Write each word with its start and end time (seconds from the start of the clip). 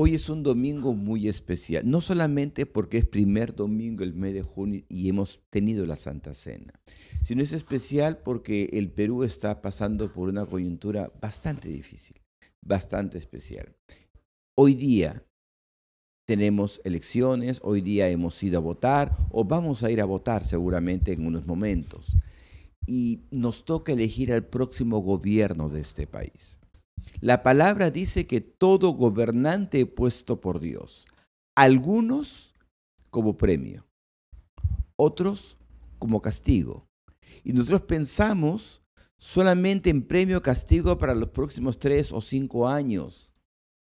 Hoy 0.00 0.14
es 0.14 0.28
un 0.28 0.44
domingo 0.44 0.94
muy 0.94 1.26
especial, 1.26 1.82
no 1.90 2.00
solamente 2.00 2.66
porque 2.66 2.98
es 2.98 3.04
primer 3.04 3.56
domingo 3.56 4.04
del 4.04 4.14
mes 4.14 4.32
de 4.32 4.42
junio 4.42 4.84
y 4.88 5.08
hemos 5.08 5.40
tenido 5.50 5.84
la 5.86 5.96
Santa 5.96 6.34
Cena, 6.34 6.72
sino 7.24 7.42
es 7.42 7.52
especial 7.52 8.18
porque 8.18 8.70
el 8.74 8.92
Perú 8.92 9.24
está 9.24 9.60
pasando 9.60 10.12
por 10.12 10.28
una 10.28 10.46
coyuntura 10.46 11.10
bastante 11.20 11.68
difícil, 11.68 12.20
bastante 12.64 13.18
especial. 13.18 13.74
Hoy 14.56 14.74
día 14.74 15.26
tenemos 16.28 16.80
elecciones, 16.84 17.58
hoy 17.64 17.80
día 17.80 18.08
hemos 18.08 18.40
ido 18.40 18.58
a 18.58 18.62
votar 18.62 19.16
o 19.32 19.42
vamos 19.42 19.82
a 19.82 19.90
ir 19.90 20.00
a 20.00 20.04
votar 20.04 20.44
seguramente 20.44 21.12
en 21.12 21.26
unos 21.26 21.44
momentos. 21.44 22.16
Y 22.86 23.22
nos 23.32 23.64
toca 23.64 23.94
elegir 23.94 24.32
al 24.32 24.46
próximo 24.46 25.00
gobierno 25.00 25.68
de 25.68 25.80
este 25.80 26.06
país. 26.06 26.60
La 27.20 27.42
palabra 27.42 27.90
dice 27.90 28.26
que 28.26 28.40
todo 28.40 28.90
gobernante 28.92 29.84
puesto 29.86 30.40
por 30.40 30.60
Dios, 30.60 31.06
algunos 31.56 32.54
como 33.10 33.36
premio, 33.36 33.86
otros 34.96 35.56
como 35.98 36.20
castigo. 36.20 36.86
Y 37.44 37.52
nosotros 37.52 37.82
pensamos 37.82 38.82
solamente 39.16 39.90
en 39.90 40.02
premio 40.02 40.42
castigo 40.42 40.96
para 40.98 41.14
los 41.14 41.30
próximos 41.30 41.78
tres 41.78 42.12
o 42.12 42.20
cinco 42.20 42.68
años. 42.68 43.32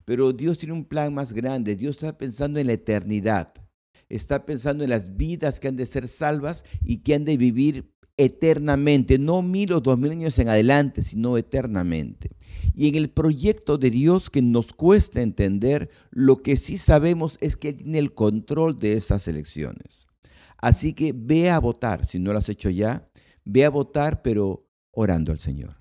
Pero 0.06 0.34
Dios 0.34 0.58
tiene 0.58 0.74
un 0.74 0.86
plan 0.86 1.14
más 1.14 1.34
grande. 1.34 1.76
Dios 1.76 1.96
está 1.96 2.18
pensando 2.18 2.60
en 2.60 2.68
la 2.68 2.74
eternidad. 2.74 3.54
Está 4.10 4.46
pensando 4.46 4.84
en 4.84 4.90
las 4.90 5.16
vidas 5.16 5.60
que 5.60 5.70
han 5.70 5.76
de 5.76 5.86
ser 5.86 6.08
salvas 6.08 6.66
y 6.84 6.98
que 6.98 7.16
han 7.16 7.26
de 7.26 7.38
vivir 7.38 7.92
eternamente, 8.24 9.20
no 9.20 9.42
mil 9.42 9.74
o 9.74 9.80
dos 9.80 9.98
mil 9.98 10.12
años 10.12 10.38
en 10.40 10.50
adelante, 10.50 11.04
sino 11.04 11.38
eternamente. 11.38 12.32
Y 12.76 12.88
en 12.88 12.96
el 12.96 13.10
proyecto 13.10 13.78
de 13.78 13.90
Dios 13.90 14.30
que 14.30 14.42
nos 14.42 14.74
cuesta 14.74 15.22
entender, 15.22 15.90
lo 16.12 16.42
que 16.42 16.58
sí 16.58 16.78
sabemos 16.78 17.38
es 17.42 17.56
que 17.56 17.70
Él 17.70 17.78
tiene 17.78 18.00
el 18.00 18.14
control 18.14 18.78
de 18.78 18.94
esas 18.94 19.28
elecciones. 19.28 20.08
Así 20.58 20.94
que 20.94 21.14
ve 21.16 21.50
a 21.50 21.60
votar, 21.60 22.06
si 22.06 22.20
no 22.20 22.32
lo 22.32 22.40
has 22.40 22.50
hecho 22.50 22.70
ya, 22.70 23.08
ve 23.46 23.66
a 23.66 23.70
votar, 23.70 24.22
pero 24.22 24.66
orando 24.92 25.32
al 25.32 25.40
Señor, 25.40 25.76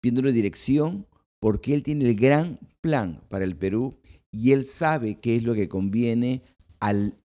pidiéndole 0.00 0.32
dirección, 0.32 1.06
porque 1.40 1.74
Él 1.74 1.82
tiene 1.82 2.08
el 2.08 2.14
gran 2.14 2.60
plan 2.80 3.22
para 3.28 3.44
el 3.44 3.56
Perú 3.56 3.98
y 4.30 4.52
Él 4.52 4.64
sabe 4.64 5.18
qué 5.20 5.34
es 5.34 5.42
lo 5.42 5.54
que 5.54 5.68
conviene 5.68 6.42
al, 6.80 7.18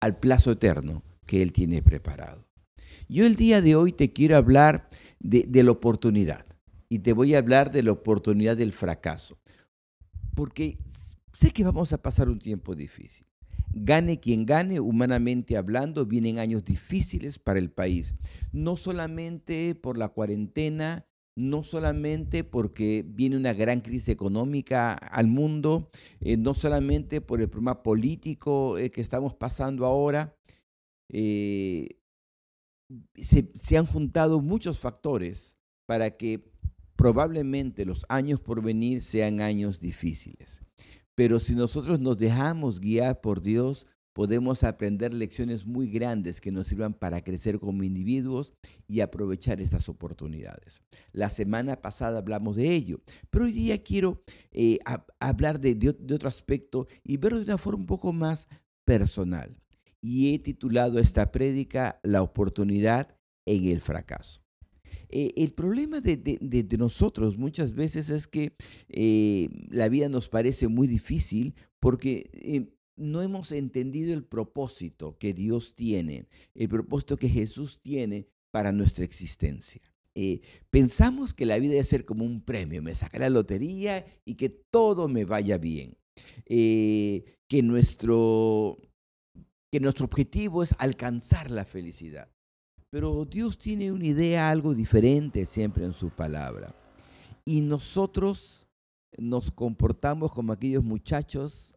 al 0.00 0.18
plazo 0.18 0.52
eterno 0.52 1.02
que 1.26 1.42
Él 1.42 1.52
tiene 1.52 1.82
preparado. 1.82 2.46
Yo 3.12 3.26
el 3.26 3.36
día 3.36 3.60
de 3.60 3.76
hoy 3.76 3.92
te 3.92 4.10
quiero 4.10 4.38
hablar 4.38 4.88
de, 5.20 5.62
la 5.62 5.70
oportunidad 5.70 6.46
y 6.88 7.00
te 7.00 7.12
voy 7.12 7.34
a 7.34 7.40
hablar 7.40 7.70
de 7.70 7.82
la 7.82 7.92
oportunidad 7.92 8.56
del 8.56 8.72
fracaso, 8.72 9.36
porque 10.34 10.78
sé 11.30 11.50
que 11.50 11.62
vamos 11.62 11.92
a 11.92 12.00
pasar 12.00 12.30
un 12.30 12.38
tiempo 12.38 12.74
difícil. 12.74 13.26
Gane 13.74 14.18
quien 14.18 14.46
gane, 14.46 14.80
humanamente 14.80 15.58
hablando, 15.58 16.06
vienen 16.06 16.38
años 16.38 16.64
difíciles 16.64 17.38
para 17.38 17.58
el 17.58 17.70
país, 17.70 18.14
no 18.50 18.78
solamente 18.78 19.74
por 19.74 19.98
la 19.98 20.08
cuarentena, 20.08 21.04
no 21.36 21.64
solamente 21.64 22.44
porque 22.44 23.04
viene 23.06 23.36
una 23.36 23.52
gran 23.52 23.82
crisis 23.82 24.08
económica 24.08 24.94
al 24.94 25.26
mundo, 25.26 25.90
eh, 26.20 26.38
no 26.38 26.54
solamente 26.54 27.20
por 27.20 27.42
el 27.42 27.50
problema 27.50 27.82
político 27.82 28.78
eh, 28.78 28.90
que 28.90 29.02
estamos 29.02 29.34
pasando 29.34 29.84
ahora, 29.84 30.34
eh, 31.10 31.98
se, 33.14 33.76
han 33.76 33.86
juntado 33.86 34.40
muchos 34.40 34.78
factores 34.78 35.58
para 35.86 36.16
que 36.16 36.52
probablemente 36.96 37.84
los 37.84 38.04
años 38.08 38.40
por 38.40 38.62
venir 38.62 39.02
sean 39.02 39.40
años 39.40 39.80
difíciles. 39.80 40.62
Pero 41.14 41.40
si 41.40 41.54
nosotros 41.54 42.00
nos 42.00 42.18
dejamos 42.18 42.80
guiar 42.80 43.20
por 43.20 43.42
Dios, 43.42 43.86
podemos 44.12 44.62
aprender 44.62 45.12
lecciones 45.12 45.66
muy 45.66 45.90
grandes 45.90 46.40
que 46.40 46.52
nos 46.52 46.66
sirvan 46.66 46.94
para 46.94 47.22
crecer 47.22 47.58
como 47.58 47.82
individuos 47.82 48.52
y 48.86 49.00
aprovechar 49.00 49.60
estas 49.60 49.88
oportunidades. 49.88 50.82
La 51.12 51.28
semana 51.28 51.76
pasada 51.80 52.18
hablamos 52.18 52.56
de 52.56 52.70
ello, 52.72 53.00
pero 53.30 53.46
hoy 53.46 53.52
día 53.52 53.82
quiero 53.82 54.22
eh, 54.50 54.78
hablar 55.18 55.60
de, 55.60 55.74
de 55.74 56.14
otro 56.14 56.28
aspecto 56.28 56.86
y 57.04 57.16
verlo 57.16 57.38
de 57.38 57.44
una 57.44 57.58
forma 57.58 57.80
un 57.80 57.86
poco 57.86 58.12
más 58.12 58.48
personal 58.84 59.61
y 60.02 60.34
he 60.34 60.38
titulado 60.38 60.98
esta 60.98 61.30
prédica 61.30 62.00
La 62.02 62.22
oportunidad 62.22 63.16
en 63.46 63.66
el 63.66 63.80
fracaso. 63.80 64.42
Eh, 65.08 65.32
el 65.36 65.52
problema 65.52 66.00
de, 66.00 66.66
nosotros 66.78 67.36
muchas 67.36 67.74
veces 67.74 68.10
es 68.10 68.26
que 68.26 68.54
eh, 68.88 69.48
la 69.70 69.88
vida 69.88 70.08
nos 70.08 70.28
parece 70.28 70.68
muy 70.68 70.86
difícil 70.86 71.54
porque 71.80 72.30
eh, 72.32 72.72
no 72.96 73.22
hemos 73.22 73.52
entendido 73.52 74.14
el 74.14 74.24
propósito 74.24 75.18
que 75.18 75.34
Dios 75.34 75.74
tiene, 75.74 76.26
el 76.54 76.68
propósito 76.68 77.16
que 77.16 77.28
Jesús 77.28 77.80
tiene 77.82 78.26
para 78.50 78.72
nuestra 78.72 79.04
existencia. 79.04 79.80
pensamos 80.70 81.32
que 81.32 81.46
la 81.46 81.58
vida 81.58 81.72
debe 81.72 81.84
ser 81.84 82.04
como 82.04 82.24
un 82.24 82.42
premio, 82.42 82.82
me 82.82 82.94
saca 82.94 83.18
la 83.18 83.30
lotería 83.30 84.04
y 84.24 84.34
que 84.34 84.48
todo 84.48 85.08
me 85.08 85.24
vaya 85.24 85.58
bien. 85.58 85.96
que 86.46 87.62
nuestro 87.62 88.78
que 89.72 89.80
nuestro 89.80 90.04
objetivo 90.04 90.62
es 90.62 90.74
alcanzar 90.78 91.50
la 91.50 91.64
felicidad. 91.64 92.28
Pero 92.90 93.24
Dios 93.24 93.56
tiene 93.56 93.90
una 93.90 94.04
idea 94.04 94.50
algo 94.50 94.74
diferente 94.74 95.46
siempre 95.46 95.86
en 95.86 95.94
su 95.94 96.10
palabra. 96.10 96.74
Y 97.46 97.62
nosotros 97.62 98.68
nos 99.16 99.50
comportamos 99.50 100.30
como 100.32 100.52
aquellos 100.52 100.84
muchachos, 100.84 101.74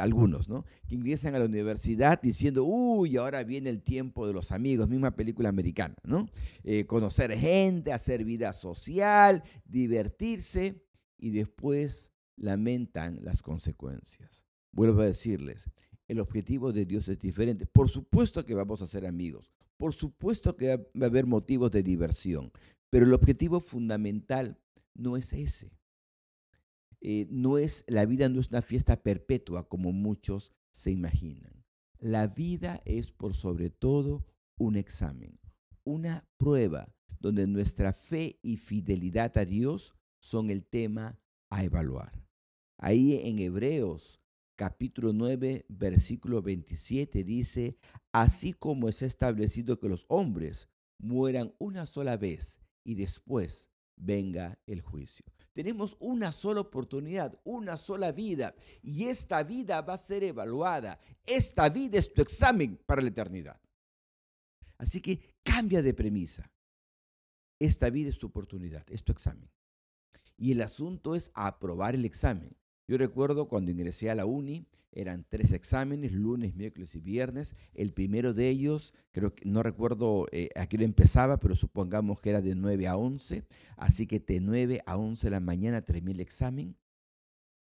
algunos, 0.00 0.48
¿no? 0.48 0.64
Que 0.88 0.96
ingresan 0.96 1.36
a 1.36 1.38
la 1.38 1.44
universidad 1.44 2.20
diciendo, 2.20 2.64
uy, 2.64 3.16
ahora 3.16 3.44
viene 3.44 3.70
el 3.70 3.82
tiempo 3.82 4.26
de 4.26 4.32
los 4.32 4.50
amigos, 4.50 4.88
misma 4.88 5.12
película 5.12 5.48
americana, 5.48 5.94
¿no? 6.02 6.28
Eh, 6.64 6.86
conocer 6.86 7.38
gente, 7.38 7.92
hacer 7.92 8.24
vida 8.24 8.52
social, 8.52 9.44
divertirse 9.64 10.84
y 11.18 11.30
después 11.30 12.10
lamentan 12.36 13.20
las 13.22 13.42
consecuencias. 13.42 14.48
Vuelvo 14.72 15.02
a 15.02 15.06
decirles, 15.06 15.68
el 16.12 16.20
objetivo 16.20 16.72
de 16.72 16.84
Dios 16.84 17.08
es 17.08 17.18
diferente. 17.18 17.64
Por 17.66 17.88
supuesto 17.88 18.44
que 18.44 18.54
vamos 18.54 18.82
a 18.82 18.86
ser 18.86 19.06
amigos, 19.06 19.50
por 19.78 19.94
supuesto 19.94 20.56
que 20.56 20.76
va 20.76 21.06
a 21.06 21.06
haber 21.06 21.26
motivos 21.26 21.70
de 21.70 21.82
diversión, 21.82 22.52
pero 22.90 23.06
el 23.06 23.14
objetivo 23.14 23.60
fundamental 23.60 24.58
no 24.94 25.16
es 25.16 25.32
ese. 25.32 25.72
Eh, 27.00 27.26
no 27.30 27.56
es, 27.56 27.84
la 27.88 28.04
vida 28.04 28.28
no 28.28 28.40
es 28.40 28.50
una 28.50 28.60
fiesta 28.60 29.02
perpetua 29.02 29.68
como 29.68 29.90
muchos 29.90 30.52
se 30.70 30.90
imaginan. 30.90 31.64
La 31.98 32.26
vida 32.26 32.82
es 32.84 33.10
por 33.10 33.34
sobre 33.34 33.70
todo 33.70 34.26
un 34.58 34.76
examen, 34.76 35.40
una 35.82 36.28
prueba 36.36 36.94
donde 37.20 37.46
nuestra 37.46 37.94
fe 37.94 38.38
y 38.42 38.58
fidelidad 38.58 39.38
a 39.38 39.46
Dios 39.46 39.94
son 40.18 40.50
el 40.50 40.66
tema 40.66 41.18
a 41.48 41.64
evaluar. 41.64 42.22
Ahí 42.76 43.14
en 43.24 43.38
Hebreos 43.38 44.21
capítulo 44.62 45.12
9, 45.12 45.66
versículo 45.70 46.40
27 46.40 47.24
dice, 47.24 47.76
así 48.12 48.52
como 48.52 48.88
es 48.88 49.02
establecido 49.02 49.80
que 49.80 49.88
los 49.88 50.06
hombres 50.06 50.68
mueran 50.98 51.52
una 51.58 51.84
sola 51.84 52.16
vez 52.16 52.60
y 52.84 52.94
después 52.94 53.70
venga 53.96 54.60
el 54.68 54.80
juicio. 54.80 55.26
Tenemos 55.52 55.96
una 55.98 56.30
sola 56.30 56.60
oportunidad, 56.60 57.40
una 57.42 57.76
sola 57.76 58.12
vida, 58.12 58.54
y 58.84 59.06
esta 59.06 59.42
vida 59.42 59.80
va 59.80 59.94
a 59.94 59.98
ser 59.98 60.22
evaluada. 60.22 60.96
Esta 61.26 61.68
vida 61.68 61.98
es 61.98 62.14
tu 62.14 62.22
examen 62.22 62.80
para 62.86 63.02
la 63.02 63.08
eternidad. 63.08 63.60
Así 64.78 65.00
que 65.00 65.18
cambia 65.42 65.82
de 65.82 65.92
premisa. 65.92 66.48
Esta 67.58 67.90
vida 67.90 68.10
es 68.10 68.18
tu 68.20 68.28
oportunidad, 68.28 68.88
es 68.88 69.02
tu 69.02 69.10
examen. 69.10 69.50
Y 70.36 70.52
el 70.52 70.60
asunto 70.60 71.16
es 71.16 71.32
aprobar 71.34 71.96
el 71.96 72.04
examen. 72.04 72.56
Yo 72.92 72.98
recuerdo 72.98 73.48
cuando 73.48 73.70
ingresé 73.70 74.10
a 74.10 74.14
la 74.14 74.26
uni, 74.26 74.66
eran 74.92 75.24
tres 75.26 75.54
exámenes, 75.54 76.12
lunes, 76.12 76.54
miércoles 76.54 76.94
y 76.94 77.00
viernes. 77.00 77.56
El 77.72 77.94
primero 77.94 78.34
de 78.34 78.50
ellos, 78.50 78.92
creo 79.12 79.34
que 79.34 79.48
no 79.48 79.62
recuerdo 79.62 80.26
eh, 80.30 80.50
a 80.56 80.66
qué 80.66 80.76
hora 80.76 80.84
empezaba, 80.84 81.40
pero 81.40 81.56
supongamos 81.56 82.20
que 82.20 82.28
era 82.28 82.42
de 82.42 82.54
9 82.54 82.86
a 82.88 82.98
11. 82.98 83.46
Así 83.78 84.06
que 84.06 84.20
de 84.20 84.40
9 84.42 84.82
a 84.84 84.98
11 84.98 85.26
de 85.26 85.30
la 85.30 85.40
mañana 85.40 85.80
terminé 85.80 86.10
el 86.10 86.20
examen. 86.20 86.76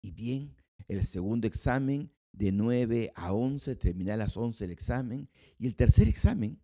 Y 0.02 0.10
bien, 0.10 0.56
el 0.88 1.06
segundo 1.06 1.46
examen, 1.46 2.12
de 2.32 2.52
9 2.52 3.12
a 3.14 3.32
11, 3.32 3.76
terminé 3.76 4.14
a 4.14 4.18
las 4.18 4.36
11 4.36 4.66
el 4.66 4.72
examen. 4.72 5.30
Y 5.60 5.68
el 5.68 5.76
tercer 5.76 6.08
examen, 6.08 6.60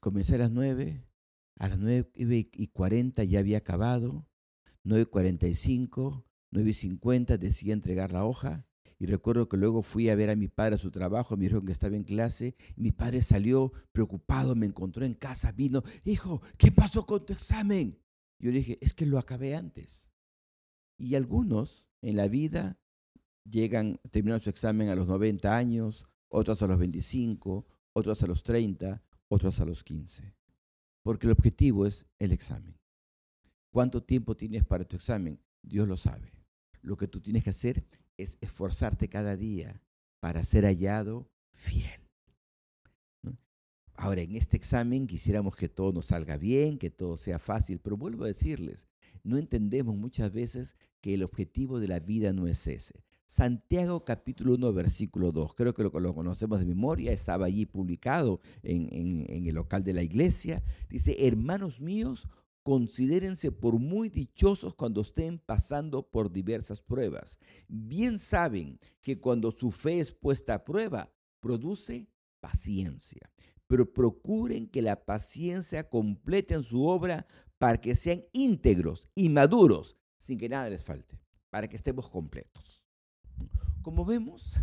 comencé 0.00 0.34
a 0.34 0.38
las 0.38 0.50
9, 0.50 1.00
a 1.60 1.68
las 1.68 1.78
9 1.78 2.10
y 2.16 2.66
40 2.66 3.22
ya 3.22 3.38
había 3.38 3.58
acabado, 3.58 4.26
9.45, 6.54 7.00
9.50 7.00 7.38
decía 7.38 7.72
entregar 7.72 8.12
la 8.12 8.24
hoja. 8.24 8.66
Y 8.98 9.06
recuerdo 9.06 9.48
que 9.48 9.56
luego 9.56 9.82
fui 9.82 10.08
a 10.08 10.14
ver 10.14 10.30
a 10.30 10.36
mi 10.36 10.48
padre 10.48 10.76
a 10.76 10.78
su 10.78 10.90
trabajo, 10.90 11.36
me 11.36 11.42
dijeron 11.42 11.66
que 11.66 11.72
estaba 11.72 11.96
en 11.96 12.04
clase. 12.04 12.54
mi 12.76 12.92
padre 12.92 13.22
salió 13.22 13.72
preocupado, 13.92 14.54
me 14.54 14.66
encontró 14.66 15.04
en 15.04 15.14
casa, 15.14 15.52
vino, 15.52 15.82
hijo, 16.04 16.40
¿qué 16.56 16.70
pasó 16.70 17.04
con 17.04 17.26
tu 17.26 17.32
examen? 17.32 17.98
Yo 18.38 18.50
le 18.50 18.58
dije, 18.58 18.78
es 18.80 18.94
que 18.94 19.06
lo 19.06 19.18
acabé 19.18 19.56
antes. 19.56 20.12
Y 20.96 21.16
algunos 21.16 21.88
en 22.02 22.16
la 22.16 22.28
vida 22.28 22.78
llegan, 23.44 24.00
terminan 24.10 24.40
su 24.40 24.48
examen 24.48 24.88
a 24.88 24.94
los 24.94 25.08
90 25.08 25.56
años, 25.56 26.06
otros 26.28 26.62
a 26.62 26.66
los 26.68 26.78
25, 26.78 27.66
otros 27.92 28.22
a 28.22 28.26
los 28.26 28.42
30, 28.42 29.02
otros 29.28 29.60
a 29.60 29.64
los 29.64 29.82
15. 29.82 30.34
Porque 31.02 31.26
el 31.26 31.32
objetivo 31.32 31.84
es 31.84 32.06
el 32.18 32.32
examen. 32.32 32.78
¿Cuánto 33.70 34.02
tiempo 34.02 34.36
tienes 34.36 34.64
para 34.64 34.84
tu 34.84 34.94
examen? 34.94 35.40
Dios 35.60 35.88
lo 35.88 35.96
sabe. 35.96 36.43
Lo 36.84 36.96
que 36.96 37.08
tú 37.08 37.20
tienes 37.20 37.42
que 37.42 37.50
hacer 37.50 37.84
es 38.18 38.36
esforzarte 38.42 39.08
cada 39.08 39.36
día 39.36 39.80
para 40.20 40.44
ser 40.44 40.64
hallado 40.64 41.30
fiel. 41.52 42.00
Ahora, 43.96 44.22
en 44.22 44.36
este 44.36 44.56
examen 44.56 45.06
quisiéramos 45.06 45.56
que 45.56 45.68
todo 45.68 45.92
nos 45.92 46.06
salga 46.06 46.36
bien, 46.36 46.78
que 46.78 46.90
todo 46.90 47.16
sea 47.16 47.38
fácil, 47.38 47.78
pero 47.78 47.96
vuelvo 47.96 48.24
a 48.24 48.28
decirles, 48.28 48.86
no 49.22 49.38
entendemos 49.38 49.96
muchas 49.96 50.32
veces 50.32 50.76
que 51.00 51.14
el 51.14 51.22
objetivo 51.22 51.80
de 51.80 51.88
la 51.88 52.00
vida 52.00 52.32
no 52.32 52.46
es 52.46 52.66
ese. 52.66 53.02
Santiago 53.24 54.04
capítulo 54.04 54.54
1, 54.54 54.72
versículo 54.74 55.32
2, 55.32 55.54
creo 55.54 55.72
que 55.72 55.82
lo, 55.84 56.14
conocemos 56.14 56.58
de 56.58 56.66
memoria, 56.66 57.12
estaba 57.12 57.46
allí 57.46 57.64
publicado 57.64 58.40
en, 58.62 58.88
en 58.92 59.46
el 59.46 59.54
local 59.54 59.84
de 59.84 59.94
la 59.94 60.02
iglesia. 60.02 60.62
Dice, 60.90 61.26
hermanos 61.26 61.80
míos, 61.80 62.28
considérense 62.64 63.52
por 63.52 63.78
muy 63.78 64.08
dichosos 64.08 64.74
cuando 64.74 65.02
estén 65.02 65.38
pasando 65.38 66.10
por 66.10 66.32
diversas 66.32 66.80
pruebas. 66.80 67.38
Bien 67.68 68.18
saben 68.18 68.80
que 69.02 69.20
cuando 69.20 69.52
su 69.52 69.70
fe 69.70 70.00
es 70.00 70.12
puesta 70.12 70.54
a 70.54 70.64
prueba, 70.64 71.12
produce 71.40 72.08
paciencia. 72.40 73.30
Pero 73.66 73.92
procuren 73.92 74.66
que 74.66 74.80
la 74.80 75.04
paciencia 75.04 75.88
complete 75.88 76.54
en 76.54 76.62
su 76.62 76.86
obra 76.86 77.26
para 77.58 77.78
que 77.78 77.94
sean 77.94 78.24
íntegros 78.32 79.08
y 79.14 79.28
maduros, 79.28 79.96
sin 80.16 80.38
que 80.38 80.48
nada 80.48 80.70
les 80.70 80.82
falte, 80.82 81.20
para 81.50 81.68
que 81.68 81.76
estemos 81.76 82.08
completos. 82.08 82.82
Como 83.82 84.06
vemos, 84.06 84.54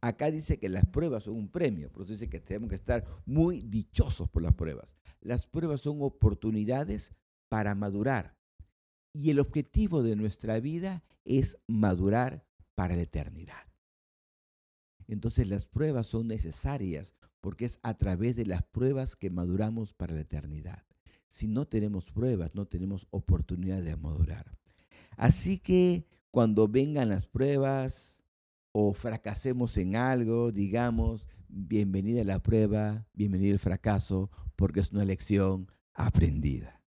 acá 0.00 0.30
dice 0.32 0.58
que 0.58 0.68
las 0.68 0.86
pruebas 0.86 1.24
son 1.24 1.36
un 1.36 1.48
premio, 1.48 1.90
por 1.92 2.02
eso 2.02 2.12
dice 2.12 2.28
que 2.28 2.40
tenemos 2.40 2.68
que 2.68 2.74
estar 2.74 3.04
muy 3.24 3.62
dichosos 3.62 4.28
por 4.28 4.42
las 4.42 4.54
pruebas. 4.54 4.96
Las 5.20 5.46
pruebas 5.46 5.82
son 5.82 6.02
oportunidades 6.02 7.12
para 7.48 7.74
madurar. 7.74 8.36
Y 9.12 9.30
el 9.30 9.38
objetivo 9.38 10.02
de 10.02 10.16
nuestra 10.16 10.58
vida 10.60 11.04
es 11.24 11.58
madurar 11.66 12.46
para 12.74 12.96
la 12.96 13.02
eternidad. 13.02 13.64
Entonces 15.06 15.48
las 15.48 15.66
pruebas 15.66 16.06
son 16.06 16.28
necesarias 16.28 17.14
porque 17.40 17.66
es 17.66 17.78
a 17.82 17.94
través 17.94 18.36
de 18.36 18.46
las 18.46 18.62
pruebas 18.62 19.16
que 19.16 19.30
maduramos 19.30 19.92
para 19.92 20.14
la 20.14 20.22
eternidad. 20.22 20.84
Si 21.28 21.46
no 21.46 21.66
tenemos 21.66 22.10
pruebas, 22.10 22.54
no 22.54 22.66
tenemos 22.66 23.06
oportunidad 23.10 23.82
de 23.82 23.96
madurar. 23.96 24.56
Así 25.16 25.58
que 25.58 26.06
cuando 26.30 26.68
vengan 26.68 27.10
las 27.10 27.26
pruebas 27.26 28.22
o 28.72 28.94
fracasemos 28.94 29.76
en 29.76 29.94
algo, 29.94 30.52
digamos, 30.52 31.28
bienvenida 31.48 32.24
la 32.24 32.40
prueba, 32.42 33.06
bienvenido 33.12 33.52
al 33.52 33.58
fracaso, 33.58 34.30
porque 34.56 34.80
es 34.80 34.92
una 34.92 35.04
lección 35.04 35.70
aprendida. 35.92 36.83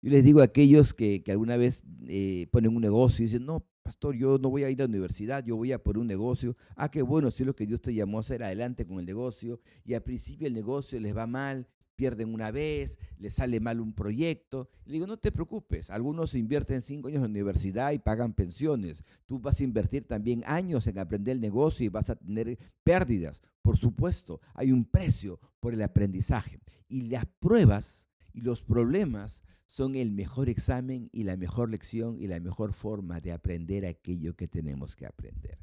Yo 0.00 0.10
les 0.10 0.22
digo 0.22 0.40
a 0.40 0.44
aquellos 0.44 0.94
que, 0.94 1.22
alguna 1.28 1.56
vez 1.56 1.82
eh, 2.06 2.46
ponen 2.50 2.74
un 2.74 2.82
negocio 2.82 3.24
y 3.24 3.26
dicen, 3.26 3.44
no, 3.44 3.66
pastor, 3.82 4.14
yo 4.14 4.38
no 4.38 4.50
voy 4.50 4.62
a 4.62 4.70
ir 4.70 4.80
a 4.80 4.84
la 4.84 4.88
universidad, 4.88 5.44
yo 5.44 5.56
voy 5.56 5.72
a 5.72 5.82
por 5.82 5.98
un 5.98 6.06
negocio. 6.06 6.56
Ah, 6.76 6.90
qué 6.90 7.02
bueno, 7.02 7.30
si 7.30 7.42
es 7.42 7.46
lo 7.46 7.56
que 7.56 7.66
Dios 7.66 7.80
te 7.80 7.92
llamó 7.92 8.18
a 8.18 8.20
hacer, 8.20 8.42
adelante 8.42 8.86
con 8.86 9.00
el 9.00 9.06
negocio. 9.06 9.60
Y 9.84 9.94
al 9.94 10.02
principio 10.02 10.46
el 10.46 10.54
negocio 10.54 11.00
les 11.00 11.16
va 11.16 11.26
mal, 11.26 11.66
pierden 11.96 12.32
una 12.32 12.52
vez, 12.52 12.96
les 13.18 13.34
sale 13.34 13.58
mal 13.58 13.80
un 13.80 13.92
proyecto. 13.92 14.68
Le 14.84 14.92
digo, 14.92 15.06
no 15.08 15.16
te 15.16 15.32
preocupes, 15.32 15.90
algunos 15.90 16.34
invierten 16.34 16.80
cinco 16.80 17.08
años 17.08 17.16
en 17.16 17.22
la 17.22 17.28
universidad 17.30 17.90
y 17.90 17.98
pagan 17.98 18.34
pensiones. 18.34 19.02
Tú 19.26 19.40
vas 19.40 19.58
a 19.58 19.64
invertir 19.64 20.06
también 20.06 20.44
años 20.46 20.86
en 20.86 21.00
aprender 21.00 21.32
el 21.32 21.40
negocio 21.40 21.84
y 21.84 21.88
vas 21.88 22.08
a 22.08 22.14
tener 22.14 22.56
pérdidas. 22.84 23.42
Por 23.62 23.76
supuesto, 23.76 24.40
hay 24.54 24.70
un 24.70 24.84
precio 24.84 25.40
por 25.58 25.74
el 25.74 25.82
aprendizaje. 25.82 26.60
Y 26.88 27.08
las 27.08 27.26
pruebas 27.40 28.07
y 28.32 28.42
los 28.42 28.62
problemas 28.62 29.42
son 29.66 29.94
el 29.94 30.10
mejor 30.12 30.48
examen 30.48 31.10
y 31.12 31.24
la 31.24 31.36
mejor 31.36 31.70
lección 31.70 32.18
y 32.18 32.26
la 32.26 32.40
mejor 32.40 32.72
forma 32.72 33.20
de 33.20 33.32
aprender 33.32 33.86
aquello 33.86 34.34
que 34.34 34.48
tenemos 34.48 34.96
que 34.96 35.06
aprender. 35.06 35.58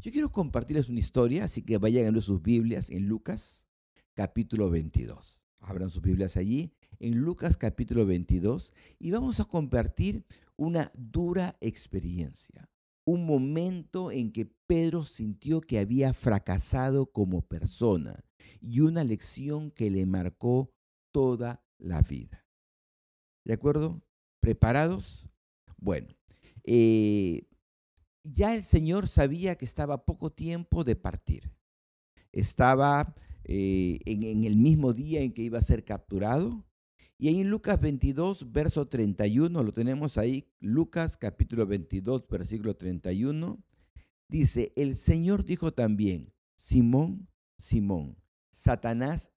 Yo 0.00 0.10
quiero 0.10 0.32
compartirles 0.32 0.88
una 0.88 1.00
historia, 1.00 1.44
así 1.44 1.62
que 1.62 1.76
vayan 1.76 2.16
a 2.16 2.20
sus 2.20 2.42
Biblias 2.42 2.90
en 2.90 3.06
Lucas 3.06 3.66
capítulo 4.14 4.70
22 4.70 5.40
abran 5.60 5.90
sus 5.90 6.02
Biblias 6.02 6.36
allí, 6.36 6.72
en 6.98 7.18
Lucas 7.18 7.56
capítulo 7.56 8.06
22, 8.06 8.72
y 8.98 9.10
vamos 9.10 9.40
a 9.40 9.44
compartir 9.44 10.24
una 10.56 10.90
dura 10.96 11.56
experiencia, 11.60 12.68
un 13.04 13.24
momento 13.24 14.10
en 14.10 14.32
que 14.32 14.46
Pedro 14.66 15.04
sintió 15.04 15.60
que 15.60 15.78
había 15.78 16.12
fracasado 16.12 17.06
como 17.06 17.42
persona 17.42 18.24
y 18.60 18.80
una 18.80 19.04
lección 19.04 19.70
que 19.70 19.90
le 19.90 20.06
marcó 20.06 20.72
toda 21.12 21.62
la 21.80 22.02
vida. 22.02 22.44
¿De 23.44 23.54
acuerdo? 23.54 24.02
¿Preparados? 24.40 25.26
Bueno, 25.76 26.08
eh, 26.64 27.46
ya 28.22 28.54
el 28.54 28.62
Señor 28.62 29.08
sabía 29.08 29.56
que 29.56 29.64
estaba 29.64 30.04
poco 30.04 30.30
tiempo 30.30 30.84
de 30.84 30.96
partir. 30.96 31.50
Estaba 32.32 33.14
eh, 33.44 33.98
en, 34.04 34.44
el 34.44 34.56
mismo 34.56 34.92
día 34.92 35.20
en 35.20 35.32
que 35.32 35.42
iba 35.42 35.58
a 35.58 35.62
ser 35.62 35.84
capturado. 35.84 36.64
Y 37.18 37.28
ahí 37.28 37.40
en 37.40 37.50
Lucas 37.50 37.80
22, 37.80 38.50
verso 38.52 38.88
31, 38.88 39.62
lo 39.62 39.72
tenemos 39.72 40.16
ahí, 40.16 40.48
Lucas 40.58 41.18
capítulo 41.18 41.66
22, 41.66 42.26
versículo 42.26 42.74
31, 42.76 43.62
dice, 44.26 44.72
el 44.74 44.96
Señor 44.96 45.44
dijo 45.44 45.74
también, 45.74 46.32
Simón, 46.56 47.28
Simón, 47.58 48.16
Satanás 48.50 49.32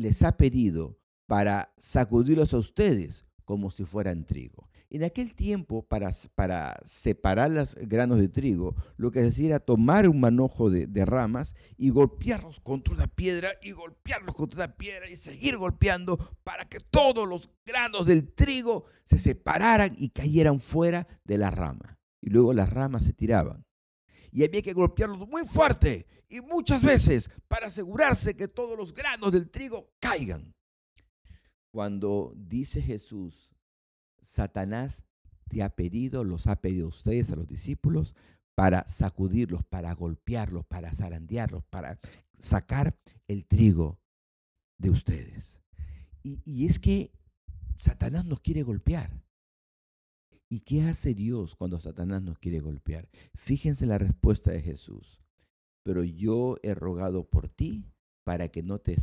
les 0.00 0.22
ha 0.22 0.36
pedido 0.36 0.98
para 1.26 1.72
sacudirlos 1.76 2.54
a 2.54 2.58
ustedes 2.58 3.24
como 3.44 3.70
si 3.70 3.84
fueran 3.84 4.24
trigo. 4.24 4.68
En 4.90 5.04
aquel 5.04 5.36
tiempo, 5.36 5.82
para, 5.86 6.10
para 6.34 6.80
separar 6.84 7.50
los 7.52 7.76
granos 7.76 8.18
de 8.18 8.28
trigo, 8.28 8.74
lo 8.96 9.12
que 9.12 9.22
se 9.22 9.28
hacía 9.28 9.46
era 9.46 9.60
tomar 9.60 10.08
un 10.08 10.18
manojo 10.18 10.68
de, 10.68 10.88
de, 10.88 11.04
ramas 11.04 11.54
y 11.76 11.90
golpearlos 11.90 12.58
contra 12.58 12.94
una 12.94 13.06
piedra 13.06 13.50
y 13.62 13.70
golpearlos 13.70 14.34
contra 14.34 14.64
una 14.64 14.76
piedra 14.76 15.08
y 15.08 15.14
seguir 15.14 15.56
golpeando 15.56 16.18
para 16.42 16.68
que 16.68 16.80
todos 16.80 17.28
los 17.28 17.50
granos 17.64 18.06
del 18.06 18.32
trigo 18.32 18.84
se 19.04 19.18
separaran 19.18 19.94
y 19.96 20.08
cayeran 20.08 20.58
fuera 20.58 21.06
de 21.24 21.38
la 21.38 21.50
rama. 21.50 22.00
Y 22.20 22.30
luego 22.30 22.52
las 22.52 22.70
ramas 22.70 23.04
se 23.04 23.12
tiraban. 23.12 23.64
Y 24.32 24.44
había 24.44 24.62
que 24.62 24.72
golpearlos 24.72 25.28
muy 25.28 25.44
fuerte 25.44 26.06
y 26.30 26.40
muchas 26.40 26.82
veces 26.82 27.28
para 27.48 27.66
asegurarse 27.66 28.36
que 28.36 28.48
todos 28.48 28.78
los 28.78 28.94
granos 28.94 29.32
del 29.32 29.50
trigo 29.50 29.90
caigan. 29.98 30.54
Cuando 31.72 32.32
dice 32.36 32.80
Jesús, 32.80 33.52
Satanás 34.20 35.04
te 35.48 35.62
ha 35.62 35.68
pedido, 35.70 36.24
los 36.24 36.46
ha 36.46 36.60
pedido 36.60 36.86
a 36.86 36.90
ustedes, 36.90 37.30
a 37.30 37.36
los 37.36 37.46
discípulos, 37.46 38.14
para 38.54 38.86
sacudirlos, 38.86 39.64
para 39.64 39.92
golpearlos, 39.94 40.64
para 40.66 40.92
zarandearlos, 40.92 41.64
para 41.64 41.98
sacar 42.38 42.96
el 43.26 43.46
trigo 43.46 43.98
de 44.78 44.90
ustedes. 44.90 45.60
Y, 46.22 46.40
y, 46.44 46.66
es 46.66 46.78
que 46.78 47.12
Satanás 47.76 48.24
nos 48.24 48.40
quiere 48.40 48.62
golpear. 48.62 49.22
¿Y 50.48 50.60
qué 50.60 50.82
hace 50.82 51.14
Dios 51.14 51.54
cuando 51.54 51.78
Satanás 51.78 52.22
nos 52.22 52.38
quiere 52.38 52.60
golpear? 52.60 53.08
Fíjense 53.34 53.86
la 53.86 53.98
respuesta 53.98 54.50
de 54.50 54.60
Jesús. 54.60 55.20
Pero 55.82 56.04
yo 56.04 56.56
he 56.62 56.74
rogado 56.74 57.28
por 57.28 57.48
ti 57.48 57.92
para 58.24 58.48
que 58.48 58.62
no 58.62 58.78
te 58.78 58.96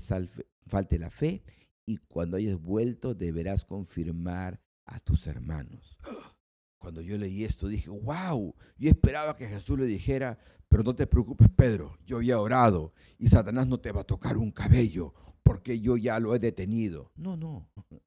falte 0.67 0.99
la 0.99 1.09
fe 1.09 1.43
y 1.85 1.97
cuando 1.97 2.37
hayas 2.37 2.61
vuelto 2.61 3.15
deberás 3.15 3.65
confirmar 3.65 4.61
a 4.85 4.99
tus 4.99 5.27
hermanos. 5.27 5.97
Cuando 6.79 7.01
yo 7.01 7.17
leí 7.17 7.43
esto 7.43 7.67
dije, 7.67 7.89
wow, 7.89 8.55
yo 8.77 8.89
esperaba 8.89 9.35
que 9.35 9.47
Jesús 9.47 9.79
le 9.79 9.87
dijera, 9.87 10.37
pero 10.69 10.83
no 10.83 10.95
te 10.95 11.07
preocupes 11.07 11.49
Pedro, 11.49 11.97
yo 12.05 12.21
ya 12.21 12.33
he 12.33 12.37
orado 12.37 12.93
y 13.17 13.27
Satanás 13.29 13.67
no 13.67 13.79
te 13.79 13.91
va 13.91 14.01
a 14.01 14.05
tocar 14.05 14.37
un 14.37 14.51
cabello 14.51 15.13
porque 15.43 15.79
yo 15.79 15.97
ya 15.97 16.19
lo 16.19 16.35
he 16.35 16.39
detenido. 16.39 17.11
No, 17.15 17.35
no. 17.35 17.69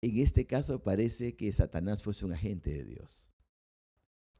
En 0.00 0.18
este 0.18 0.46
caso 0.46 0.82
parece 0.82 1.34
que 1.34 1.50
Satanás 1.50 2.02
fuese 2.02 2.26
un 2.26 2.34
agente 2.34 2.68
de 2.68 2.84
Dios, 2.84 3.32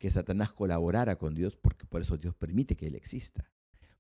que 0.05 0.11
Satanás 0.11 0.53
colaborara 0.53 1.17
con 1.17 1.35
Dios 1.35 1.57
porque 1.57 1.87
por 1.87 2.03
eso 2.03 2.19
Dios 2.19 2.35
permite 2.35 2.77
que 2.77 2.89
Él 2.89 2.95
exista. 2.95 3.51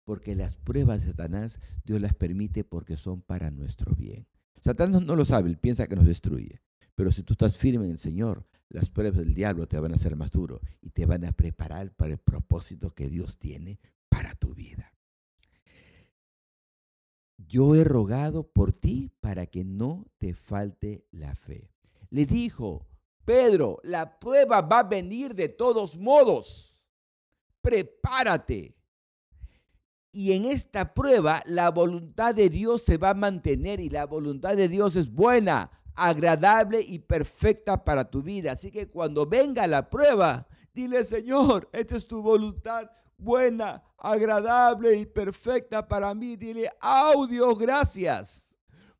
Porque 0.04 0.34
las 0.34 0.54
pruebas 0.54 1.02
de 1.02 1.12
Satanás 1.12 1.60
Dios 1.82 1.98
las 1.98 2.12
permite 2.12 2.62
porque 2.62 2.98
son 2.98 3.22
para 3.22 3.50
nuestro 3.50 3.94
bien. 3.96 4.26
Satanás 4.60 5.02
no 5.02 5.16
lo 5.16 5.24
sabe, 5.24 5.48
él 5.48 5.56
piensa 5.56 5.86
que 5.86 5.96
nos 5.96 6.04
destruye. 6.04 6.60
Pero 6.94 7.10
si 7.10 7.22
tú 7.22 7.32
estás 7.32 7.56
firme 7.56 7.86
en 7.86 7.92
el 7.92 7.98
Señor, 7.98 8.46
las 8.68 8.90
pruebas 8.90 9.18
del 9.18 9.32
diablo 9.32 9.66
te 9.66 9.78
van 9.78 9.92
a 9.92 9.94
hacer 9.94 10.14
más 10.14 10.30
duro 10.30 10.60
y 10.82 10.90
te 10.90 11.06
van 11.06 11.24
a 11.24 11.32
preparar 11.32 11.94
para 11.94 12.12
el 12.12 12.18
propósito 12.18 12.90
que 12.90 13.08
Dios 13.08 13.38
tiene 13.38 13.80
para 14.10 14.34
tu 14.34 14.54
vida. 14.54 14.92
Yo 17.38 17.74
he 17.76 17.82
rogado 17.82 18.52
por 18.52 18.72
ti 18.72 19.10
para 19.20 19.46
que 19.46 19.64
no 19.64 20.04
te 20.18 20.34
falte 20.34 21.06
la 21.12 21.34
fe. 21.34 21.70
Le 22.10 22.26
dijo, 22.26 22.86
Pedro, 23.24 23.80
la 23.82 24.18
prueba 24.18 24.60
va 24.60 24.80
a 24.80 24.84
venir 24.84 25.34
de 25.34 25.48
todos 25.48 25.96
modos. 25.96 26.84
Prepárate. 27.62 28.76
Y 30.12 30.32
en 30.32 30.44
esta 30.44 30.94
prueba 30.94 31.42
la 31.46 31.70
voluntad 31.70 32.34
de 32.34 32.48
Dios 32.48 32.82
se 32.82 32.98
va 32.98 33.10
a 33.10 33.14
mantener 33.14 33.80
y 33.80 33.88
la 33.88 34.06
voluntad 34.06 34.56
de 34.56 34.68
Dios 34.68 34.94
es 34.94 35.10
buena, 35.10 35.70
agradable 35.96 36.80
y 36.80 37.00
perfecta 37.00 37.84
para 37.84 38.08
tu 38.08 38.22
vida. 38.22 38.52
Así 38.52 38.70
que 38.70 38.88
cuando 38.88 39.26
venga 39.26 39.66
la 39.66 39.90
prueba, 39.90 40.46
dile, 40.72 41.02
Señor, 41.02 41.68
esta 41.72 41.96
es 41.96 42.06
tu 42.06 42.22
voluntad 42.22 42.90
buena, 43.16 43.82
agradable 43.98 44.96
y 44.96 45.06
perfecta 45.06 45.88
para 45.88 46.14
mí. 46.14 46.36
Dile, 46.36 46.70
oh 46.80 47.26
Dios, 47.26 47.58
gracias. 47.58 48.56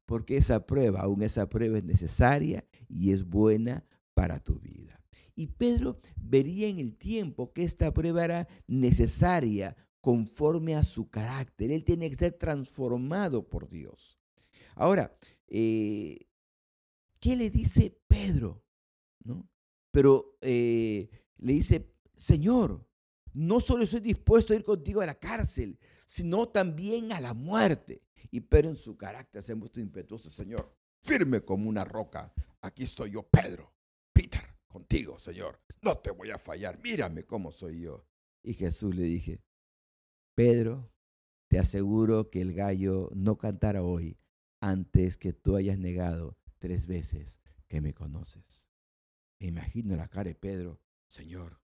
Porque 0.07 0.37
esa 0.37 0.67
prueba, 0.67 1.03
aún 1.03 1.23
esa 1.23 1.49
prueba 1.49 1.79
es 1.79 1.85
necesaria 1.85 2.65
y 2.89 3.13
es 3.13 3.25
buena 3.25 3.85
para 4.15 4.39
tu 4.41 4.59
vida. 4.59 5.01
Y 5.37 5.49
Pedro 5.49 5.99
vería 6.17 6.69
en 6.69 6.79
el 6.79 6.97
tiempo 6.97 7.53
que 7.53 7.65
esta 7.65 7.93
prueba 7.93 8.25
era 8.25 8.49
necesaria 8.67 9.77
conforme 10.01 10.77
a 10.77 10.83
su 10.83 11.11
carácter. 11.11 11.71
Él 11.71 11.85
tiene 11.85 12.09
que 12.09 12.17
ser 12.17 12.33
transformado 12.33 13.49
por 13.49 13.69
Dios. 13.69 14.21
Ahora, 14.77 15.17
eh, 15.49 16.27
¿qué 17.19 17.37
le 17.37 17.51
dice 17.51 17.99
Pedro? 18.07 18.65
¿No? 19.25 19.49
Pero 19.91 20.37
eh, 20.41 21.09
le 21.39 21.53
dice, 21.53 21.93
Señor, 22.15 22.87
no 23.33 23.61
solo 23.61 23.83
estoy 23.85 24.01
dispuesto 24.01 24.53
a 24.53 24.57
ir 24.57 24.65
contigo 24.65 25.01
a 25.01 25.07
la 25.07 25.19
cárcel, 25.19 25.79
sino 26.07 26.49
también 26.49 27.13
a 27.13 27.21
la 27.21 27.35
muerte. 27.35 28.03
Y 28.31 28.41
Pedro 28.41 28.71
en 28.71 28.77
su 28.77 28.97
carácter 28.97 29.43
se 29.43 29.53
ha 29.53 29.57
impetuoso, 29.77 30.31
Señor, 30.31 30.75
firme 31.03 31.41
como 31.41 31.69
una 31.69 31.85
roca. 31.85 32.33
Aquí 32.61 32.85
estoy 32.85 33.11
yo, 33.11 33.23
Pedro, 33.23 33.74
Peter, 34.15 34.41
contigo, 34.67 35.19
Señor. 35.19 35.61
No 35.83 35.99
te 35.99 36.11
voy 36.11 36.31
a 36.31 36.39
fallar, 36.39 36.81
mírame 36.83 37.25
cómo 37.25 37.53
soy 37.53 37.83
yo. 37.83 38.07
Y 38.43 38.55
Jesús 38.55 38.95
le 38.95 39.03
dije, 39.03 39.43
Pedro, 40.35 40.91
te 41.49 41.59
aseguro 41.59 42.31
que 42.31 42.41
el 42.41 42.55
gallo 42.55 43.11
no 43.15 43.37
cantará 43.37 43.83
hoy 43.83 44.19
antes 44.61 45.19
que 45.19 45.33
tú 45.33 45.57
hayas 45.57 45.79
negado 45.79 46.39
tres 46.59 46.87
veces 46.87 47.41
que 47.69 47.81
me 47.81 47.93
conoces. 47.93 48.67
Me 49.39 49.49
imagino 49.49 49.97
la 49.97 50.09
cara 50.09 50.31
de 50.31 50.35
Pedro, 50.35 50.81
Señor, 51.07 51.61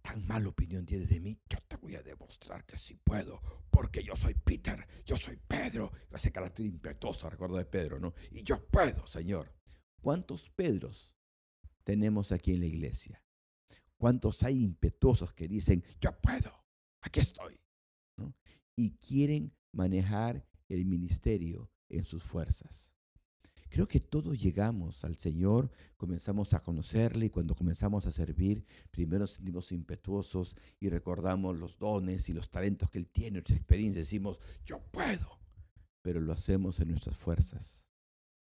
tan 0.00 0.24
mala 0.26 0.48
opinión 0.48 0.86
tienes 0.86 1.08
de 1.08 1.18
mí, 1.18 1.40
yo 1.48 1.58
te 1.66 1.76
voy 1.76 1.96
a 1.96 2.02
demostrar 2.02 2.64
que 2.64 2.78
sí 2.78 2.94
puedo, 2.94 3.42
porque 3.70 4.04
yo 4.04 4.14
soy 4.14 4.34
Peter, 4.34 4.86
yo 5.04 5.16
soy 5.16 5.36
Pedro, 5.36 5.90
ese 6.12 6.30
carácter 6.30 6.66
impetuoso, 6.66 7.28
recuerdo 7.28 7.56
de 7.56 7.64
Pedro, 7.64 7.98
¿no? 7.98 8.14
Y 8.30 8.44
yo 8.44 8.64
puedo, 8.68 9.06
Señor. 9.06 9.55
¿Cuántos 10.06 10.50
Pedros 10.50 11.12
tenemos 11.82 12.30
aquí 12.30 12.52
en 12.52 12.60
la 12.60 12.66
iglesia? 12.66 13.20
¿Cuántos 13.96 14.44
hay 14.44 14.62
impetuosos 14.62 15.34
que 15.34 15.48
dicen, 15.48 15.82
yo 16.00 16.12
puedo? 16.20 16.52
aquí 17.00 17.18
estoy. 17.18 17.58
Y 18.76 18.92
quieren 18.98 19.52
manejar 19.72 20.46
el 20.68 20.84
ministerio 20.84 21.72
en 21.88 22.04
sus 22.04 22.22
fuerzas. 22.22 22.92
Creo 23.68 23.88
que 23.88 23.98
todos 23.98 24.40
llegamos 24.40 25.04
al 25.04 25.16
Señor, 25.16 25.72
comenzamos 25.96 26.54
a 26.54 26.60
conocerle 26.60 27.26
y 27.26 27.30
cuando 27.30 27.56
comenzamos 27.56 28.06
a 28.06 28.12
servir, 28.12 28.64
primero 28.92 29.26
sentimos 29.26 29.72
impetuosos 29.72 30.54
y 30.78 30.88
recordamos 30.88 31.58
los 31.58 31.80
dones 31.80 32.28
y 32.28 32.32
los 32.32 32.48
talentos 32.48 32.92
que 32.92 32.98
Él 32.98 33.08
tiene, 33.08 33.38
nuestra 33.38 33.56
experiencia, 33.56 34.02
decimos, 34.02 34.40
yo 34.64 34.78
puedo, 34.92 35.40
pero 36.00 36.20
lo 36.20 36.32
hacemos 36.32 36.78
en 36.78 36.90
nuestras 36.90 37.16
fuerzas. 37.16 37.85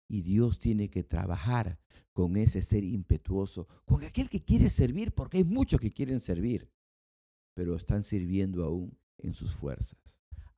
Y 0.08 0.22
Dios 0.22 0.60
tiene 0.60 0.90
que 0.90 1.04
trabajar 1.04 1.80
con 2.14 2.38
ese 2.38 2.62
ser 2.62 2.84
impetuoso, 2.84 3.68
con 3.86 4.04
aquel 4.04 4.30
que 4.30 4.44
quiere 4.44 4.70
servir, 4.70 5.14
porque 5.14 5.38
hay 5.40 5.44
muchos 5.44 5.80
que 5.80 5.92
quieren 5.92 6.20
servir 6.20 6.72
pero 7.56 7.76
están 7.76 8.04
sirviendo 8.04 8.64
aún 8.64 8.96
en 9.18 9.34
sus 9.34 9.54
fuerzas. 9.54 9.98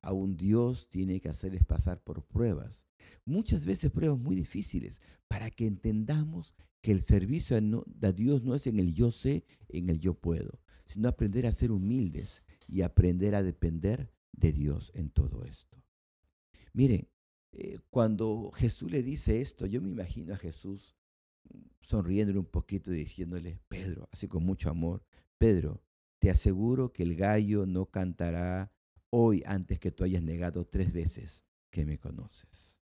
Aún 0.02 0.36
Dios 0.36 0.88
tiene 0.88 1.20
que 1.20 1.28
hacerles 1.28 1.64
pasar 1.64 2.02
por 2.02 2.24
pruebas, 2.24 2.86
muchas 3.24 3.64
veces 3.64 3.90
pruebas 3.90 4.18
muy 4.18 4.36
difíciles, 4.36 5.00
para 5.26 5.50
que 5.50 5.66
entendamos 5.66 6.54
que 6.82 6.92
el 6.92 7.00
servicio 7.00 7.56
a, 7.56 8.12
Dios 8.12 8.42
no 8.42 8.54
es 8.54 8.66
en 8.66 8.78
el 8.78 8.94
yo 8.94 9.10
sé, 9.10 9.44
en 9.68 9.88
el 9.88 9.98
yo 9.98 10.14
puedo, 10.14 10.60
sino 10.84 11.08
aprender 11.08 11.46
a 11.46 11.52
ser 11.52 11.72
humildes 11.72 12.44
y 12.68 12.82
aprender 12.82 13.34
a 13.34 13.42
depender 13.42 14.12
de 14.32 14.52
Dios 14.52 14.92
en 14.94 15.10
todo 15.10 15.44
esto. 15.44 15.82
Miren, 16.72 17.08
eh, 17.52 17.78
cuando 17.90 18.50
Jesús 18.52 18.90
le 18.90 19.02
dice 19.02 19.40
esto, 19.40 19.66
yo 19.66 19.80
me 19.80 19.90
imagino 19.90 20.34
a 20.34 20.36
Jesús 20.36 20.94
sonriéndole 21.80 22.38
un 22.38 22.46
poquito 22.46 22.92
y 22.92 22.96
diciéndole, 22.98 23.60
Pedro, 23.68 24.08
así 24.12 24.28
con 24.28 24.44
mucho 24.44 24.70
amor, 24.70 25.02
Pedro, 25.38 25.82
te 26.18 26.30
aseguro 26.30 26.92
que 26.92 27.02
el 27.02 27.14
gallo 27.14 27.66
no 27.66 27.86
cantará 27.86 28.72
hoy 29.10 29.42
antes 29.46 29.78
que 29.78 29.90
tú 29.90 30.04
hayas 30.04 30.22
negado 30.22 30.66
tres 30.66 30.92
veces 30.92 31.44
que 31.70 31.86
me 31.86 31.98
conoces. 31.98 32.78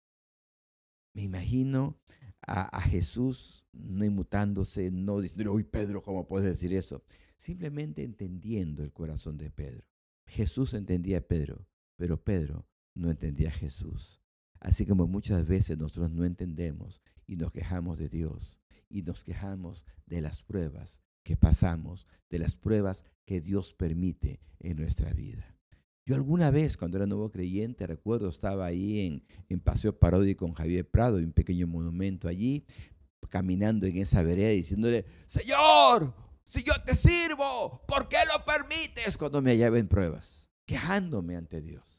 Me 1.12 1.22
imagino 1.22 1.98
a, 2.46 2.80
Jesús 2.82 3.66
no 3.72 4.04
inmutándose, 4.04 4.90
no 4.90 5.20
diciendo, 5.20 5.52
uy 5.52 5.64
Pedro, 5.64 6.02
¿cómo 6.02 6.26
puedes 6.26 6.46
decir 6.46 6.74
eso? 6.74 7.02
Simplemente 7.36 8.02
entendiendo 8.02 8.82
el 8.82 8.92
corazón 8.92 9.36
de 9.38 9.50
Pedro. 9.50 9.86
Jesús 10.26 10.74
entendía 10.74 11.18
a 11.18 11.22
Pedro, 11.22 11.66
pero 11.96 12.22
Pedro 12.22 12.66
no 12.94 13.10
entendía 13.10 13.48
a 13.48 13.52
Jesús. 13.52 14.23
Así 14.64 14.86
como 14.86 15.06
muchas 15.06 15.46
veces 15.46 15.76
nosotros 15.76 16.10
no 16.10 16.24
entendemos 16.24 17.02
y 17.26 17.36
nos 17.36 17.52
quejamos 17.52 17.98
de 17.98 18.08
Dios 18.08 18.58
y 18.88 19.02
nos 19.02 19.22
quejamos 19.22 19.84
de 20.06 20.22
las 20.22 20.42
pruebas 20.42 21.02
que 21.22 21.36
pasamos, 21.36 22.06
de 22.30 22.38
las 22.38 22.56
pruebas 22.56 23.04
que 23.26 23.42
Dios 23.42 23.74
permite 23.74 24.40
en 24.60 24.78
nuestra 24.78 25.12
vida. 25.12 25.54
Yo 26.06 26.14
alguna 26.14 26.50
vez, 26.50 26.78
cuando 26.78 26.96
era 26.96 27.06
nuevo 27.06 27.30
creyente, 27.30 27.86
recuerdo, 27.86 28.30
estaba 28.30 28.64
ahí 28.64 29.00
en, 29.06 29.26
en 29.50 29.60
Paseo 29.60 29.98
Parodi 29.98 30.34
con 30.34 30.54
Javier 30.54 30.90
Prado, 30.90 31.18
en 31.18 31.26
un 31.26 31.32
pequeño 31.32 31.66
monumento 31.66 32.26
allí, 32.26 32.64
caminando 33.28 33.84
en 33.84 33.98
esa 33.98 34.22
vereda, 34.22 34.48
diciéndole, 34.48 35.04
Señor, 35.26 36.14
si 36.42 36.62
yo 36.62 36.72
te 36.86 36.94
sirvo, 36.94 37.84
¿por 37.86 38.08
qué 38.08 38.16
lo 38.32 38.42
permites? 38.46 39.18
Cuando 39.18 39.42
me 39.42 39.50
hallaba 39.50 39.78
en 39.78 39.88
pruebas, 39.88 40.48
quejándome 40.64 41.36
ante 41.36 41.60
Dios. 41.60 41.93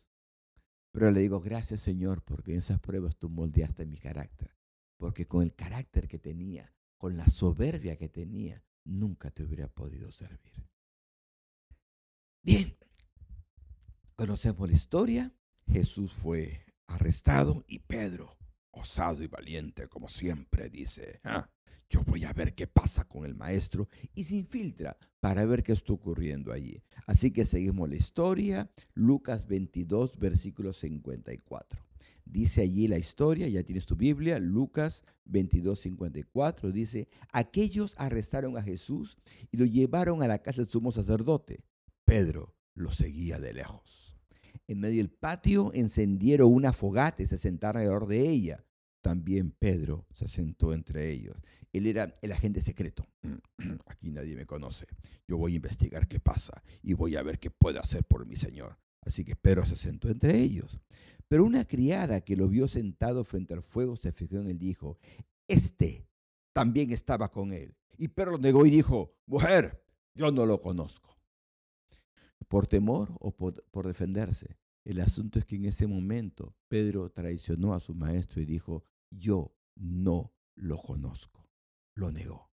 Pero 0.96 1.12
le 1.12 1.20
digo, 1.20 1.42
gracias 1.42 1.82
Señor, 1.82 2.24
porque 2.24 2.54
en 2.54 2.60
esas 2.60 2.80
pruebas 2.80 3.18
tú 3.18 3.28
moldeaste 3.28 3.86
mi 3.86 3.98
carácter. 3.98 4.56
Porque 4.96 5.28
con 5.28 5.44
el 5.44 5.54
carácter 5.54 6.08
que 6.08 6.20
tenía, 6.20 6.74
con 6.98 7.18
la 7.18 7.28
soberbia 7.28 7.98
que 7.98 8.08
tenía, 8.08 8.64
nunca 8.86 9.30
te 9.30 9.44
hubiera 9.44 9.68
podido 9.68 10.10
servir. 10.14 10.70
Bien, 12.42 12.78
conocemos 14.16 14.70
la 14.70 14.74
historia. 14.74 15.34
Jesús 15.68 16.14
fue 16.14 16.66
arrestado 16.88 17.66
y 17.68 17.80
Pedro, 17.80 18.38
osado 18.72 19.22
y 19.22 19.28
valiente 19.28 19.90
como 19.90 20.08
siempre, 20.08 20.70
dice, 20.70 21.20
ah, 21.26 21.50
yo 21.90 22.04
voy 22.04 22.24
a 22.24 22.34
ver 22.34 22.54
qué 22.56 22.68
pasa 22.68 23.08
con 23.08 23.26
el 23.26 23.36
maestro 23.36 23.88
y 24.14 24.24
se 24.24 24.36
infiltra 24.36 24.98
para 25.20 25.46
ver 25.46 25.64
qué 25.64 25.72
está 25.72 25.94
ocurriendo 25.94 26.52
allí. 26.52 26.82
Así 27.08 27.32
que 27.32 27.46
seguimos 27.46 27.90
la 27.90 27.96
historia, 27.96 28.70
Lucas 28.94 29.48
22, 29.48 30.18
versículo 30.18 30.74
54. 30.74 31.82
Dice 32.26 32.62
allí 32.62 32.88
la 32.88 32.98
historia, 32.98 33.48
ya 33.48 33.64
tienes 33.64 33.86
tu 33.86 33.96
Biblia, 33.96 34.40
Lucas 34.40 35.04
22, 35.26 35.80
54, 35.80 36.72
dice, 36.72 37.08
aquellos 37.32 37.94
arrestaron 37.98 38.58
a 38.58 38.64
Jesús 38.64 39.18
y 39.52 39.58
lo 39.58 39.66
llevaron 39.66 40.24
a 40.24 40.28
la 40.28 40.40
casa 40.40 40.62
del 40.62 40.70
sumo 40.70 40.92
sacerdote 40.92 41.64
Pedro 42.06 42.56
lo 42.76 42.92
seguía 42.92 43.40
de 43.40 43.54
lejos. 43.54 44.16
En 44.68 44.80
medio 44.80 44.98
del 44.98 45.10
patio 45.10 45.72
encendieron 45.74 46.54
una 46.54 46.72
fogata 46.72 47.24
y 47.24 47.28
se 47.28 47.38
sentaron 47.38 47.82
alrededor 47.82 48.08
de 48.08 48.30
ella. 48.30 48.64
También 49.06 49.52
Pedro 49.52 50.08
se 50.12 50.28
sentó 50.28 50.74
entre 50.74 51.12
ellos. 51.12 51.38
Él 51.72 51.86
era 51.86 52.12
el 52.24 52.32
agente 52.32 52.60
secreto. 52.60 53.06
Aquí 53.86 54.10
nadie 54.10 54.36
me 54.36 54.48
conoce. 54.48 54.88
Yo 55.28 55.38
voy 55.38 55.54
a 55.54 55.58
investigar 55.58 56.08
qué 56.08 56.20
pasa 56.20 56.64
y 56.82 56.94
voy 56.94 57.16
a 57.16 57.22
ver 57.22 57.38
qué 57.38 57.52
puedo 57.52 57.80
hacer 57.80 58.04
por 58.04 58.26
mi 58.26 58.36
Señor. 58.36 58.80
Así 59.02 59.24
que 59.24 59.36
Pedro 59.36 59.64
se 59.64 59.76
sentó 59.76 60.10
entre 60.10 60.36
ellos. 60.40 60.80
Pero 61.28 61.46
una 61.46 61.66
criada 61.66 62.22
que 62.22 62.36
lo 62.36 62.48
vio 62.48 62.68
sentado 62.68 63.24
frente 63.24 63.54
al 63.54 63.62
fuego 63.62 63.96
se 63.96 64.12
fijó 64.12 64.38
en 64.38 64.48
él 64.48 64.56
y 64.56 64.70
dijo, 64.70 64.98
este 65.48 66.08
también 66.52 66.90
estaba 66.90 67.32
con 67.32 67.54
él. 67.54 67.76
Y 68.00 68.08
Pedro 68.08 68.32
lo 68.32 68.38
negó 68.40 68.66
y 68.66 68.72
dijo, 68.72 69.14
mujer, 69.28 69.86
yo 70.16 70.32
no 70.32 70.48
lo 70.48 70.60
conozco 70.60 71.16
por 72.48 72.66
temor 72.66 73.16
o 73.20 73.30
por, 73.30 73.86
defenderse. 73.86 74.58
El 74.84 75.00
asunto 75.00 75.38
es 75.38 75.46
que 75.46 75.58
en 75.58 75.66
ese 75.66 75.86
momento 75.86 76.56
Pedro 76.68 77.12
traicionó 77.12 77.76
a 77.76 77.80
su 77.80 77.94
maestro 77.94 78.42
y 78.42 78.46
dijo, 78.46 78.84
yo 79.18 79.56
no 79.76 80.34
lo 80.56 80.78
conozco. 80.78 81.50
Lo 81.96 82.12
negó. 82.12 82.52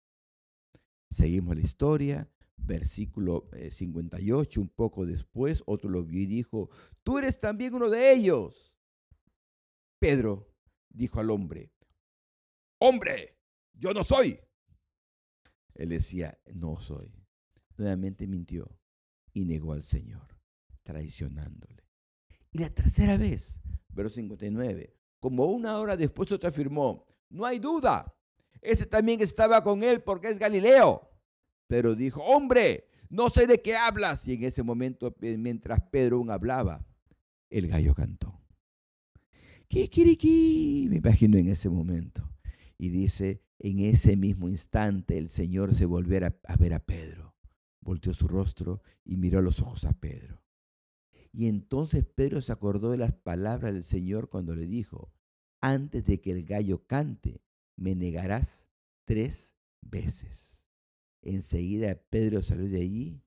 Seguimos 1.10 1.56
la 1.56 1.62
historia, 1.62 2.32
versículo 2.58 3.50
58, 3.70 4.60
eh, 4.60 4.64
un 4.64 4.70
poco 4.70 5.06
después, 5.06 5.64
otro 5.66 5.90
lo 5.90 6.04
vio 6.04 6.22
y 6.22 6.26
dijo, 6.26 6.70
tú 7.04 7.18
eres 7.18 7.40
también 7.40 7.74
uno 7.74 7.90
de 7.90 8.14
ellos. 8.14 8.76
Pedro 10.00 10.54
dijo 10.90 11.20
al 11.20 11.30
hombre, 11.30 11.72
hombre, 12.80 13.38
yo 13.74 13.94
no 13.94 14.04
soy. 14.04 14.40
Él 15.76 15.90
decía, 15.90 16.38
no 16.54 16.80
soy. 16.82 17.14
Nuevamente 17.78 18.28
mintió 18.28 18.80
y 19.34 19.46
negó 19.46 19.74
al 19.74 19.84
Señor, 19.84 20.40
traicionándole. 20.84 21.84
Y 22.52 22.60
la 22.60 22.72
tercera 22.72 23.18
vez, 23.18 23.62
verso 23.90 24.16
59, 24.16 24.97
como 25.20 25.46
una 25.46 25.78
hora 25.78 25.98
después 25.98 26.32
otro 26.32 26.50
afirmó, 26.50 27.06
no 27.30 27.46
hay 27.46 27.60
duda, 27.60 28.14
ese 28.62 28.86
también 28.86 29.22
estaba 29.22 29.64
con 29.64 29.84
él 29.84 30.02
porque 30.02 30.28
es 30.28 30.40
Galileo. 30.40 31.10
Pero 31.68 31.96
dijo, 31.96 32.22
hombre, 32.22 32.88
no 33.10 33.30
sé 33.30 33.48
de 33.48 33.62
qué 33.62 33.76
hablas. 33.76 34.28
Y 34.28 34.34
en 34.34 34.44
ese 34.44 34.64
momento, 34.64 35.16
mientras 35.20 35.82
Pedro 35.92 36.18
aún 36.18 36.32
hablaba, 36.32 36.86
el 37.50 37.68
gallo 37.68 37.94
cantó. 37.94 38.42
Kikiriki, 39.68 40.88
me 40.90 40.98
imagino 40.98 41.38
en 41.38 41.50
ese 41.50 41.70
momento. 41.70 42.30
Y 42.78 42.90
dice, 42.90 43.42
en 43.60 43.80
ese 43.80 44.16
mismo 44.16 44.50
instante 44.50 45.18
el 45.18 45.30
Señor 45.30 45.76
se 45.76 45.86
volvió 45.86 46.18
a 46.18 46.56
ver 46.58 46.74
a 46.74 46.80
Pedro. 46.80 47.36
Volteó 47.82 48.14
su 48.14 48.28
rostro 48.28 48.82
y 49.04 49.18
miró 49.18 49.40
a 49.40 49.42
los 49.42 49.62
ojos 49.62 49.86
a 49.86 49.94
Pedro. 49.94 50.42
Y 51.32 51.48
entonces 51.48 52.06
Pedro 52.06 52.42
se 52.42 52.52
acordó 52.52 52.92
de 52.92 52.98
las 52.98 53.14
palabras 53.14 53.74
del 53.74 53.84
Señor 53.84 54.30
cuando 54.30 54.56
le 54.56 54.68
dijo, 54.68 55.14
antes 55.62 56.06
de 56.06 56.20
que 56.20 56.32
el 56.32 56.44
gallo 56.46 56.86
cante, 56.86 57.44
me 57.76 57.96
negarás 57.96 58.70
tres 59.06 59.56
veces. 59.82 60.68
Enseguida 61.22 61.96
Pedro 62.10 62.42
salió 62.42 62.70
de 62.70 62.82
allí 62.82 63.27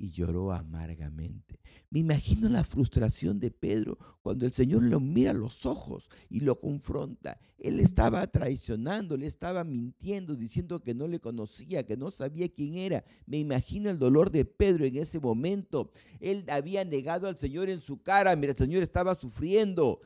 y 0.00 0.10
lloró 0.12 0.50
amargamente. 0.50 1.60
Me 1.90 1.98
imagino 1.98 2.48
la 2.48 2.64
frustración 2.64 3.38
de 3.38 3.50
Pedro 3.50 3.98
cuando 4.22 4.46
el 4.46 4.52
Señor 4.52 4.82
lo 4.82 4.98
mira 4.98 5.32
a 5.32 5.34
los 5.34 5.66
ojos 5.66 6.08
y 6.30 6.40
lo 6.40 6.58
confronta. 6.58 7.38
Él 7.58 7.80
estaba 7.80 8.26
traicionando, 8.26 9.18
le 9.18 9.26
estaba 9.26 9.62
mintiendo, 9.62 10.34
diciendo 10.34 10.80
que 10.80 10.94
no 10.94 11.06
le 11.06 11.20
conocía, 11.20 11.84
que 11.84 11.98
no 11.98 12.10
sabía 12.10 12.48
quién 12.48 12.76
era. 12.76 13.04
Me 13.26 13.36
imagino 13.36 13.90
el 13.90 13.98
dolor 13.98 14.30
de 14.30 14.46
Pedro 14.46 14.86
en 14.86 14.96
ese 14.96 15.20
momento. 15.20 15.92
Él 16.18 16.46
había 16.48 16.82
negado 16.86 17.28
al 17.28 17.36
Señor 17.36 17.68
en 17.68 17.80
su 17.80 18.00
cara, 18.00 18.34
mira, 18.36 18.52
el 18.52 18.58
Señor 18.58 18.82
estaba 18.82 19.14
sufriendo 19.14 20.00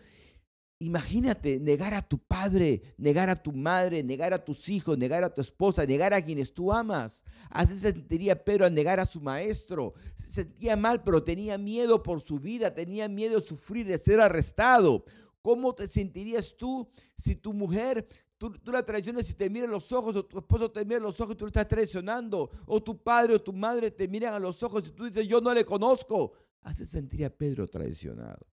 Imagínate 0.85 1.59
negar 1.59 1.95
a 1.95 2.03
tu 2.03 2.19
padre, 2.19 2.83
negar 2.99 3.31
a 3.31 3.37
tu 3.37 3.53
madre, 3.53 4.03
negar 4.03 4.35
a 4.35 4.45
tus 4.45 4.69
hijos, 4.69 4.99
negar 4.99 5.25
a 5.25 5.33
tu 5.33 5.41
esposa, 5.41 5.87
negar 5.87 6.13
a 6.13 6.21
quienes 6.21 6.53
tú 6.53 6.71
amas. 6.71 7.25
Así 7.49 7.73
se 7.79 7.93
sentiría 7.93 8.45
Pedro 8.45 8.67
al 8.67 8.75
negar 8.75 9.01
a 9.01 9.07
su 9.07 9.19
maestro. 9.19 9.95
Se 10.15 10.31
sentía 10.31 10.77
mal, 10.77 11.03
pero 11.03 11.25
tenía 11.25 11.57
miedo 11.57 12.03
por 12.03 12.21
su 12.21 12.39
vida, 12.39 12.75
tenía 12.75 13.09
miedo 13.09 13.41
de 13.41 13.47
sufrir, 13.47 13.87
de 13.87 13.97
ser 13.97 14.21
arrestado. 14.21 15.07
¿Cómo 15.41 15.75
te 15.75 15.89
sentirías 15.89 16.55
tú 16.55 16.87
si 17.17 17.35
tu 17.35 17.55
mujer, 17.55 18.07
tú, 18.37 18.53
la 18.67 18.85
traicionas 18.85 19.31
y 19.31 19.33
te 19.33 19.49
mira 19.49 19.65
a 19.65 19.71
los 19.71 19.91
ojos, 19.91 20.17
o 20.17 20.27
tu 20.27 20.37
esposo 20.37 20.71
te 20.71 20.85
mira 20.85 20.99
a 20.99 21.03
los 21.03 21.19
ojos 21.19 21.35
y 21.35 21.39
tú 21.39 21.47
le 21.47 21.49
estás 21.49 21.67
traicionando, 21.67 22.51
o 22.67 22.83
tu 22.83 23.03
padre 23.03 23.37
o 23.37 23.41
tu 23.41 23.55
madre 23.55 23.91
te 23.91 24.07
miran 24.07 24.35
a 24.35 24.39
los 24.39 24.63
ojos 24.63 24.87
y 24.89 24.91
tú 24.91 25.07
dices, 25.07 25.27
yo 25.27 25.41
no 25.41 25.55
le 25.55 25.65
conozco? 25.65 26.35
Así 26.61 26.85
se 26.85 26.91
sentiría 26.91 27.35
Pedro 27.35 27.67
traicionado. 27.67 28.54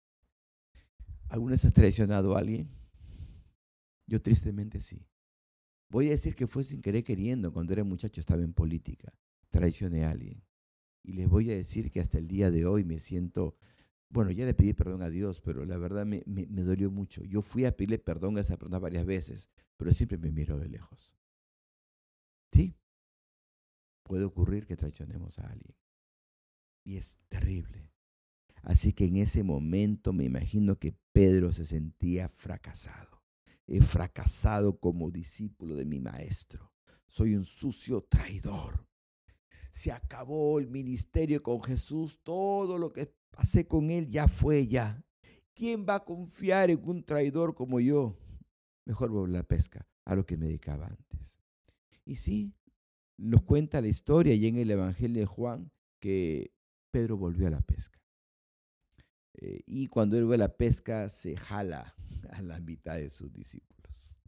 ¿Alguna 1.28 1.52
vez 1.52 1.64
has 1.64 1.72
traicionado 1.72 2.34
a 2.34 2.40
alguien? 2.40 2.68
Yo 4.06 4.20
tristemente 4.20 4.80
sí. 4.80 5.06
Voy 5.90 6.08
a 6.08 6.10
decir 6.10 6.34
que 6.34 6.46
fue 6.46 6.64
sin 6.64 6.82
querer 6.82 7.04
queriendo. 7.04 7.52
Cuando 7.52 7.72
era 7.72 7.84
muchacho 7.84 8.20
estaba 8.20 8.42
en 8.42 8.52
política. 8.52 9.12
Traicioné 9.50 10.04
a 10.04 10.10
alguien. 10.10 10.42
Y 11.02 11.12
les 11.12 11.28
voy 11.28 11.50
a 11.50 11.54
decir 11.54 11.90
que 11.90 12.00
hasta 12.00 12.18
el 12.18 12.28
día 12.28 12.50
de 12.50 12.66
hoy 12.66 12.84
me 12.84 12.98
siento, 12.98 13.56
bueno, 14.10 14.30
ya 14.30 14.44
le 14.44 14.54
pedí 14.54 14.74
perdón 14.74 15.02
a 15.02 15.08
Dios, 15.08 15.40
pero 15.40 15.64
la 15.64 15.78
verdad 15.78 16.04
me, 16.04 16.22
dolió 16.26 16.90
mucho. 16.90 17.24
Yo 17.24 17.40
fui 17.40 17.64
a 17.64 17.76
pedirle 17.76 17.98
perdón 17.98 18.36
a 18.36 18.40
esa 18.40 18.56
persona 18.56 18.78
varias 18.78 19.06
veces, 19.06 19.48
pero 19.76 19.92
siempre 19.92 20.18
me 20.18 20.30
miro 20.30 20.58
de 20.58 20.68
lejos. 20.68 21.14
Sí, 22.52 22.74
puede 24.02 24.24
ocurrir 24.24 24.66
que 24.66 24.76
traicionemos 24.76 25.38
a 25.38 25.46
alguien. 25.46 25.76
Y 26.84 26.96
es 26.96 27.18
terrible. 27.28 27.90
Así 28.62 28.92
que 28.92 29.06
en 29.06 29.16
ese 29.16 29.42
momento 29.42 30.12
me 30.12 30.24
imagino 30.24 30.78
que 30.78 30.96
Pedro 31.12 31.52
se 31.52 31.64
sentía 31.64 32.28
fracasado. 32.28 33.22
He 33.66 33.82
fracasado 33.82 34.78
como 34.78 35.10
discípulo 35.10 35.74
de 35.74 35.84
mi 35.84 36.00
maestro. 36.00 36.72
Soy 37.06 37.34
un 37.34 37.44
sucio 37.44 38.02
traidor. 38.02 38.86
Se 39.70 39.92
acabó 39.92 40.58
el 40.58 40.68
ministerio 40.68 41.42
con 41.42 41.62
Jesús. 41.62 42.20
Todo 42.22 42.78
lo 42.78 42.92
que 42.92 43.14
pasé 43.30 43.66
con 43.66 43.90
él 43.90 44.08
ya 44.08 44.26
fue 44.26 44.66
ya. 44.66 45.04
¿Quién 45.54 45.86
va 45.88 45.96
a 45.96 46.04
confiar 46.04 46.70
en 46.70 46.80
un 46.82 47.04
traidor 47.04 47.54
como 47.54 47.80
yo? 47.80 48.16
Mejor 48.84 49.10
voy 49.10 49.28
a 49.28 49.32
la 49.32 49.42
pesca, 49.42 49.86
a 50.04 50.14
lo 50.14 50.24
que 50.24 50.36
me 50.36 50.46
dedicaba 50.46 50.86
antes. 50.86 51.38
Y 52.04 52.16
sí, 52.16 52.54
nos 53.18 53.42
cuenta 53.42 53.80
la 53.80 53.88
historia 53.88 54.34
y 54.34 54.46
en 54.46 54.56
el 54.56 54.70
Evangelio 54.70 55.20
de 55.20 55.26
Juan 55.26 55.70
que 56.00 56.52
Pedro 56.90 57.16
volvió 57.16 57.48
a 57.48 57.50
la 57.50 57.60
pesca. 57.60 58.00
Eh, 59.40 59.60
y 59.66 59.86
cuando 59.86 60.18
él 60.18 60.26
ve 60.26 60.36
la 60.36 60.56
pesca, 60.56 61.08
se 61.08 61.36
jala 61.36 61.94
a 62.30 62.42
la 62.42 62.60
mitad 62.60 62.96
de 62.96 63.10
sus 63.10 63.32
discípulos. 63.32 64.20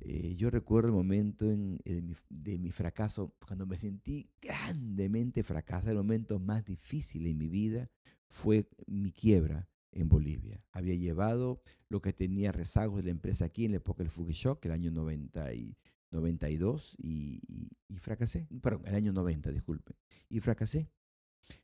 Eh, 0.00 0.34
yo 0.34 0.50
recuerdo 0.50 0.88
el 0.88 0.94
momento 0.94 1.46
de, 1.46 2.58
mi, 2.58 2.70
fracaso, 2.70 3.34
cuando 3.46 3.66
me 3.66 3.76
sentí 3.76 4.30
grandemente 4.40 5.42
fracasado, 5.42 5.90
el 5.90 5.98
momento 5.98 6.38
más 6.40 6.64
difícil 6.64 7.26
en 7.26 7.36
mi 7.36 7.48
vida 7.48 7.90
fue 8.28 8.66
mi 8.86 9.12
quiebra 9.12 9.68
en 9.92 10.08
Bolivia. 10.08 10.64
Había 10.72 10.94
llevado 10.94 11.60
lo 11.88 12.00
que 12.00 12.12
tenía 12.12 12.50
rezagos 12.50 12.98
de 12.98 13.04
la 13.04 13.10
empresa 13.10 13.44
aquí 13.44 13.66
en 13.66 13.72
la 13.72 13.76
época 13.76 14.02
del 14.02 14.10
Fugishock, 14.10 14.64
el 14.64 14.72
año 14.72 14.90
90 14.90 15.52
y 15.52 15.76
92, 16.10 16.96
y, 16.98 17.42
y, 17.46 17.70
y 17.88 17.98
fracasé. 17.98 18.48
Perdón, 18.62 18.82
el 18.86 18.94
año 18.94 19.12
90, 19.12 19.52
disculpe. 19.52 19.94
Y 20.30 20.40
fracasé. 20.40 20.88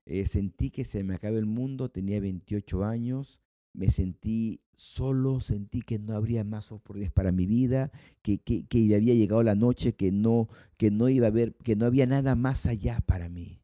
Eh, 0.05 0.27
sentí 0.27 0.70
que 0.70 0.85
se 0.85 1.05
me 1.05 1.14
acabó 1.14 1.37
el 1.37 1.46
mundo, 1.46 1.90
tenía 1.90 2.20
28 2.20 2.85
años, 2.85 3.40
me 3.72 3.90
sentí 3.90 4.62
solo, 4.72 5.40
sentí 5.40 5.83
que 5.83 5.99
no 5.99 6.14
habría 6.14 6.44
más 6.44 6.72
oportunidades 6.72 7.12
para 7.12 7.33
mi 7.33 7.46
vida, 7.46 7.90
que, 8.22 8.38
que, 8.38 8.66
que, 8.66 8.94
había 8.94 9.14
llegado 9.14 9.42
la 9.42 9.55
noche, 9.55 9.94
que 9.94 10.12
no, 10.12 10.49
que 10.77 10.90
no 10.90 11.09
iba 11.09 11.27
a 11.27 11.31
haber, 11.31 11.55
que 11.57 11.77
no 11.77 11.85
había 11.85 12.07
nada 12.07 12.37
más 12.37 12.66
allá 12.66 13.01
para 13.01 13.29
mí. 13.29 13.62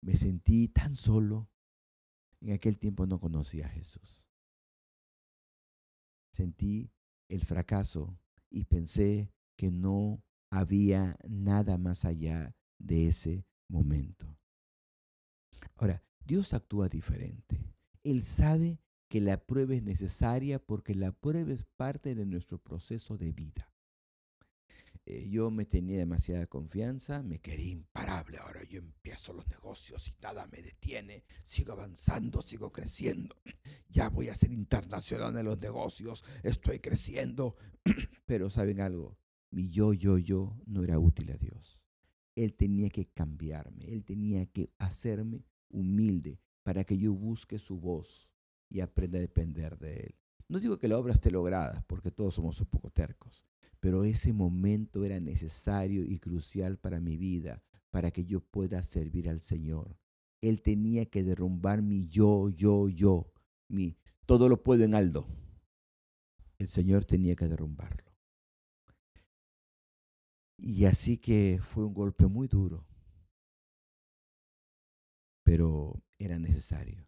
Me 0.00 0.14
sentí 0.14 0.68
tan 0.68 0.94
solo. 0.94 1.50
En 2.40 2.52
aquel 2.52 2.78
tiempo 2.78 3.06
no 3.06 3.18
conocía 3.18 3.66
a 3.66 3.70
Jesús. 3.70 4.28
Sentí 6.30 6.90
el 7.28 7.42
fracaso 7.42 8.18
y 8.50 8.64
pensé 8.64 9.32
que 9.56 9.70
no 9.70 10.22
había 10.50 11.16
nada 11.26 11.78
más 11.78 12.04
allá 12.04 12.54
de 12.78 13.08
ese 13.08 13.46
momento. 13.68 14.36
Ahora, 15.76 16.02
Dios 16.24 16.54
actúa 16.54 16.88
diferente. 16.88 17.74
Él 18.02 18.22
sabe 18.22 18.80
que 19.08 19.20
la 19.20 19.36
prueba 19.36 19.74
es 19.74 19.82
necesaria 19.82 20.58
porque 20.58 20.94
la 20.94 21.12
prueba 21.12 21.52
es 21.52 21.64
parte 21.76 22.14
de 22.14 22.26
nuestro 22.26 22.58
proceso 22.58 23.16
de 23.16 23.32
vida. 23.32 23.70
Eh, 25.06 25.28
yo 25.28 25.50
me 25.50 25.66
tenía 25.66 25.98
demasiada 25.98 26.46
confianza, 26.46 27.22
me 27.22 27.38
quería 27.38 27.72
imparable. 27.72 28.38
Ahora 28.38 28.64
yo 28.64 28.78
empiezo 28.78 29.34
los 29.34 29.46
negocios 29.48 30.08
y 30.08 30.14
nada 30.22 30.46
me 30.46 30.62
detiene. 30.62 31.24
Sigo 31.42 31.72
avanzando, 31.72 32.40
sigo 32.42 32.72
creciendo. 32.72 33.36
Ya 33.88 34.08
voy 34.08 34.28
a 34.28 34.34
ser 34.34 34.50
internacional 34.50 35.36
en 35.36 35.44
los 35.44 35.60
negocios, 35.60 36.24
estoy 36.42 36.80
creciendo. 36.80 37.54
Pero 38.26 38.50
¿saben 38.50 38.80
algo? 38.80 39.16
Mi 39.52 39.68
yo, 39.68 39.92
yo, 39.92 40.18
yo 40.18 40.56
no 40.66 40.82
era 40.82 40.98
útil 40.98 41.30
a 41.30 41.36
Dios. 41.36 41.80
Él 42.34 42.54
tenía 42.54 42.88
que 42.90 43.06
cambiarme, 43.06 43.84
Él 43.84 44.04
tenía 44.04 44.46
que 44.46 44.72
hacerme 44.78 45.44
humilde 45.70 46.40
para 46.62 46.84
que 46.84 46.98
yo 46.98 47.12
busque 47.12 47.58
su 47.58 47.78
voz 47.78 48.30
y 48.68 48.80
aprenda 48.80 49.18
a 49.18 49.22
depender 49.22 49.78
de 49.78 49.94
Él. 49.94 50.14
No 50.48 50.60
digo 50.60 50.78
que 50.78 50.88
la 50.88 50.98
obra 50.98 51.12
esté 51.12 51.30
lograda, 51.30 51.84
porque 51.86 52.10
todos 52.10 52.34
somos 52.34 52.60
un 52.60 52.66
poco 52.66 52.90
tercos, 52.90 53.44
pero 53.80 54.04
ese 54.04 54.32
momento 54.32 55.04
era 55.04 55.20
necesario 55.20 56.04
y 56.04 56.18
crucial 56.18 56.78
para 56.78 57.00
mi 57.00 57.16
vida, 57.16 57.62
para 57.90 58.10
que 58.10 58.24
yo 58.24 58.40
pueda 58.40 58.82
servir 58.82 59.28
al 59.28 59.40
Señor. 59.40 59.96
Él 60.40 60.60
tenía 60.60 61.06
que 61.06 61.22
derrumbar 61.22 61.82
mi 61.82 62.08
yo, 62.08 62.50
yo, 62.50 62.88
yo, 62.88 63.32
mi 63.68 63.96
todo 64.26 64.48
lo 64.48 64.62
puedo 64.62 64.84
en 64.84 64.94
Aldo. 64.94 65.26
El 66.58 66.68
Señor 66.68 67.04
tenía 67.04 67.36
que 67.36 67.48
derrumbarlo. 67.48 68.12
Y 70.56 70.84
así 70.86 71.18
que 71.18 71.60
fue 71.60 71.84
un 71.84 71.94
golpe 71.94 72.26
muy 72.26 72.48
duro, 72.48 72.86
pero 75.44 76.02
era 76.18 76.38
necesario. 76.38 77.06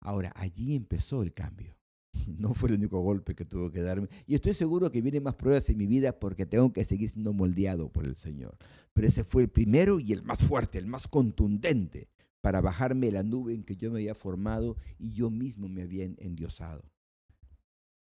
Ahora, 0.00 0.32
allí 0.36 0.76
empezó 0.76 1.22
el 1.22 1.32
cambio. 1.32 1.76
No 2.26 2.54
fue 2.54 2.70
el 2.70 2.76
único 2.76 3.00
golpe 3.00 3.34
que 3.34 3.44
tuvo 3.44 3.70
que 3.70 3.80
darme. 3.80 4.08
Y 4.26 4.34
estoy 4.34 4.54
seguro 4.54 4.90
que 4.90 5.00
vienen 5.00 5.22
más 5.22 5.34
pruebas 5.34 5.68
en 5.70 5.78
mi 5.78 5.86
vida 5.86 6.18
porque 6.18 6.44
tengo 6.44 6.72
que 6.72 6.84
seguir 6.84 7.08
siendo 7.08 7.32
moldeado 7.32 7.92
por 7.92 8.04
el 8.04 8.16
Señor. 8.16 8.56
Pero 8.92 9.06
ese 9.06 9.24
fue 9.24 9.42
el 9.42 9.48
primero 9.48 10.00
y 10.00 10.12
el 10.12 10.22
más 10.22 10.38
fuerte, 10.38 10.78
el 10.78 10.86
más 10.86 11.08
contundente 11.08 12.08
para 12.40 12.60
bajarme 12.60 13.10
la 13.10 13.22
nube 13.22 13.54
en 13.54 13.64
que 13.64 13.76
yo 13.76 13.90
me 13.90 13.98
había 13.98 14.14
formado 14.14 14.76
y 14.98 15.12
yo 15.12 15.30
mismo 15.30 15.68
me 15.68 15.82
había 15.82 16.04
endiosado. 16.04 16.84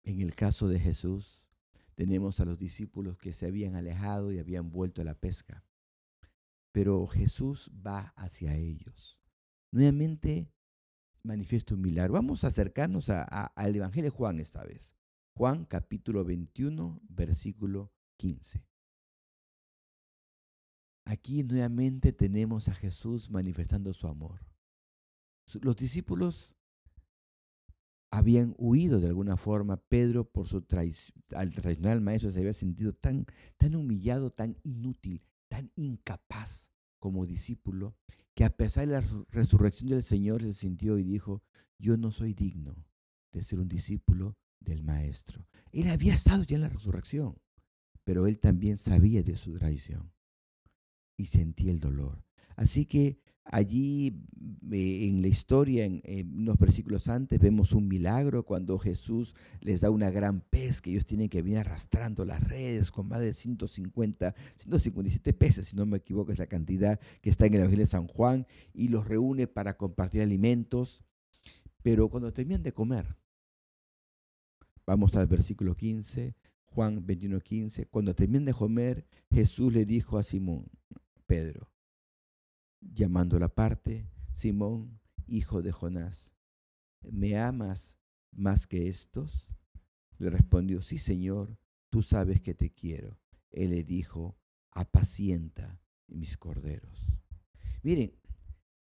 En 0.04 0.20
el 0.20 0.34
caso 0.34 0.68
de 0.68 0.78
Jesús, 0.78 1.46
tenemos 1.94 2.38
a 2.40 2.44
los 2.44 2.58
discípulos 2.58 3.16
que 3.16 3.32
se 3.32 3.46
habían 3.46 3.74
alejado 3.74 4.30
y 4.30 4.38
habían 4.38 4.70
vuelto 4.70 5.00
a 5.00 5.04
la 5.04 5.14
pesca. 5.14 5.64
Pero 6.70 7.06
Jesús 7.06 7.70
va 7.84 8.12
hacia 8.16 8.54
ellos. 8.54 9.18
Nuevamente 9.72 10.52
manifiesta 11.22 11.74
un 11.74 11.82
milagro. 11.82 12.14
Vamos 12.14 12.44
a 12.44 12.48
acercarnos 12.48 13.10
al 13.10 13.76
Evangelio 13.76 14.10
de 14.10 14.16
Juan 14.16 14.40
esta 14.40 14.62
vez. 14.64 14.94
Juan 15.34 15.64
capítulo 15.64 16.24
21, 16.24 17.00
versículo 17.08 17.92
15. 18.16 18.66
Aquí 21.04 21.44
nuevamente 21.44 22.12
tenemos 22.12 22.68
a 22.68 22.74
Jesús 22.74 23.30
manifestando 23.30 23.92
su 23.92 24.08
amor. 24.08 24.40
Los 25.60 25.76
discípulos 25.76 26.56
habían 28.10 28.54
huido 28.58 28.98
de 29.00 29.08
alguna 29.08 29.36
forma. 29.36 29.76
Pedro, 29.76 30.24
por 30.24 30.48
su 30.48 30.56
al 30.56 31.52
tradicional 31.52 32.00
maestro, 32.00 32.30
se 32.30 32.40
había 32.40 32.52
sentido 32.52 32.92
tan, 32.92 33.26
tan 33.56 33.74
humillado, 33.74 34.30
tan 34.30 34.56
inútil, 34.62 35.22
tan 35.48 35.70
incapaz 35.76 36.70
como 36.98 37.26
discípulo, 37.26 37.94
que 38.36 38.44
a 38.44 38.50
pesar 38.50 38.86
de 38.86 38.92
la 38.92 39.04
resurrección 39.30 39.88
del 39.88 40.02
Señor 40.02 40.42
se 40.42 40.52
sintió 40.52 40.98
y 40.98 41.04
dijo, 41.04 41.42
yo 41.78 41.96
no 41.96 42.10
soy 42.10 42.34
digno 42.34 42.76
de 43.32 43.42
ser 43.42 43.58
un 43.58 43.66
discípulo 43.66 44.36
del 44.60 44.82
Maestro. 44.82 45.46
Él 45.72 45.88
había 45.88 46.12
estado 46.12 46.44
ya 46.44 46.56
en 46.56 46.62
la 46.62 46.68
resurrección, 46.68 47.38
pero 48.04 48.26
él 48.26 48.38
también 48.38 48.76
sabía 48.76 49.22
de 49.22 49.36
su 49.36 49.56
traición 49.56 50.12
y 51.16 51.26
sentía 51.26 51.72
el 51.72 51.80
dolor. 51.80 52.26
Así 52.56 52.84
que 52.84 53.22
Allí 53.52 54.08
eh, 54.72 55.08
en 55.08 55.22
la 55.22 55.28
historia, 55.28 55.84
en, 55.84 56.02
unos 56.36 56.58
versículos 56.58 57.06
antes, 57.08 57.38
vemos 57.38 57.72
un 57.72 57.86
milagro 57.86 58.44
cuando 58.44 58.76
Jesús 58.76 59.36
les 59.60 59.80
da 59.82 59.90
una 59.90 60.10
gran 60.10 60.40
pez 60.40 60.80
que 60.80 60.90
ellos 60.90 61.06
tienen 61.06 61.28
que 61.28 61.42
venir 61.42 61.58
arrastrando 61.58 62.24
las 62.24 62.42
redes 62.42 62.90
con 62.90 63.06
más 63.06 63.20
de 63.20 63.32
150, 63.32 64.34
157 64.56 65.32
peces, 65.32 65.68
si 65.68 65.76
no 65.76 65.86
me 65.86 65.98
equivoco, 65.98 66.32
es 66.32 66.40
la 66.40 66.48
cantidad 66.48 66.98
que 67.20 67.30
está 67.30 67.46
en 67.46 67.54
el 67.54 67.60
Evangelio 67.60 67.84
de 67.84 67.90
San 67.90 68.08
Juan, 68.08 68.46
y 68.74 68.88
los 68.88 69.06
reúne 69.06 69.46
para 69.46 69.76
compartir 69.76 70.22
alimentos. 70.22 71.04
Pero 71.82 72.08
cuando 72.08 72.32
terminan 72.32 72.64
de 72.64 72.72
comer, 72.72 73.16
vamos 74.84 75.14
al 75.14 75.28
versículo 75.28 75.76
15, 75.76 76.34
Juan 76.64 77.06
21, 77.06 77.40
15, 77.40 77.86
cuando 77.86 78.12
terminan 78.12 78.46
de 78.46 78.54
comer, 78.54 79.06
Jesús 79.30 79.72
le 79.72 79.84
dijo 79.84 80.18
a 80.18 80.24
Simón, 80.24 80.66
Pedro, 81.26 81.70
llamando 82.92 83.38
la 83.38 83.48
parte, 83.48 84.08
Simón, 84.32 85.00
hijo 85.26 85.62
de 85.62 85.72
Jonás, 85.72 86.34
¿me 87.02 87.38
amas 87.38 87.98
más 88.32 88.66
que 88.66 88.88
estos? 88.88 89.48
Le 90.18 90.30
respondió, 90.30 90.80
sí, 90.80 90.98
Señor, 90.98 91.58
tú 91.90 92.02
sabes 92.02 92.40
que 92.40 92.54
te 92.54 92.70
quiero. 92.70 93.18
Él 93.50 93.70
le 93.70 93.84
dijo, 93.84 94.36
apacienta 94.70 95.80
mis 96.08 96.36
corderos. 96.36 97.12
Miren, 97.82 98.14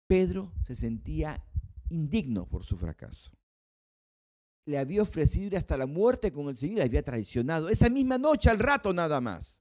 Pedro 0.08 0.54
se 0.66 0.76
sentía 0.76 1.44
indigno 1.90 2.48
por 2.48 2.64
su 2.64 2.78
fracaso. 2.78 3.32
Le 4.66 4.78
había 4.78 5.02
ofrecido 5.02 5.48
ir 5.48 5.58
hasta 5.58 5.78
la 5.78 5.88
muerte 5.88 6.32
con 6.32 6.48
el 6.48 6.56
Señor, 6.56 6.78
le 6.78 6.84
había 6.84 7.04
traicionado. 7.04 7.70
Esa 7.70 7.90
misma 7.90 8.18
noche, 8.18 8.50
al 8.50 8.60
rato 8.60 8.94
nada 8.94 9.20
más. 9.22 9.61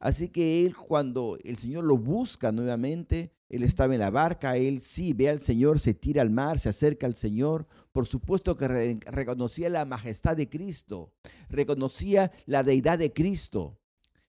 Así 0.00 0.28
que 0.28 0.66
él 0.66 0.76
cuando 0.76 1.38
el 1.44 1.56
Señor 1.56 1.84
lo 1.84 1.96
busca 1.96 2.52
nuevamente, 2.52 3.32
él 3.52 3.64
estaba 3.64 3.92
en 3.92 4.00
la 4.00 4.10
barca, 4.10 4.56
él 4.56 4.80
sí 4.80 5.12
ve 5.12 5.28
al 5.28 5.38
Señor, 5.38 5.78
se 5.78 5.92
tira 5.92 6.22
al 6.22 6.30
mar, 6.30 6.58
se 6.58 6.70
acerca 6.70 7.06
al 7.06 7.14
Señor. 7.14 7.66
Por 7.92 8.06
supuesto 8.06 8.56
que 8.56 8.98
reconocía 9.06 9.68
la 9.68 9.84
majestad 9.84 10.36
de 10.36 10.48
Cristo, 10.48 11.12
reconocía 11.50 12.32
la 12.46 12.62
deidad 12.62 12.98
de 12.98 13.12
Cristo, 13.12 13.78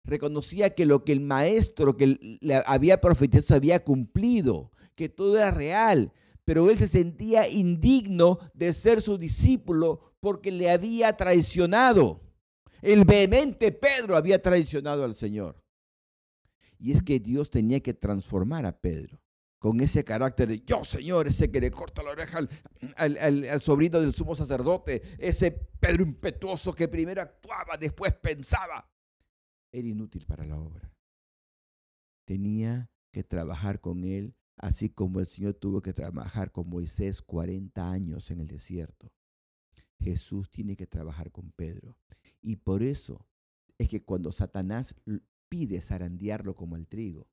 reconocía 0.04 0.70
que 0.70 0.86
lo 0.86 1.04
que 1.04 1.12
el 1.12 1.20
maestro 1.20 1.96
que 1.96 2.38
le 2.40 2.62
había 2.64 3.00
profetizado 3.00 3.56
había 3.56 3.82
cumplido, 3.82 4.70
que 4.94 5.08
todo 5.08 5.36
era 5.36 5.50
real. 5.50 6.12
Pero 6.44 6.70
él 6.70 6.78
se 6.78 6.86
sentía 6.86 7.48
indigno 7.50 8.38
de 8.54 8.72
ser 8.72 9.02
su 9.02 9.18
discípulo 9.18 10.14
porque 10.20 10.52
le 10.52 10.70
había 10.70 11.16
traicionado. 11.16 12.20
El 12.82 13.04
vehemente 13.04 13.72
Pedro 13.72 14.16
había 14.16 14.40
traicionado 14.40 15.04
al 15.04 15.14
Señor. 15.14 15.62
Y 16.78 16.92
es 16.92 17.02
que 17.02 17.18
Dios 17.18 17.50
tenía 17.50 17.80
que 17.80 17.94
transformar 17.94 18.64
a 18.66 18.80
Pedro 18.80 19.20
con 19.58 19.80
ese 19.80 20.04
carácter 20.04 20.48
de 20.48 20.60
yo, 20.64 20.84
Señor, 20.84 21.26
ese 21.26 21.50
que 21.50 21.60
le 21.60 21.70
corta 21.70 22.02
la 22.02 22.10
oreja 22.10 22.38
al, 22.96 23.60
sobrino 23.60 24.00
del 24.00 24.12
sumo 24.12 24.34
sacerdote, 24.34 25.02
ese 25.18 25.50
Pedro 25.50 26.04
impetuoso 26.04 26.72
que 26.72 26.88
primero 26.88 27.20
actuaba, 27.20 27.76
después 27.76 28.14
pensaba. 28.14 28.88
Era 29.72 29.88
inútil 29.88 30.24
para 30.26 30.44
la 30.44 30.58
obra. 30.58 30.92
Tenía 32.24 32.90
que 33.10 33.24
trabajar 33.24 33.80
con 33.80 34.04
él, 34.04 34.36
así 34.56 34.90
como 34.90 35.18
el 35.18 35.26
Señor 35.26 35.54
tuvo 35.54 35.82
que 35.82 35.92
trabajar 35.92 36.52
con 36.52 36.68
Moisés 36.68 37.20
40 37.22 37.90
años 37.90 38.30
en 38.30 38.40
el 38.40 38.46
desierto. 38.46 39.12
Jesús 39.98 40.48
tiene 40.48 40.76
que 40.76 40.86
trabajar 40.86 41.32
con 41.32 41.50
Pedro. 41.50 41.96
Y 42.40 42.56
por 42.56 42.82
eso 42.82 43.26
es 43.78 43.88
que 43.88 44.02
cuando 44.02 44.32
Satanás 44.32 44.94
pide 45.48 45.80
zarandearlo 45.80 46.54
como 46.54 46.76
el 46.76 46.86
trigo, 46.86 47.28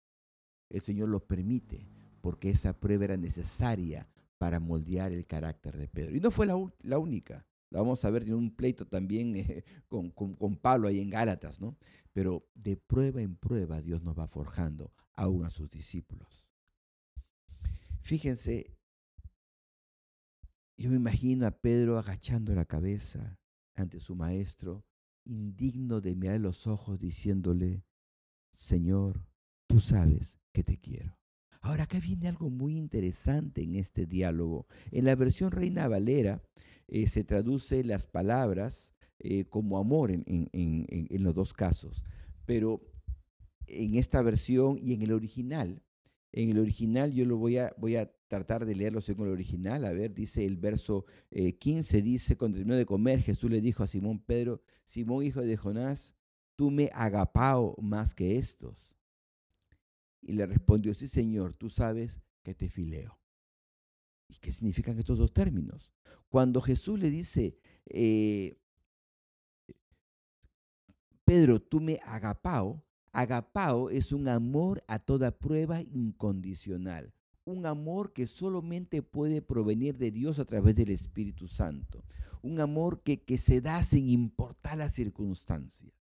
el 0.70 0.82
Señor 0.82 1.10
lo 1.10 1.26
permite, 1.26 1.88
porque 2.22 2.50
esa 2.50 2.80
prueba 2.80 3.06
era 3.06 3.18
necesaria 3.18 4.10
para 4.38 4.60
moldear 4.60 5.12
el 5.12 5.26
carácter 5.26 5.78
de 5.78 5.88
Pedro. 5.88 6.16
Y 6.16 6.20
no 6.20 6.32
fue 6.32 6.46
la, 6.46 6.56
única. 6.98 7.46
La 7.70 7.80
vamos 7.80 8.04
a 8.04 8.10
ver 8.10 8.24
en 8.24 8.34
un 8.34 8.56
pleito 8.56 8.88
también 8.88 9.36
eh, 9.36 9.64
con, 9.88 10.12
con, 10.12 10.56
Pablo 10.58 10.88
ahí 10.88 11.00
en 11.00 11.10
Gálatas, 11.10 11.62
¿no? 11.62 11.78
Pero 12.14 12.48
de 12.56 12.78
prueba 12.78 13.22
en 13.22 13.36
prueba 13.36 13.82
Dios 13.82 14.02
nos 14.02 14.18
va 14.18 14.28
forjando 14.28 14.94
aún 15.14 15.46
a 15.46 15.50
sus 15.50 15.70
discípulos. 15.70 16.50
Fíjense 18.02 18.76
yo 20.78 20.90
me 20.90 20.98
imagino 20.98 21.48
a 21.48 21.52
Pedro 21.52 21.98
agachando 21.98 22.54
la 22.54 22.66
cabeza 22.66 23.40
ante 23.76 24.00
su 24.00 24.16
maestro, 24.16 24.84
indigno 25.26 26.02
de 26.02 26.16
mirar 26.16 26.40
los 26.40 26.68
ojos, 26.68 27.00
diciéndole, 27.00 27.84
Señor, 28.52 29.28
tú 29.68 29.80
sabes 29.80 30.40
que 30.54 30.64
te 30.64 30.78
quiero. 30.78 31.18
Ahora 31.62 31.84
acá 31.84 32.00
viene 32.00 32.28
algo 32.28 32.50
muy 32.50 32.78
interesante 32.78 33.64
en 33.64 33.76
este 33.76 34.06
diálogo. 34.06 34.68
En 34.92 35.06
la 35.06 35.16
versión 35.16 35.52
Reina 35.52 35.88
Valera 35.88 36.42
eh, 36.88 37.08
se 37.08 37.24
traduce 37.24 37.84
las 37.84 38.06
palabras 38.06 38.94
eh, 39.20 39.46
como 39.46 39.80
amor 39.80 40.12
en, 40.12 40.24
en, 40.28 41.24
los 41.24 41.34
dos 41.34 41.54
casos, 41.54 42.04
pero 42.46 42.82
en 43.66 43.96
esta 43.96 44.22
versión 44.22 44.78
y 44.78 44.94
en 44.94 45.02
el 45.02 45.12
original, 45.12 45.82
en 46.36 46.50
el 46.50 46.60
original 46.60 47.14
yo 47.14 47.26
lo 47.26 47.38
voy 47.38 47.58
a, 47.58 47.74
voy 47.78 47.96
a 47.96 48.12
tratar 48.28 48.66
de 48.66 48.76
leerlo 48.76 49.00
según 49.00 49.28
el 49.28 49.34
original. 49.34 49.86
A 49.86 49.94
ver, 49.94 50.14
dice 50.14 50.46
el 50.46 50.58
verso 50.58 51.06
15, 51.32 51.98
eh, 51.98 52.02
dice, 52.02 52.38
cuando 52.38 52.58
terminó 52.58 52.76
de 52.76 52.86
comer, 52.86 53.22
Jesús 53.22 53.50
le 53.50 53.62
dijo 53.62 53.84
a 53.84 53.88
Simón 53.88 54.20
Pedro, 54.20 54.62
Simón 54.84 55.24
hijo 55.24 55.42
de 55.42 55.56
Jonás, 55.56 56.14
tú 56.58 56.72
me 56.72 56.90
agapao 56.94 57.76
más 57.82 58.14
que 58.14 58.38
estos. 58.38 58.98
Y 60.22 60.34
le 60.34 60.46
respondió, 60.46 60.94
sí 60.94 61.08
Señor, 61.08 61.54
tú 61.54 61.70
sabes 61.70 62.20
que 62.44 62.54
te 62.54 62.68
fileo. 62.68 63.18
¿Y 64.28 64.36
qué 64.36 64.52
significan 64.52 65.00
estos 65.00 65.18
dos 65.18 65.32
términos? 65.32 65.94
Cuando 66.28 66.60
Jesús 66.60 67.00
le 67.00 67.12
dice, 67.12 67.58
eh, 67.86 68.58
Pedro, 71.24 71.62
tú 71.62 71.80
me 71.80 71.98
agapao, 72.04 72.84
agapao 73.16 73.90
es 73.90 74.12
un 74.12 74.28
amor 74.28 74.84
a 74.88 75.00
toda 75.00 75.32
prueba 75.32 75.82
incondicional 75.82 77.14
un 77.46 77.66
amor 77.68 78.12
que 78.12 78.26
solamente 78.26 79.04
puede 79.04 79.42
provenir 79.42 79.98
de 79.98 80.12
Dios 80.12 80.40
a 80.40 80.46
través 80.46 80.76
del 80.76 80.90
Espíritu 80.90 81.48
Santo. 81.48 82.04
Un 82.42 82.60
amor 82.60 83.02
que, 83.04 83.22
que 83.22 83.38
se 83.38 83.62
da 83.62 83.84
sin 83.84 84.10
importar 84.10 84.78
la 84.78 84.90
circunstancia. 84.90 85.94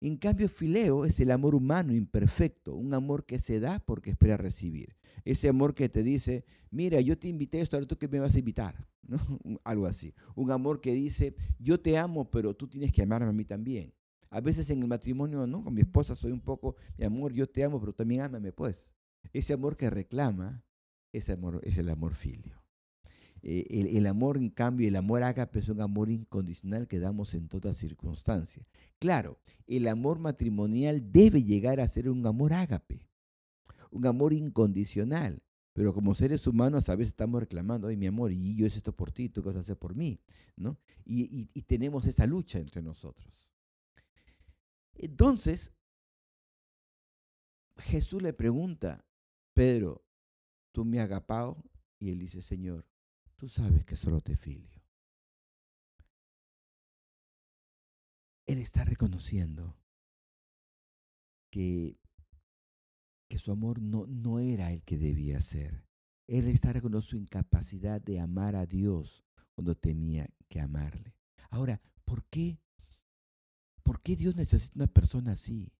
En 0.00 0.16
cambio, 0.16 0.48
fileo 0.48 1.04
es 1.04 1.18
el 1.18 1.32
amor 1.32 1.56
humano 1.56 1.92
imperfecto, 1.92 2.76
un 2.76 2.94
amor 2.94 3.26
que 3.26 3.40
se 3.40 3.58
da 3.58 3.80
porque 3.80 4.10
espera 4.10 4.36
recibir. 4.36 4.96
Ese 5.24 5.48
amor 5.48 5.74
que 5.74 5.88
te 5.88 6.04
dice, 6.04 6.44
mira, 6.70 7.00
yo 7.00 7.18
te 7.18 7.26
invité 7.26 7.60
esto, 7.60 7.76
ahora 7.76 7.88
tú 7.88 7.98
que 7.98 8.06
me 8.06 8.20
vas 8.20 8.36
a 8.36 8.38
invitar, 8.38 8.86
¿no? 9.02 9.18
Algo 9.64 9.86
así. 9.86 10.14
Un 10.36 10.52
amor 10.52 10.80
que 10.80 10.92
dice, 10.92 11.34
yo 11.58 11.80
te 11.80 11.98
amo, 11.98 12.30
pero 12.30 12.54
tú 12.54 12.68
tienes 12.68 12.92
que 12.92 13.02
amarme 13.02 13.30
a 13.30 13.32
mí 13.32 13.44
también. 13.44 13.92
A 14.30 14.40
veces 14.40 14.68
en 14.70 14.82
el 14.82 14.88
matrimonio, 14.88 15.46
¿no? 15.46 15.64
Con 15.64 15.74
mi 15.74 15.80
esposa 15.80 16.14
soy 16.14 16.32
un 16.32 16.40
poco, 16.40 16.76
mi 16.96 17.04
amor, 17.04 17.32
yo 17.32 17.48
te 17.48 17.64
amo, 17.64 17.80
pero 17.80 17.92
también 17.92 18.22
ámame, 18.22 18.52
pues. 18.52 18.92
Ese 19.32 19.52
amor 19.52 19.76
que 19.76 19.90
reclama, 19.90 20.62
ese 21.12 21.32
amor 21.32 21.60
es 21.64 21.78
el 21.78 21.88
amor 21.88 22.14
filio. 22.14 22.62
Eh, 23.42 23.94
el, 23.96 24.06
amor, 24.06 24.36
en 24.36 24.50
cambio, 24.50 24.88
el 24.88 24.96
amor 24.96 25.22
ágape 25.22 25.60
es 25.60 25.68
un 25.68 25.80
amor 25.80 26.10
incondicional 26.10 26.88
que 26.88 26.98
damos 26.98 27.34
en 27.34 27.48
toda 27.48 27.72
circunstancia. 27.72 28.66
Claro, 28.98 29.38
el 29.66 29.86
amor 29.86 30.18
matrimonial 30.18 31.12
debe 31.12 31.42
llegar 31.42 31.80
a 31.80 31.88
ser 31.88 32.08
un 32.08 32.26
amor 32.26 32.52
ágape, 32.52 33.08
un 33.90 34.06
amor 34.06 34.32
incondicional. 34.32 35.42
Pero 35.72 35.94
como 35.94 36.12
seres 36.16 36.44
humanos 36.48 36.88
a 36.88 36.96
veces 36.96 37.10
estamos 37.10 37.40
reclamando, 37.40 37.86
ay, 37.86 37.96
mi 37.96 38.06
amor, 38.06 38.32
y 38.32 38.56
yo 38.56 38.66
hice 38.66 38.78
esto 38.78 38.92
por 38.92 39.12
ti, 39.12 39.28
tú 39.28 39.42
qué 39.42 39.50
vas 39.50 39.58
a 39.58 39.60
hacer 39.60 39.76
por 39.76 39.94
mí, 39.94 40.18
¿no? 40.56 40.76
y 41.04 41.46
tenemos 41.62 42.04
esa 42.06 42.26
lucha 42.26 42.58
entre 42.58 42.82
nosotros. 42.82 43.48
Entonces, 44.98 45.72
Jesús 47.78 48.20
le 48.20 48.32
pregunta, 48.32 49.04
Pedro, 49.54 50.04
¿tú 50.72 50.84
me 50.84 50.98
has 50.98 51.04
agapado? 51.04 51.62
Y 51.98 52.10
él 52.10 52.18
dice, 52.18 52.42
Señor, 52.42 52.86
tú 53.36 53.48
sabes 53.48 53.84
que 53.84 53.96
solo 53.96 54.20
te 54.20 54.36
filio. 54.36 54.82
Él 58.46 58.58
está 58.58 58.84
reconociendo 58.84 59.78
que, 61.50 62.00
que 63.28 63.38
su 63.38 63.52
amor 63.52 63.80
no, 63.80 64.06
no 64.06 64.40
era 64.40 64.72
el 64.72 64.82
que 64.82 64.98
debía 64.98 65.40
ser. 65.40 65.86
Él 66.26 66.48
está 66.48 66.72
reconociendo 66.72 67.08
su 67.08 67.16
incapacidad 67.16 68.00
de 68.00 68.20
amar 68.20 68.56
a 68.56 68.66
Dios 68.66 69.22
cuando 69.54 69.74
temía 69.74 70.28
que 70.48 70.60
amarle. 70.60 71.14
Ahora, 71.50 71.80
¿por 72.04 72.24
qué? 72.24 72.58
¿Por 73.88 74.02
qué 74.02 74.16
Dios 74.16 74.36
necesita 74.36 74.74
una 74.76 74.86
persona 74.86 75.32
así? 75.32 75.72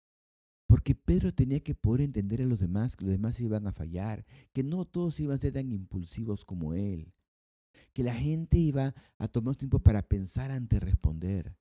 Porque 0.65 0.95
Pedro 0.95 1.31
tenía 1.31 1.59
que 1.59 1.75
poder 1.75 2.01
entender 2.01 2.41
a 2.41 2.45
los 2.45 2.59
demás 2.59 2.95
que 2.95 3.05
los 3.05 3.11
demás 3.11 3.39
iban 3.39 3.67
a 3.67 3.71
fallar, 3.71 4.25
que 4.51 4.63
no 4.63 4.83
todos 4.85 5.19
iban 5.19 5.35
a 5.35 5.39
ser 5.39 5.53
tan 5.53 5.71
impulsivos 5.71 6.43
como 6.43 6.73
él, 6.73 7.13
que 7.93 8.01
la 8.01 8.15
gente 8.15 8.57
iba 8.57 8.95
a 9.19 9.27
tomar 9.27 9.57
tiempo 9.57 9.77
para 9.77 10.01
pensar 10.01 10.49
antes 10.49 10.79
de 10.79 10.85
responder, 10.87 11.55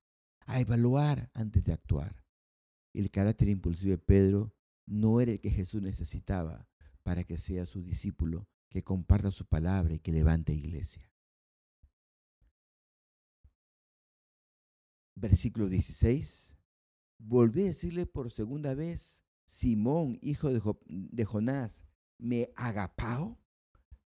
a 0.46 0.58
evaluar 0.58 1.30
antes 1.34 1.62
de 1.64 1.74
actuar. 1.74 2.24
El 2.94 3.10
carácter 3.10 3.50
impulsivo 3.50 3.90
de 3.90 3.98
Pedro 3.98 4.54
no 4.86 5.20
era 5.20 5.32
el 5.32 5.40
que 5.40 5.50
Jesús 5.50 5.82
necesitaba 5.82 6.66
para 7.02 7.24
que 7.24 7.36
sea 7.36 7.66
su 7.66 7.82
discípulo, 7.82 8.48
que 8.70 8.82
comparta 8.82 9.30
su 9.30 9.44
palabra 9.44 9.92
y 9.92 9.98
que 9.98 10.12
levante 10.12 10.54
iglesia. 10.54 11.07
Versículo 15.20 15.68
16. 15.68 16.56
Volví 17.18 17.62
a 17.62 17.66
decirle 17.66 18.06
por 18.06 18.30
segunda 18.30 18.74
vez, 18.74 19.24
Simón, 19.44 20.18
hijo 20.22 20.48
de, 20.48 21.24
Jonás, 21.24 21.84
¿me 22.18 22.50
agapao? 22.54 23.40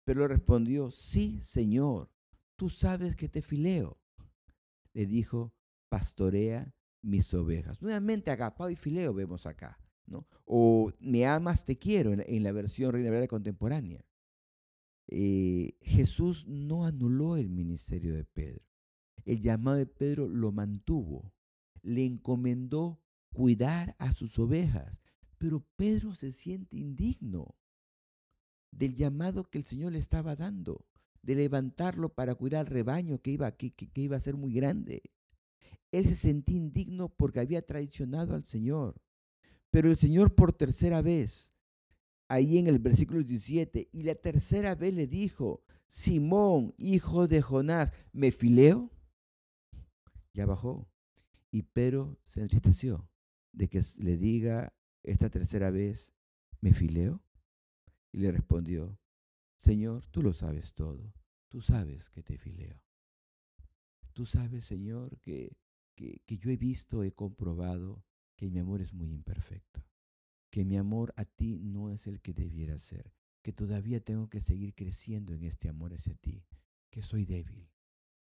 Pero 0.04 0.28
respondió, 0.28 0.92
sí, 0.92 1.42
Señor, 1.42 2.12
tú 2.56 2.70
sabes 2.70 3.16
que 3.16 3.28
te 3.28 3.42
fileo. 3.42 4.00
Le 4.94 5.08
dijo, 5.08 5.56
pastorea 5.90 6.76
mis 7.02 7.34
ovejas. 7.34 7.82
Nuevamente 7.82 8.30
agapado 8.30 8.70
y 8.70 8.76
fileo 8.76 9.14
vemos 9.14 9.48
acá, 9.48 9.80
¿no? 10.06 10.28
O 10.46 10.92
me 11.00 11.26
amas, 11.26 11.66
te 11.66 11.80
quiero 11.80 12.12
en, 12.14 12.44
la 12.44 12.52
versión 12.52 12.94
Reina 12.94 13.10
Valera 13.10 13.28
contemporánea. 13.28 14.06
Eh, 15.08 15.74
Jesús 15.82 16.46
no 16.48 16.86
anuló 16.86 17.38
el 17.38 17.50
ministerio 17.50 18.14
de 18.14 18.24
Pedro. 18.24 18.71
El 19.26 19.42
llamado 19.42 19.78
de 19.78 19.86
Pedro 19.86 20.28
lo 20.28 20.52
mantuvo. 20.52 21.34
Le 21.82 22.06
encomendó 22.06 23.02
cuidar 23.34 23.96
a 24.00 24.14
sus 24.14 24.38
ovejas. 24.40 25.02
Pero 25.38 25.66
Pedro 25.76 26.14
se 26.14 26.32
siente 26.32 26.78
indigno 26.78 27.56
del 28.72 28.96
llamado 28.96 29.50
que 29.50 29.58
el 29.58 29.66
Señor 29.66 29.92
le 29.92 30.00
estaba 30.00 30.36
dando, 30.36 30.86
de 31.22 31.36
levantarlo 31.36 32.10
para 32.14 32.36
cuidar 32.36 32.62
al 32.62 32.68
rebaño 32.68 33.20
que 33.22 33.32
iba, 33.32 33.52
que 33.52 33.74
iba 33.96 34.18
a 34.18 34.22
ser 34.22 34.36
muy 34.36 34.54
grande. 34.54 35.02
Él 35.92 36.06
se 36.06 36.16
sentía 36.16 36.58
indigno 36.58 37.10
porque 37.10 37.42
había 37.42 37.66
traicionado 37.66 38.34
al 38.34 38.46
Señor. 38.46 39.02
Pero 39.70 39.90
el 39.90 39.98
Señor 39.98 40.36
por 40.36 40.54
tercera 40.54 41.02
vez, 41.02 41.52
ahí 42.28 42.58
en 42.58 42.68
el 42.68 42.80
versículo 42.80 43.20
17, 43.20 43.90
y 43.92 44.04
la 44.04 44.16
tercera 44.16 44.76
vez 44.76 44.94
le 44.94 45.08
dijo, 45.08 45.64
Simón, 45.88 46.74
hijo 46.78 47.28
de 47.28 47.42
Jonás, 47.42 47.92
¿me 48.14 48.32
fileo? 48.32 48.90
Ya 50.34 50.46
bajó. 50.46 50.90
Y 51.52 51.64
Pedro 51.64 52.18
se 52.24 52.42
entristeció 52.42 53.10
de 53.52 53.68
que 53.68 53.82
le 53.98 54.18
diga 54.18 54.74
esta 55.04 55.30
tercera 55.30 55.72
vez, 55.72 56.14
¿me 56.62 56.74
fileo? 56.74 57.24
Y 58.12 58.20
le 58.20 58.32
respondió, 58.32 58.98
Señor, 59.58 60.08
tú 60.08 60.22
lo 60.22 60.34
sabes 60.34 60.74
todo, 60.74 61.14
tú 61.50 61.62
sabes 61.62 62.10
que 62.10 62.24
te 62.24 62.38
fileo. 62.38 62.82
Tú 64.14 64.26
sabes, 64.26 64.66
Señor, 64.66 65.20
que 65.20 65.58
que, 65.96 66.38
yo 66.38 66.50
he 66.50 66.58
visto, 66.58 67.04
he 67.04 67.12
comprobado 67.12 68.04
que 68.36 68.50
mi 68.50 68.60
amor 68.60 68.82
es 68.82 68.94
muy 68.94 69.12
imperfecto, 69.12 69.86
que 70.50 70.66
mi 70.66 70.78
amor 70.78 71.14
a 71.16 71.26
ti 71.26 71.60
no 71.60 71.90
es 71.90 72.08
el 72.08 72.22
que 72.22 72.34
debiera 72.34 72.78
ser, 72.78 73.14
que 73.42 73.54
todavía 73.54 74.04
tengo 74.04 74.30
que 74.30 74.42
seguir 74.42 74.74
creciendo 74.74 75.34
en 75.34 75.44
este 75.44 75.70
amor 75.70 75.94
hacia 75.94 76.16
ti, 76.16 76.44
que 76.90 77.04
soy 77.04 77.26
débil, 77.26 77.70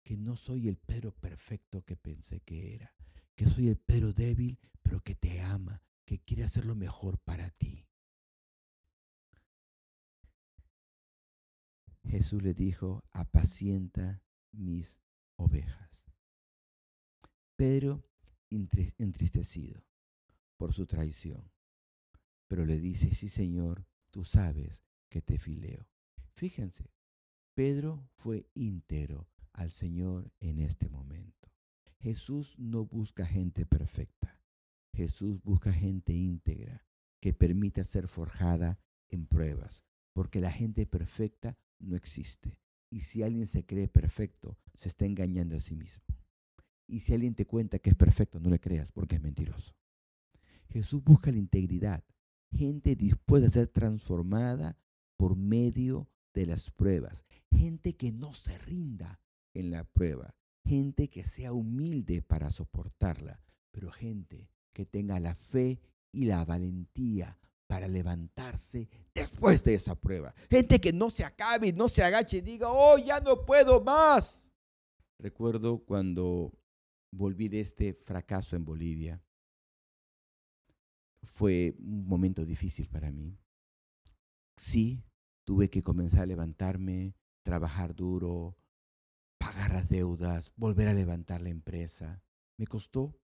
que 0.03 0.17
no 0.17 0.35
soy 0.35 0.67
el 0.67 0.77
pero 0.77 1.11
perfecto 1.11 1.83
que 1.83 1.95
pensé 1.95 2.41
que 2.41 2.75
era, 2.75 2.95
que 3.35 3.47
soy 3.47 3.67
el 3.67 3.77
pero 3.77 4.13
débil, 4.13 4.59
pero 4.81 5.01
que 5.01 5.15
te 5.15 5.41
ama, 5.41 5.81
que 6.05 6.19
quiere 6.19 6.43
hacer 6.43 6.65
lo 6.65 6.75
mejor 6.75 7.19
para 7.19 7.49
ti. 7.51 7.87
Jesús 12.03 12.41
le 12.41 12.53
dijo, 12.53 13.05
apacienta 13.11 14.21
mis 14.51 14.99
ovejas. 15.37 16.05
Pedro 17.55 18.03
entristecido 18.49 19.85
por 20.57 20.73
su 20.73 20.85
traición. 20.87 21.51
Pero 22.47 22.65
le 22.65 22.79
dice, 22.79 23.13
sí 23.13 23.29
Señor, 23.29 23.85
tú 24.09 24.25
sabes 24.25 24.83
que 25.09 25.21
te 25.21 25.37
fileo. 25.37 25.87
Fíjense, 26.33 26.91
Pedro 27.53 28.09
fue 28.13 28.49
íntegro 28.53 29.30
al 29.53 29.71
Señor 29.71 30.31
en 30.39 30.59
este 30.59 30.89
momento. 30.89 31.51
Jesús 31.99 32.57
no 32.57 32.85
busca 32.85 33.25
gente 33.25 33.65
perfecta. 33.65 34.39
Jesús 34.93 35.41
busca 35.43 35.71
gente 35.71 36.13
íntegra 36.13 36.85
que 37.19 37.33
permita 37.33 37.83
ser 37.83 38.07
forjada 38.07 38.79
en 39.09 39.27
pruebas, 39.27 39.83
porque 40.13 40.41
la 40.41 40.51
gente 40.51 40.85
perfecta 40.85 41.57
no 41.79 41.95
existe. 41.95 42.57
Y 42.89 43.01
si 43.01 43.23
alguien 43.23 43.47
se 43.47 43.65
cree 43.65 43.87
perfecto, 43.87 44.57
se 44.73 44.89
está 44.89 45.05
engañando 45.05 45.55
a 45.55 45.59
sí 45.59 45.75
mismo. 45.75 46.03
Y 46.87 47.01
si 47.01 47.13
alguien 47.13 47.35
te 47.35 47.45
cuenta 47.45 47.79
que 47.79 47.91
es 47.91 47.95
perfecto, 47.95 48.39
no 48.39 48.49
le 48.49 48.59
creas 48.59 48.91
porque 48.91 49.15
es 49.15 49.21
mentiroso. 49.21 49.73
Jesús 50.69 51.03
busca 51.03 51.31
la 51.31 51.37
integridad, 51.37 52.03
gente 52.51 52.95
dispuesta 52.95 53.47
a 53.47 53.51
ser 53.51 53.67
transformada 53.67 54.77
por 55.17 55.35
medio 55.35 56.09
de 56.33 56.45
las 56.45 56.71
pruebas, 56.71 57.25
gente 57.51 57.95
que 57.95 58.11
no 58.11 58.33
se 58.33 58.57
rinda 58.57 59.21
en 59.53 59.71
la 59.71 59.83
prueba, 59.83 60.35
gente 60.65 61.09
que 61.09 61.25
sea 61.25 61.53
humilde 61.53 62.21
para 62.21 62.51
soportarla, 62.51 63.41
pero 63.71 63.91
gente 63.91 64.49
que 64.73 64.85
tenga 64.85 65.19
la 65.19 65.35
fe 65.35 65.79
y 66.11 66.25
la 66.25 66.43
valentía 66.45 67.37
para 67.67 67.87
levantarse 67.87 68.89
después 69.13 69.63
de 69.63 69.75
esa 69.75 69.95
prueba. 69.95 70.33
Gente 70.49 70.79
que 70.79 70.91
no 70.91 71.09
se 71.09 71.23
acabe, 71.23 71.71
no 71.71 71.87
se 71.87 72.03
agache 72.03 72.37
y 72.37 72.41
diga, 72.41 72.69
oh, 72.69 72.97
ya 72.97 73.19
no 73.21 73.45
puedo 73.45 73.81
más. 73.81 74.51
Recuerdo 75.17 75.79
cuando 75.79 76.51
volví 77.13 77.47
de 77.47 77.61
este 77.61 77.93
fracaso 77.93 78.55
en 78.55 78.65
Bolivia. 78.65 79.23
Fue 81.23 81.75
un 81.79 82.07
momento 82.07 82.45
difícil 82.45 82.89
para 82.89 83.11
mí. 83.11 83.37
Sí, 84.57 85.03
tuve 85.45 85.69
que 85.69 85.81
comenzar 85.81 86.21
a 86.21 86.25
levantarme, 86.25 87.15
trabajar 87.43 87.95
duro, 87.95 88.57
pagar 89.51 89.87
deudas, 89.87 90.53
volver 90.55 90.87
a 90.87 90.93
levantar 90.93 91.41
la 91.41 91.49
empresa. 91.49 92.23
¿Me 92.57 92.67
costó? 92.67 93.19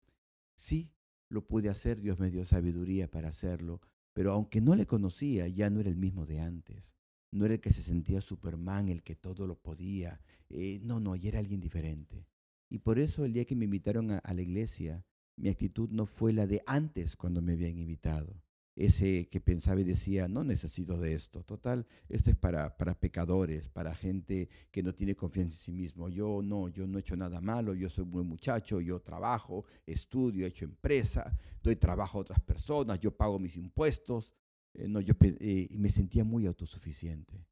Sí, 0.56 0.92
lo 1.28 1.46
pude 1.46 1.68
hacer, 1.68 2.00
Dios 2.00 2.18
me 2.18 2.30
dio 2.30 2.44
sabiduría 2.44 3.10
para 3.10 3.28
hacerlo, 3.28 3.80
pero 4.12 4.32
aunque 4.32 4.60
no 4.60 4.74
le 4.74 4.86
conocía, 4.86 5.46
ya 5.46 5.70
no 5.70 5.80
era 5.80 5.90
el 5.90 5.96
mismo 5.96 6.26
de 6.26 6.40
antes. 6.40 6.94
No 7.30 7.44
era 7.44 7.54
el 7.54 7.60
que 7.60 7.72
se 7.72 7.82
sentía 7.82 8.20
Superman, 8.20 8.88
el 8.88 9.02
que 9.02 9.14
todo 9.14 9.46
lo 9.46 9.60
podía. 9.60 10.20
Eh, 10.48 10.80
no, 10.82 11.00
no, 11.00 11.16
ya 11.16 11.28
era 11.28 11.38
alguien 11.38 11.60
diferente. 11.60 12.26
Y 12.68 12.78
por 12.78 12.98
eso 12.98 13.24
el 13.24 13.32
día 13.32 13.44
que 13.44 13.56
me 13.56 13.66
invitaron 13.66 14.10
a, 14.10 14.32
la 14.32 14.42
iglesia, 14.42 15.04
mi 15.36 15.50
actitud 15.50 15.90
no 15.90 16.06
fue 16.06 16.32
la 16.32 16.46
de 16.46 16.62
antes 16.66 17.16
cuando 17.16 17.42
me 17.42 17.52
habían 17.52 17.78
invitado. 17.78 18.42
Ese 18.76 19.26
que 19.30 19.40
pensaba 19.40 19.80
y 19.80 19.84
decía, 19.84 20.28
no 20.28 20.44
necesito 20.44 21.00
de 21.00 21.14
esto. 21.14 21.42
Total, 21.42 21.86
esto 22.10 22.28
es 22.28 22.36
para, 22.36 22.76
para 22.76 23.00
pecadores, 23.00 23.70
para 23.70 23.94
gente 23.94 24.50
que 24.70 24.82
no 24.82 24.94
tiene 24.94 25.16
confianza 25.16 25.56
en 25.56 25.60
sí 25.60 25.72
mismo. 25.72 26.10
Yo 26.10 26.42
no, 26.42 26.68
yo 26.68 26.86
no 26.86 26.98
he 26.98 27.00
hecho 27.00 27.16
nada 27.16 27.40
malo, 27.40 27.72
yo 27.72 27.88
soy 27.88 28.04
un 28.04 28.10
buen 28.10 28.26
muchacho, 28.26 28.82
yo 28.82 29.00
trabajo, 29.00 29.64
estudio, 29.86 30.44
he 30.44 30.48
hecho 30.50 30.66
empresa, 30.66 31.38
doy 31.62 31.76
trabajo 31.76 32.18
a 32.18 32.20
otras 32.20 32.40
personas, 32.40 33.00
yo 33.00 33.16
pago 33.16 33.38
mis 33.38 33.56
impuestos. 33.56 34.34
Eh, 34.74 34.86
no, 34.86 35.00
yo 35.00 35.14
eh, 35.22 35.68
me 35.78 35.88
sentía 35.88 36.24
muy 36.24 36.44
autosuficiente. 36.44 37.46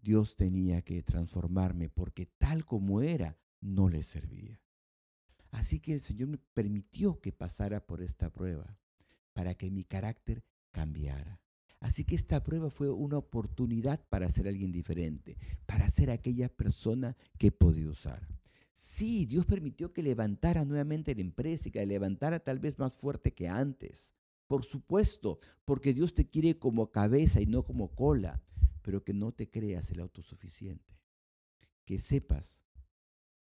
Dios 0.00 0.36
tenía 0.36 0.82
que 0.82 1.02
transformarme 1.02 1.88
porque 1.88 2.26
tal 2.26 2.64
como 2.64 3.02
era, 3.02 3.36
no 3.60 3.88
le 3.88 4.04
servía. 4.04 4.62
Así 5.50 5.80
que 5.80 5.94
el 5.94 6.00
Señor 6.00 6.28
me 6.28 6.38
permitió 6.38 7.20
que 7.20 7.32
pasara 7.32 7.84
por 7.84 8.02
esta 8.02 8.30
prueba 8.30 8.78
para 9.38 9.54
que 9.54 9.70
mi 9.70 9.84
carácter 9.84 10.42
cambiara. 10.72 11.40
Así 11.78 12.04
que 12.04 12.16
esta 12.16 12.42
prueba 12.42 12.70
fue 12.70 12.90
una 12.90 13.18
oportunidad 13.18 14.04
para 14.08 14.28
ser 14.32 14.48
alguien 14.48 14.72
diferente, 14.72 15.38
para 15.64 15.88
ser 15.88 16.10
aquella 16.10 16.48
persona 16.48 17.16
que 17.38 17.52
podía 17.52 17.88
usar. 17.88 18.26
Sí, 18.72 19.26
Dios 19.26 19.46
permitió 19.46 19.92
que 19.92 20.02
levantara 20.02 20.64
nuevamente 20.64 21.14
la 21.14 21.20
empresa 21.20 21.68
y 21.68 21.70
que 21.70 21.86
levantara 21.86 22.40
tal 22.40 22.58
vez 22.58 22.80
más 22.80 22.94
fuerte 22.94 23.32
que 23.32 23.46
antes. 23.46 24.16
Por 24.48 24.64
supuesto, 24.64 25.38
porque 25.64 25.94
Dios 25.94 26.14
te 26.14 26.28
quiere 26.28 26.58
como 26.58 26.90
cabeza 26.90 27.40
y 27.40 27.46
no 27.46 27.62
como 27.62 27.94
cola, 27.94 28.42
pero 28.82 29.04
que 29.04 29.14
no 29.14 29.30
te 29.30 29.48
creas 29.48 29.88
el 29.92 30.00
autosuficiente. 30.00 30.98
Que 31.84 32.00
sepas 32.00 32.64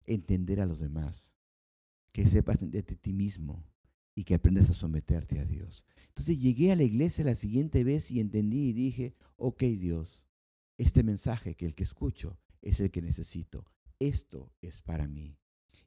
entender 0.06 0.60
a 0.60 0.66
los 0.66 0.82
demás, 0.82 1.32
que 2.12 2.28
sepas 2.28 2.56
entenderte 2.56 2.96
a 2.96 2.98
ti 2.98 3.14
mismo 3.14 3.64
y 4.20 4.26
que 4.26 4.36
aprendas 4.36 4.70
a 4.70 4.74
someterte 4.74 5.40
a 5.40 5.46
Dios. 5.46 5.86
Entonces 6.10 6.42
llegué 6.42 6.74
a 6.74 6.76
la 6.76 6.84
iglesia 6.84 7.24
la 7.24 7.36
siguiente 7.36 7.86
vez 7.86 8.12
y 8.12 8.20
entendí 8.20 8.68
y 8.68 8.74
dije, 8.74 9.16
ok 9.38 9.64
Dios, 9.64 10.26
este 10.78 11.04
mensaje 11.04 11.56
que 11.56 11.66
el 11.66 11.74
que 11.74 11.84
escucho 11.84 12.38
es 12.62 12.82
el 12.82 12.92
que 12.92 13.02
necesito. 13.02 13.64
Esto 13.98 14.52
es 14.60 14.82
para 14.82 15.08
mí. 15.08 15.38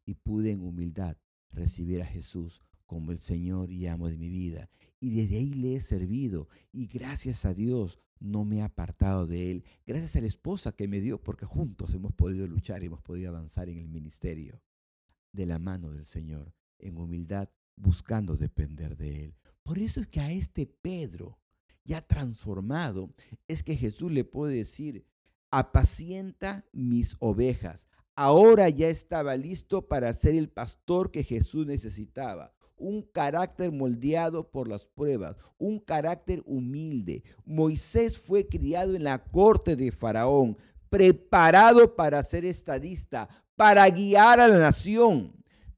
Y 0.07 0.14
pude 0.14 0.51
en 0.51 0.62
humildad 0.62 1.18
recibir 1.51 2.01
a 2.01 2.07
Jesús 2.07 2.62
como 2.87 3.12
el 3.12 3.18
Señor 3.18 3.71
y 3.71 3.87
amo 3.87 4.09
de 4.09 4.16
mi 4.16 4.31
vida. 4.31 4.71
Y 4.99 5.11
desde 5.11 5.37
ahí 5.37 5.53
le 5.53 5.77
he 5.77 5.81
servido. 5.83 6.49
Y 6.73 6.87
gracias 6.87 7.45
a 7.45 7.53
Dios 7.53 7.99
no 8.18 8.47
me 8.47 8.61
he 8.61 8.62
apartado 8.62 9.27
de 9.27 9.51
Él. 9.51 9.64
Gracias 9.87 10.16
a 10.16 10.23
la 10.23 10.27
esposa 10.27 10.73
que 10.73 10.88
me 10.88 11.01
dio, 11.01 11.23
porque 11.23 11.45
juntos 11.45 11.92
hemos 11.92 12.14
podido 12.14 12.47
luchar 12.47 12.83
y 12.83 12.87
hemos 12.87 13.03
podido 13.03 13.29
avanzar 13.29 13.68
en 13.68 13.77
el 13.77 13.90
ministerio. 13.90 14.62
De 15.33 15.45
la 15.45 15.59
mano 15.59 15.92
del 15.92 16.07
Señor, 16.07 16.55
en 16.79 16.97
humildad, 16.97 17.51
buscando 17.77 18.37
depender 18.37 18.97
de 18.97 19.25
Él. 19.25 19.35
Por 19.63 19.79
eso 19.79 20.01
es 20.01 20.07
que 20.07 20.21
a 20.21 20.31
este 20.33 20.67
Pedro, 20.67 21.39
ya 21.85 22.01
transformado, 22.01 23.13
es 23.49 23.63
que 23.63 23.77
Jesús 23.77 24.11
le 24.11 24.25
puede 24.25 24.57
decir, 24.57 25.07
apacienta 25.51 26.65
mis 26.73 27.17
ovejas. 27.21 27.89
Ahora 28.15 28.69
ya 28.69 28.89
estaba 28.89 29.37
listo 29.37 29.89
para 29.89 30.13
ser 30.13 30.35
el 30.35 30.49
pastor 30.49 31.11
que 31.11 31.25
Jesús 31.25 31.67
necesitaba 31.67 32.53
un 32.83 33.03
carácter 33.03 33.71
moldeado 33.71 34.51
por 34.51 34.69
las 34.69 34.87
pruebas, 34.87 35.37
un 35.57 35.79
carácter 35.79 36.43
humilde. 36.45 37.23
Moisés 37.45 38.19
fue 38.19 38.49
criado 38.49 38.95
en 38.95 39.05
la 39.05 39.23
corte 39.23 39.77
de 39.77 39.93
Faraón, 39.93 40.57
preparado 40.91 41.95
para 41.95 42.23
ser 42.23 42.45
estadista, 42.45 43.29
para 43.55 43.89
guiar 43.89 44.41
a 44.41 44.49
la 44.49 44.59
nación. 44.59 45.33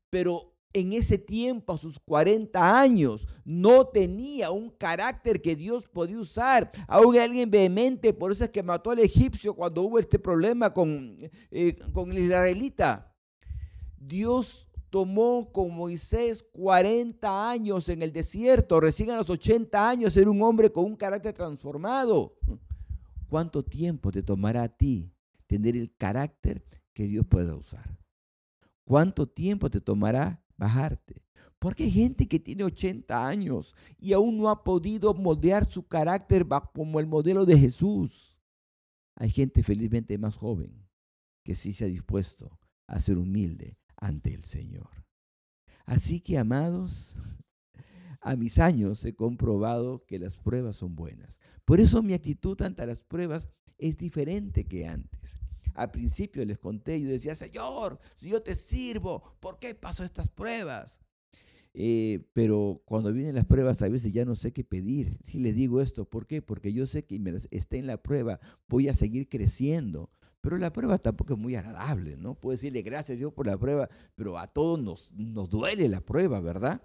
Pero 0.09 0.54
en 0.75 0.93
ese 0.93 1.17
tiempo, 1.19 1.73
a 1.73 1.79
sus 1.79 2.01
40 2.01 2.81
años, 2.81 3.29
no 3.45 3.87
tenía 3.87 4.51
un 4.51 4.71
carácter 4.71 5.41
que 5.41 5.55
Dios 5.55 5.87
podía 5.87 6.19
usar. 6.19 6.71
Aún 6.89 7.17
alguien 7.17 7.49
vehemente, 7.49 8.13
por 8.13 8.33
eso 8.33 8.45
es 8.45 8.51
que 8.51 8.63
mató 8.63 8.91
al 8.91 8.99
egipcio 8.99 9.55
cuando 9.55 9.83
hubo 9.83 10.01
este 10.01 10.19
problema 10.19 10.75
con, 10.75 11.17
eh, 11.53 11.77
con 11.93 12.11
el 12.11 12.19
israelita. 12.19 13.15
Dios 13.97 14.69
tomó 14.91 15.51
con 15.53 15.75
Moisés 15.75 16.45
40 16.53 17.51
años 17.51 17.89
en 17.89 18.03
el 18.03 18.13
desierto, 18.13 18.81
recién 18.81 19.11
a 19.11 19.17
los 19.17 19.31
80 19.31 19.89
años 19.89 20.13
ser 20.13 20.29
un 20.29 20.43
hombre 20.43 20.71
con 20.73 20.85
un 20.85 20.97
carácter 20.97 21.33
transformado. 21.33 22.37
¿Cuánto 23.29 23.65
tiempo 23.65 24.11
te 24.11 24.23
tomará 24.23 24.65
a 24.65 24.69
ti 24.69 25.13
tener 25.47 25.77
el 25.77 25.95
carácter 25.97 26.65
que 26.93 27.05
Dios 27.05 27.25
pueda 27.27 27.55
usar? 27.55 27.99
¿Cuánto 28.85 29.27
tiempo 29.27 29.71
te 29.71 29.81
tomará 29.81 30.44
bajarte? 30.57 31.25
Porque 31.59 31.85
hay 31.85 31.91
gente 31.91 32.29
que 32.29 32.39
tiene 32.39 32.65
80 32.65 33.27
años 33.27 33.75
y 33.99 34.13
aún 34.13 34.37
no 34.37 34.51
ha 34.51 34.63
podido 34.65 35.15
moldear 35.15 35.71
su 35.71 35.87
carácter 35.87 36.47
como 36.75 37.01
el 37.01 37.07
modelo 37.07 37.47
de 37.47 37.59
Jesús. 37.59 38.39
Hay 39.17 39.31
gente 39.31 39.63
felizmente 39.63 40.19
más 40.19 40.37
joven 40.37 40.87
que 41.43 41.55
sí 41.55 41.73
se 41.73 41.85
ha 41.85 41.89
dispuesto 41.89 42.59
a 42.87 43.01
ser 43.01 43.19
humilde, 43.19 43.79
ante 43.97 44.35
el 44.35 44.43
Señor. 44.43 44.91
Así 45.87 46.21
que, 46.21 46.39
amados, 46.39 47.17
a 48.21 48.37
mis 48.37 48.59
años 48.59 49.05
he 49.05 49.15
comprobado 49.15 50.05
que 50.07 50.19
las 50.19 50.37
pruebas 50.37 50.77
son 50.77 50.95
buenas. 50.95 51.41
Por 51.65 51.81
eso 51.81 52.03
mi 52.03 52.15
actitud 52.15 52.61
ante 52.63 52.87
las 52.87 53.05
pruebas 53.05 53.49
es 53.79 53.97
diferente 53.97 54.65
que 54.65 54.87
antes. 54.87 55.39
Al 55.75 55.91
principio 55.91 56.45
les 56.45 56.59
conté, 56.59 57.01
yo 57.01 57.09
decía, 57.09 57.35
Señor, 57.35 57.99
si 58.15 58.31
yo 58.31 58.43
te 58.43 58.55
sirvo, 58.55 59.23
¿por 59.41 59.59
qué 59.59 59.75
paso 59.75 60.05
estas 60.05 60.29
pruebas? 60.29 61.01
Eh, 61.77 62.21
pero 62.33 62.81
cuando 62.85 63.13
vienen 63.13 63.35
las 63.35 63.47
pruebas 63.47 63.83
a 63.83 63.89
veces 63.89 64.13
ya 64.13 64.25
no 64.25 64.37
sé 64.37 64.53
qué 64.53 64.63
pedir. 64.63 65.19
Si 65.25 65.41
les 65.41 65.57
digo 65.57 65.81
esto, 65.81 66.05
¿por 66.09 66.27
qué? 66.27 66.41
Porque 66.41 66.73
yo 66.73 66.87
sé 66.87 67.05
que 67.05 67.19
mientras 67.19 67.49
esté 67.51 67.79
en 67.79 67.89
la 67.89 68.01
prueba 68.01 68.39
voy 68.69 68.89
a 68.89 68.95
seguir 68.95 69.29
creciendo, 69.29 70.11
pero 70.41 70.57
la 70.57 70.73
prueba 70.73 70.99
tampoco 70.99 71.33
es 71.33 71.39
muy 71.39 71.57
agradable, 71.57 72.17
¿no? 72.17 72.37
Puedo 72.37 72.53
decirle 72.53 72.83
gracias 72.83 73.17
a 73.17 73.19
Dios 73.19 73.33
por 73.33 73.47
la 73.47 73.59
prueba, 73.59 73.89
pero 74.15 74.39
a 74.39 74.47
todos 74.47 74.81
nos, 74.81 75.13
nos 75.15 75.51
duele 75.51 75.89
la 75.89 76.01
prueba, 76.01 76.41
¿verdad? 76.41 76.81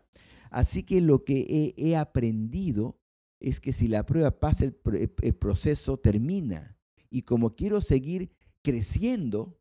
Así 0.50 0.82
que 0.82 1.02
lo 1.02 1.24
que 1.24 1.76
he, 1.78 1.96
aprendido 1.96 3.00
es 3.40 3.60
que 3.60 3.74
si 3.74 3.88
la 3.88 4.06
prueba 4.06 4.40
pasa, 4.40 4.66
el, 4.66 4.80
el 5.22 5.36
proceso 5.36 5.98
termina. 5.98 6.78
Y 7.12 7.22
como 7.24 7.56
quiero 7.56 7.82
seguir 7.82 8.32
creciendo, 8.70 9.60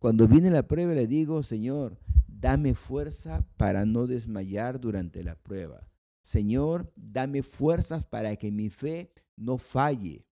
cuando 0.00 0.26
viene 0.26 0.50
la 0.50 0.66
prueba 0.66 0.92
le 0.92 1.06
digo, 1.06 1.44
Señor, 1.44 2.00
dame 2.26 2.74
fuerza 2.74 3.46
para 3.56 3.86
no 3.86 4.08
desmayar 4.08 4.80
durante 4.80 5.22
la 5.22 5.36
prueba. 5.36 5.88
Señor, 6.20 6.92
dame 6.96 7.44
fuerzas 7.44 8.06
para 8.06 8.34
que 8.34 8.50
mi 8.50 8.68
fe 8.68 9.12
no 9.36 9.56
falle, 9.56 10.26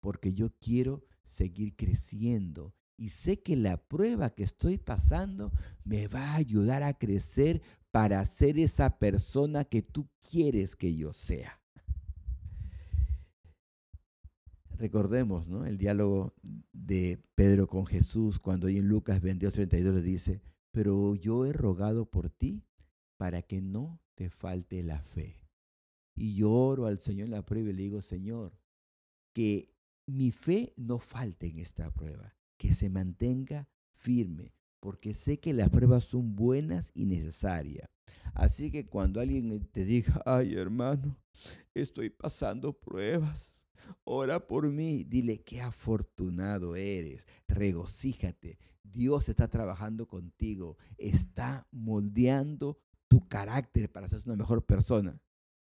porque 0.00 0.34
yo 0.34 0.50
quiero 0.60 1.04
seguir 1.24 1.74
creciendo. 1.74 2.76
Y 2.96 3.08
sé 3.08 3.42
que 3.42 3.56
la 3.56 3.76
prueba 3.76 4.30
que 4.30 4.44
estoy 4.44 4.78
pasando 4.78 5.50
me 5.82 6.06
va 6.06 6.30
a 6.30 6.36
ayudar 6.36 6.84
a 6.84 6.96
crecer 6.96 7.60
para 7.90 8.24
ser 8.24 8.56
esa 8.56 9.00
persona 9.00 9.64
que 9.64 9.82
tú 9.82 10.08
quieres 10.30 10.76
que 10.76 10.94
yo 10.94 11.12
sea. 11.12 11.60
Recordemos 14.82 15.46
el 15.64 15.78
diálogo 15.78 16.34
de 16.72 17.22
Pedro 17.36 17.68
con 17.68 17.86
Jesús 17.86 18.40
cuando 18.40 18.66
en 18.66 18.88
Lucas 18.88 19.20
22, 19.20 19.54
32 19.54 19.94
le 19.94 20.02
dice, 20.02 20.42
pero 20.72 21.14
yo 21.14 21.46
he 21.46 21.52
rogado 21.52 22.04
por 22.04 22.30
ti 22.30 22.64
para 23.16 23.42
que 23.42 23.62
no 23.62 24.00
te 24.16 24.28
falte 24.28 24.82
la 24.82 25.00
fe. 25.00 25.36
Y 26.16 26.34
yo 26.34 26.50
oro 26.50 26.86
al 26.86 26.98
Señor 26.98 27.26
en 27.26 27.30
la 27.30 27.46
prueba 27.46 27.70
y 27.70 27.74
le 27.74 27.82
digo, 27.84 28.02
Señor, 28.02 28.58
que 29.32 29.72
mi 30.06 30.32
fe 30.32 30.74
no 30.76 30.98
falte 30.98 31.46
en 31.46 31.60
esta 31.60 31.92
prueba, 31.92 32.34
que 32.56 32.74
se 32.74 32.90
mantenga 32.90 33.68
firme, 33.92 34.52
porque 34.80 35.14
sé 35.14 35.38
que 35.38 35.52
las 35.52 35.70
pruebas 35.70 36.06
son 36.06 36.34
buenas 36.34 36.90
y 36.92 37.06
necesarias. 37.06 37.88
Así 38.34 38.70
que 38.70 38.86
cuando 38.86 39.20
alguien 39.20 39.66
te 39.72 39.84
diga, 39.84 40.22
ay 40.24 40.54
hermano, 40.54 41.18
estoy 41.74 42.10
pasando 42.10 42.72
pruebas, 42.72 43.68
ora 44.04 44.46
por 44.46 44.68
mí, 44.68 45.04
dile 45.04 45.42
qué 45.42 45.60
afortunado 45.60 46.76
eres, 46.76 47.26
regocíjate, 47.46 48.58
Dios 48.82 49.28
está 49.28 49.48
trabajando 49.48 50.06
contigo, 50.06 50.76
está 50.98 51.66
moldeando 51.70 52.78
tu 53.08 53.26
carácter 53.28 53.90
para 53.90 54.08
ser 54.08 54.22
una 54.26 54.36
mejor 54.36 54.64
persona. 54.64 55.20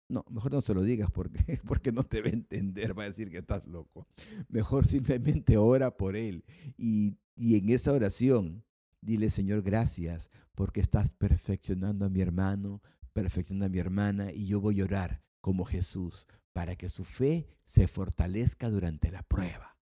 No, 0.08 0.24
mejor 0.30 0.52
no 0.52 0.62
se 0.62 0.72
lo 0.72 0.82
digas 0.82 1.10
porque, 1.10 1.60
porque 1.66 1.92
no 1.92 2.02
te 2.02 2.22
va 2.22 2.28
a 2.28 2.32
entender, 2.32 2.98
va 2.98 3.02
a 3.02 3.06
decir 3.06 3.30
que 3.30 3.38
estás 3.38 3.66
loco. 3.66 4.06
Mejor 4.48 4.86
simplemente 4.86 5.56
ora 5.56 5.96
por 5.96 6.16
él 6.16 6.44
y, 6.76 7.18
y 7.36 7.56
en 7.58 7.68
esa 7.68 7.92
oración 7.92 8.64
dile, 9.00 9.30
Señor, 9.30 9.62
gracias 9.62 10.30
porque 10.54 10.80
estás 10.80 11.12
perfeccionando 11.12 12.04
a 12.04 12.08
mi 12.10 12.20
hermano, 12.20 12.82
perfeccionando 13.12 13.66
a 13.66 13.68
mi 13.68 13.78
hermana 13.78 14.32
y 14.32 14.46
yo 14.46 14.60
voy 14.60 14.80
a 14.80 14.84
orar 14.84 15.22
como 15.40 15.64
Jesús 15.64 16.26
para 16.52 16.76
que 16.76 16.88
su 16.88 17.04
fe 17.04 17.46
se 17.64 17.86
fortalezca 17.86 18.70
durante 18.70 19.10
la 19.10 19.22
prueba 19.22 19.78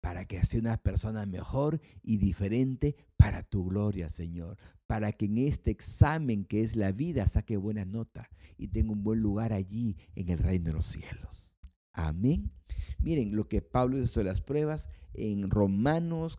para 0.00 0.24
que 0.24 0.44
sea 0.44 0.60
una 0.60 0.76
persona 0.78 1.26
mejor 1.26 1.80
y 2.02 2.16
diferente 2.16 2.96
para 3.16 3.42
tu 3.42 3.66
gloria, 3.66 4.08
Señor. 4.08 4.56
Para 4.86 5.12
que 5.12 5.26
en 5.26 5.38
este 5.38 5.70
examen 5.70 6.44
que 6.44 6.62
es 6.62 6.76
la 6.76 6.92
vida 6.92 7.26
saque 7.26 7.56
buena 7.56 7.84
nota 7.84 8.28
y 8.56 8.68
tenga 8.68 8.92
un 8.92 9.02
buen 9.02 9.20
lugar 9.20 9.52
allí 9.52 9.96
en 10.14 10.30
el 10.30 10.38
reino 10.38 10.66
de 10.66 10.72
los 10.72 10.86
cielos. 10.86 11.54
Amén. 11.92 12.52
Miren 12.98 13.36
lo 13.36 13.48
que 13.48 13.62
Pablo 13.62 13.96
dice 13.98 14.08
sobre 14.08 14.28
las 14.28 14.40
pruebas 14.40 14.88
en 15.12 15.50
Romanos 15.50 16.38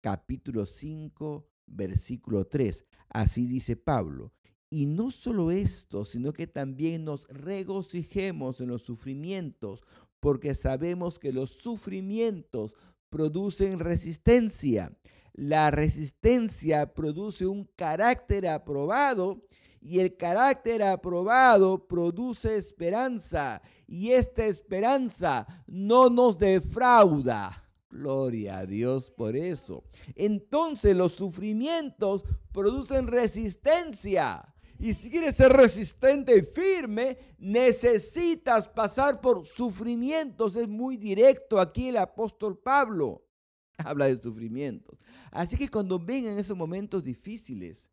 capítulo 0.00 0.66
5, 0.66 1.48
versículo 1.66 2.46
3. 2.46 2.84
Así 3.08 3.46
dice 3.46 3.76
Pablo. 3.76 4.32
Y 4.70 4.86
no 4.86 5.10
solo 5.10 5.50
esto, 5.50 6.04
sino 6.04 6.32
que 6.32 6.46
también 6.46 7.04
nos 7.04 7.28
regocijemos 7.28 8.60
en 8.60 8.68
los 8.68 8.82
sufrimientos, 8.82 9.82
porque 10.18 10.54
sabemos 10.54 11.18
que 11.18 11.32
los 11.32 11.50
sufrimientos 11.50 12.74
producen 13.10 13.78
resistencia. 13.78 14.96
La 15.34 15.70
resistencia 15.70 16.94
produce 16.94 17.46
un 17.46 17.64
carácter 17.76 18.48
aprobado 18.48 19.42
y 19.80 19.98
el 19.98 20.16
carácter 20.16 20.82
aprobado 20.82 21.86
produce 21.86 22.56
esperanza 22.56 23.60
y 23.86 24.12
esta 24.12 24.46
esperanza 24.46 25.46
no 25.66 26.08
nos 26.08 26.38
defrauda. 26.38 27.61
Gloria 27.92 28.58
a 28.58 28.66
Dios 28.66 29.10
por 29.10 29.36
eso. 29.36 29.84
Entonces 30.14 30.96
los 30.96 31.12
sufrimientos 31.12 32.24
producen 32.50 33.06
resistencia. 33.06 34.42
Y 34.78 34.94
si 34.94 35.10
quieres 35.10 35.36
ser 35.36 35.52
resistente 35.52 36.36
y 36.36 36.42
firme, 36.42 37.18
necesitas 37.38 38.66
pasar 38.66 39.20
por 39.20 39.44
sufrimientos. 39.44 40.56
Es 40.56 40.66
muy 40.66 40.96
directo 40.96 41.60
aquí 41.60 41.88
el 41.88 41.98
apóstol 41.98 42.58
Pablo. 42.58 43.26
Habla 43.76 44.06
de 44.06 44.20
sufrimientos. 44.20 44.98
Así 45.30 45.56
que 45.58 45.68
cuando 45.68 45.98
vengan 45.98 46.38
esos 46.38 46.56
momentos 46.56 47.04
difíciles, 47.04 47.92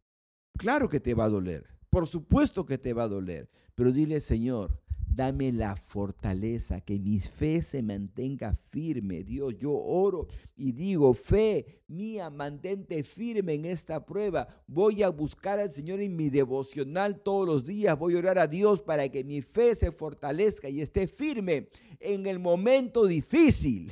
claro 0.58 0.88
que 0.88 1.02
te 1.02 1.14
va 1.14 1.26
a 1.26 1.30
doler. 1.30 1.79
Por 1.90 2.08
supuesto 2.08 2.66
que 2.66 2.78
te 2.78 2.94
va 2.94 3.04
a 3.04 3.08
doler. 3.08 3.50
Pero 3.76 3.92
dile, 3.92 4.20
Señor, 4.20 4.80
Dame 5.12 5.52
la 5.52 5.76
fortaleza, 5.76 6.82
que 6.82 7.00
mi 7.00 7.20
fe 7.20 7.62
se 7.62 7.82
mantenga 7.82 8.54
firme. 8.54 9.24
Dios, 9.24 9.58
yo 9.58 9.74
oro 9.74 10.28
y 10.56 10.72
digo, 10.72 11.14
fe 11.14 11.82
mía, 11.88 12.30
mantente 12.30 13.04
firme 13.04 13.56
en 13.56 13.66
esta 13.66 14.06
prueba. 14.06 14.48
Voy 14.68 15.02
a 15.02 15.10
buscar 15.10 15.60
al 15.60 15.72
Señor 15.72 16.00
en 16.00 16.16
mi 16.16 16.30
devocional 16.30 17.22
todos 17.22 17.48
los 17.48 17.66
días. 17.66 17.98
Voy 17.98 18.16
a 18.16 18.20
orar 18.20 18.38
a 18.38 18.48
Dios 18.48 18.82
para 18.82 19.10
que 19.10 19.24
mi 19.24 19.42
fe 19.42 19.74
se 19.76 19.92
fortalezca 19.92 20.70
y 20.70 20.80
esté 20.80 21.08
firme 21.08 21.70
en 22.00 22.28
el 22.28 22.38
momento 22.38 23.06
difícil. 23.06 23.90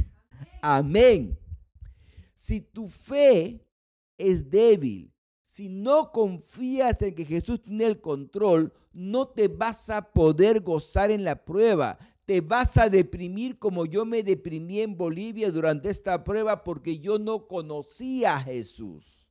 Amén. 0.62 1.38
Si 2.34 2.62
tu 2.62 2.88
fe 2.88 3.66
es 4.20 4.50
débil, 4.50 5.12
si 5.58 5.70
no 5.70 6.12
confías 6.12 7.02
en 7.02 7.16
que 7.16 7.26
Jesús 7.26 7.64
tiene 7.64 7.88
el 7.88 8.00
control, 8.00 8.72
no 8.94 9.28
te 9.28 9.48
vas 9.48 9.90
a 9.90 10.14
poder 10.14 10.62
gozar 10.62 11.10
en 11.10 11.24
la 11.24 11.44
prueba. 11.44 11.98
Te 12.28 12.42
vas 12.42 12.78
a 12.78 12.90
deprimir 12.90 13.58
como 13.58 13.88
yo 13.88 14.06
me 14.06 14.22
deprimí 14.22 14.82
en 14.82 14.96
Bolivia 14.96 15.50
durante 15.50 15.90
esta 15.90 16.24
prueba 16.24 16.64
porque 16.64 17.00
yo 17.00 17.18
no 17.18 17.48
conocía 17.48 18.36
a 18.36 18.42
Jesús. 18.42 19.28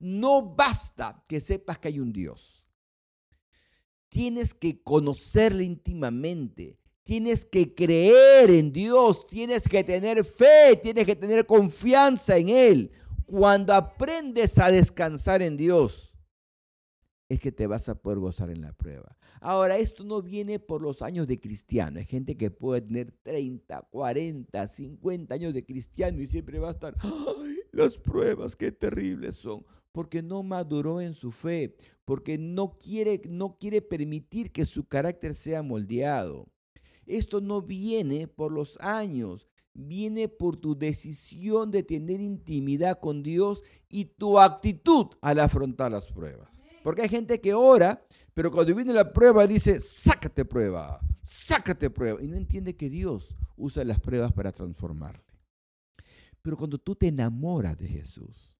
No 0.00 0.42
basta 0.42 1.22
que 1.28 1.38
sepas 1.38 1.78
que 1.78 1.86
hay 1.86 2.00
un 2.00 2.12
Dios. 2.12 2.66
Tienes 4.08 4.54
que 4.54 4.82
conocerle 4.82 5.62
íntimamente. 5.62 6.80
Tienes 7.04 7.44
que 7.44 7.76
creer 7.76 8.50
en 8.50 8.72
Dios, 8.72 9.24
tienes 9.24 9.68
que 9.68 9.84
tener 9.84 10.24
fe, 10.24 10.80
tienes 10.82 11.06
que 11.06 11.14
tener 11.14 11.46
confianza 11.46 12.36
en 12.36 12.48
Él. 12.48 12.90
Cuando 13.30 13.74
aprendes 13.74 14.58
a 14.58 14.72
descansar 14.72 15.40
en 15.40 15.56
Dios, 15.56 16.18
es 17.28 17.38
que 17.38 17.52
te 17.52 17.68
vas 17.68 17.88
a 17.88 17.94
poder 17.94 18.18
gozar 18.18 18.50
en 18.50 18.60
la 18.60 18.72
prueba. 18.72 19.16
Ahora, 19.40 19.76
esto 19.76 20.02
no 20.02 20.20
viene 20.20 20.58
por 20.58 20.82
los 20.82 21.00
años 21.00 21.28
de 21.28 21.38
cristiano. 21.38 22.00
Hay 22.00 22.06
gente 22.06 22.36
que 22.36 22.50
puede 22.50 22.80
tener 22.80 23.12
30, 23.22 23.86
40, 23.92 24.66
50 24.66 25.32
años 25.32 25.54
de 25.54 25.64
cristiano 25.64 26.20
y 26.20 26.26
siempre 26.26 26.58
va 26.58 26.70
a 26.70 26.72
estar, 26.72 26.96
¡ay! 26.98 27.60
Las 27.70 27.96
pruebas, 27.98 28.56
qué 28.56 28.72
terribles 28.72 29.36
son. 29.36 29.64
Porque 29.92 30.24
no 30.24 30.42
maduró 30.42 31.00
en 31.00 31.14
su 31.14 31.30
fe, 31.30 31.76
porque 32.04 32.36
no 32.36 32.76
quiere, 32.78 33.22
no 33.28 33.56
quiere 33.58 33.80
permitir 33.80 34.50
que 34.50 34.66
su 34.66 34.88
carácter 34.88 35.36
sea 35.36 35.62
moldeado. 35.62 36.48
Esto 37.06 37.40
no 37.40 37.62
viene 37.62 38.26
por 38.26 38.50
los 38.50 38.76
años, 38.80 39.46
viene 39.74 40.28
por 40.28 40.56
tu 40.56 40.76
decisión 40.76 41.70
de 41.70 41.82
tener 41.82 42.20
intimidad 42.20 42.98
con 42.98 43.22
Dios 43.22 43.62
y 43.88 44.06
tu 44.06 44.38
actitud 44.38 45.06
al 45.20 45.40
afrontar 45.40 45.92
las 45.92 46.10
pruebas. 46.10 46.50
Porque 46.82 47.02
hay 47.02 47.08
gente 47.08 47.40
que 47.40 47.54
ora, 47.54 48.04
pero 48.34 48.50
cuando 48.50 48.74
viene 48.74 48.92
la 48.92 49.12
prueba 49.12 49.46
dice, 49.46 49.80
sácate 49.80 50.44
prueba, 50.44 51.00
sácate 51.22 51.90
prueba. 51.90 52.22
Y 52.22 52.28
no 52.28 52.36
entiende 52.36 52.76
que 52.76 52.88
Dios 52.88 53.36
usa 53.56 53.84
las 53.84 54.00
pruebas 54.00 54.32
para 54.32 54.52
transformarle. 54.52 55.24
Pero 56.42 56.56
cuando 56.56 56.78
tú 56.78 56.94
te 56.94 57.08
enamoras 57.08 57.76
de 57.76 57.86
Jesús 57.86 58.58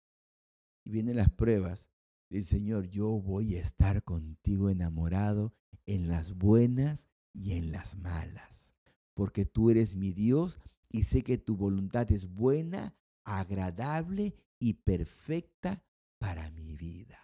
y 0.85 0.91
vienen 0.91 1.17
las 1.17 1.31
pruebas, 1.31 1.89
dice 2.29 2.57
Señor, 2.57 2.89
yo 2.89 3.09
voy 3.09 3.57
a 3.57 3.63
estar 3.63 4.03
contigo 4.05 4.69
enamorado 4.69 5.55
en 5.87 6.09
las 6.09 6.35
buenas 6.35 7.09
y 7.33 7.53
en 7.53 7.73
las 7.73 7.97
malas. 7.97 8.75
Porque 9.15 9.47
tú 9.47 9.71
eres 9.71 9.97
mi 9.97 10.13
Dios 10.13 10.59
y 10.91 11.05
sé 11.05 11.23
que 11.23 11.39
tu 11.39 11.57
voluntad 11.57 12.11
es 12.11 12.35
buena, 12.35 12.95
agradable 13.25 14.35
y 14.59 14.75
perfecta 14.75 15.85
para 16.19 16.51
mi 16.51 16.75
vida. 16.75 17.19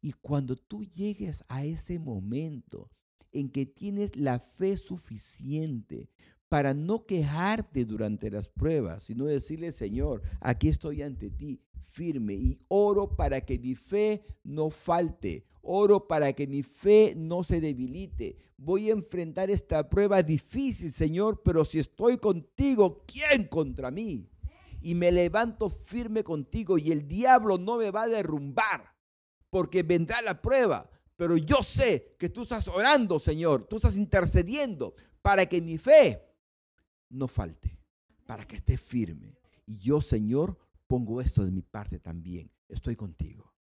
Y 0.00 0.12
cuando 0.12 0.56
tú 0.56 0.84
llegues 0.84 1.44
a 1.48 1.64
ese 1.64 1.98
momento 1.98 2.90
en 3.32 3.50
que 3.50 3.66
tienes 3.66 4.16
la 4.16 4.38
fe 4.38 4.76
suficiente 4.76 6.08
para 6.48 6.72
no 6.74 7.04
quejarte 7.04 7.84
durante 7.84 8.30
las 8.30 8.48
pruebas, 8.48 9.02
sino 9.02 9.26
decirle, 9.26 9.72
Señor, 9.72 10.22
aquí 10.40 10.68
estoy 10.68 11.02
ante 11.02 11.30
ti 11.30 11.60
firme 11.88 12.34
y 12.34 12.60
oro 12.68 13.16
para 13.16 13.40
que 13.40 13.58
mi 13.58 13.74
fe 13.74 14.24
no 14.44 14.70
falte, 14.70 15.46
oro 15.62 16.06
para 16.06 16.32
que 16.32 16.46
mi 16.46 16.62
fe 16.62 17.14
no 17.16 17.42
se 17.42 17.60
debilite. 17.60 18.36
Voy 18.56 18.88
a 18.88 18.92
enfrentar 18.92 19.50
esta 19.50 19.88
prueba 19.88 20.22
difícil, 20.22 20.92
Señor, 20.92 21.42
pero 21.42 21.64
si 21.64 21.78
estoy 21.78 22.18
contigo, 22.18 23.04
¿quién 23.06 23.46
contra 23.48 23.90
mí? 23.90 24.28
Y 24.80 24.94
me 24.94 25.12
levanto 25.12 25.68
firme 25.68 26.24
contigo 26.24 26.78
y 26.78 26.92
el 26.92 27.06
diablo 27.06 27.58
no 27.58 27.76
me 27.76 27.90
va 27.90 28.02
a 28.02 28.08
derrumbar, 28.08 28.94
porque 29.50 29.82
vendrá 29.82 30.22
la 30.22 30.40
prueba. 30.40 30.88
Pero 31.16 31.36
yo 31.36 31.62
sé 31.62 32.14
que 32.18 32.28
tú 32.28 32.42
estás 32.42 32.68
orando, 32.68 33.18
Señor, 33.18 33.64
tú 33.64 33.76
estás 33.76 33.96
intercediendo 33.96 34.94
para 35.20 35.46
que 35.46 35.60
mi 35.60 35.76
fe 35.78 36.27
no 37.10 37.28
falte, 37.28 37.78
para 38.26 38.46
que 38.46 38.56
esté 38.56 38.76
firme. 38.76 39.38
Y 39.66 39.78
yo, 39.78 40.00
Señor, 40.00 40.58
pongo 40.86 41.20
esto 41.20 41.44
de 41.44 41.50
mi 41.50 41.62
parte 41.62 41.98
también. 41.98 42.50
Estoy 42.68 42.96
contigo. 42.96 43.54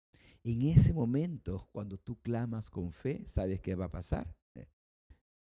En 0.44 0.64
ese 0.64 0.94
momento, 0.94 1.68
cuando 1.72 1.98
tú 1.98 2.20
clamas 2.22 2.70
con 2.70 2.92
fe, 2.92 3.28
¿sabes 3.28 3.60
qué 3.60 3.76
va 3.76 3.86
a 3.86 3.92
pasar? 3.92 4.36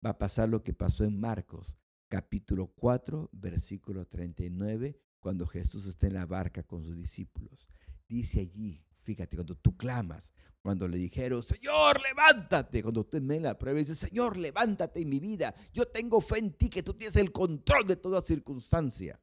Va 0.05 0.11
a 0.11 0.19
pasar 0.19 0.49
lo 0.49 0.65
que 0.65 0.73
pasó 0.73 1.05
en 1.05 1.19
Marcos, 1.19 1.77
capítulo 2.09 2.67
4, 2.75 3.31
versículo 3.33 4.07
39, 4.07 4.99
cuando 5.21 5.47
Jesús 5.47 5.87
está 5.87 6.09
en 6.09 6.15
la 6.15 6.27
barca 6.27 6.65
con 6.65 6.85
sus 6.85 6.97
discípulos. 6.97 7.69
Dice 8.09 8.41
allí, 8.41 8.85
fíjate, 9.03 9.37
cuando 9.37 9.57
tú 9.57 9.77
clamas, 9.77 10.33
cuando 10.63 10.87
le 10.87 10.97
dijeron, 10.97 11.43
Señor, 11.43 12.01
levántate. 12.01 12.83
Cuando 12.83 13.01
usted 13.01 13.21
me 13.21 13.41
la 13.41 13.59
prueba, 13.59 13.81
dice, 13.81 13.97
Señor, 13.97 14.37
levántate 14.37 15.01
en 15.01 15.09
mi 15.09 15.19
vida. 15.19 15.55
Yo 15.73 15.87
tengo 15.87 16.21
fe 16.21 16.39
en 16.39 16.53
ti, 16.53 16.69
que 16.71 16.83
tú 16.83 16.95
tienes 16.95 17.17
el 17.17 17.33
control 17.33 17.87
de 17.87 17.97
toda 17.97 18.23
circunstancia. 18.23 19.21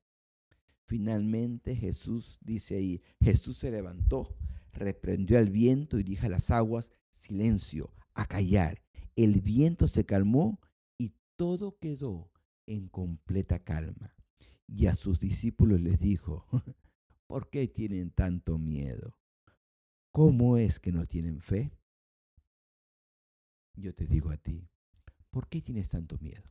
Finalmente 0.86 1.76
Jesús 1.76 2.40
dice 2.42 2.76
ahí, 2.76 3.02
Jesús 3.22 3.60
se 3.60 3.72
levantó, 3.72 4.36
reprendió 4.74 5.38
al 5.38 5.50
viento 5.50 6.00
y 6.00 6.04
dijo 6.04 6.26
a 6.26 6.30
las 6.30 6.52
aguas, 6.52 6.92
silencio, 7.10 7.94
a 8.14 8.26
callar. 8.26 8.84
El 9.16 9.42
viento 9.42 9.88
se 9.88 10.06
calmó 10.06 10.60
y 10.98 11.14
todo 11.36 11.78
quedó 11.78 12.32
en 12.66 12.90
completa 12.90 13.60
calma. 13.60 14.16
Y 14.68 14.88
a 14.88 14.96
sus 14.96 15.20
discípulos 15.20 15.80
les 15.80 16.00
dijo, 16.00 16.48
¿por 17.28 17.50
qué 17.50 17.68
tienen 17.68 18.12
tanto 18.12 18.58
miedo? 18.58 19.19
¿Cómo 20.12 20.58
es 20.58 20.80
que 20.80 20.92
no 20.92 21.06
tienen 21.06 21.40
fe? 21.42 21.72
Yo 23.76 23.94
te 23.94 24.08
digo 24.08 24.32
a 24.32 24.38
ti, 24.38 24.68
¿por 25.30 25.48
qué 25.48 25.62
tienes 25.62 25.90
tanto 25.90 26.18
miedo? 26.18 26.44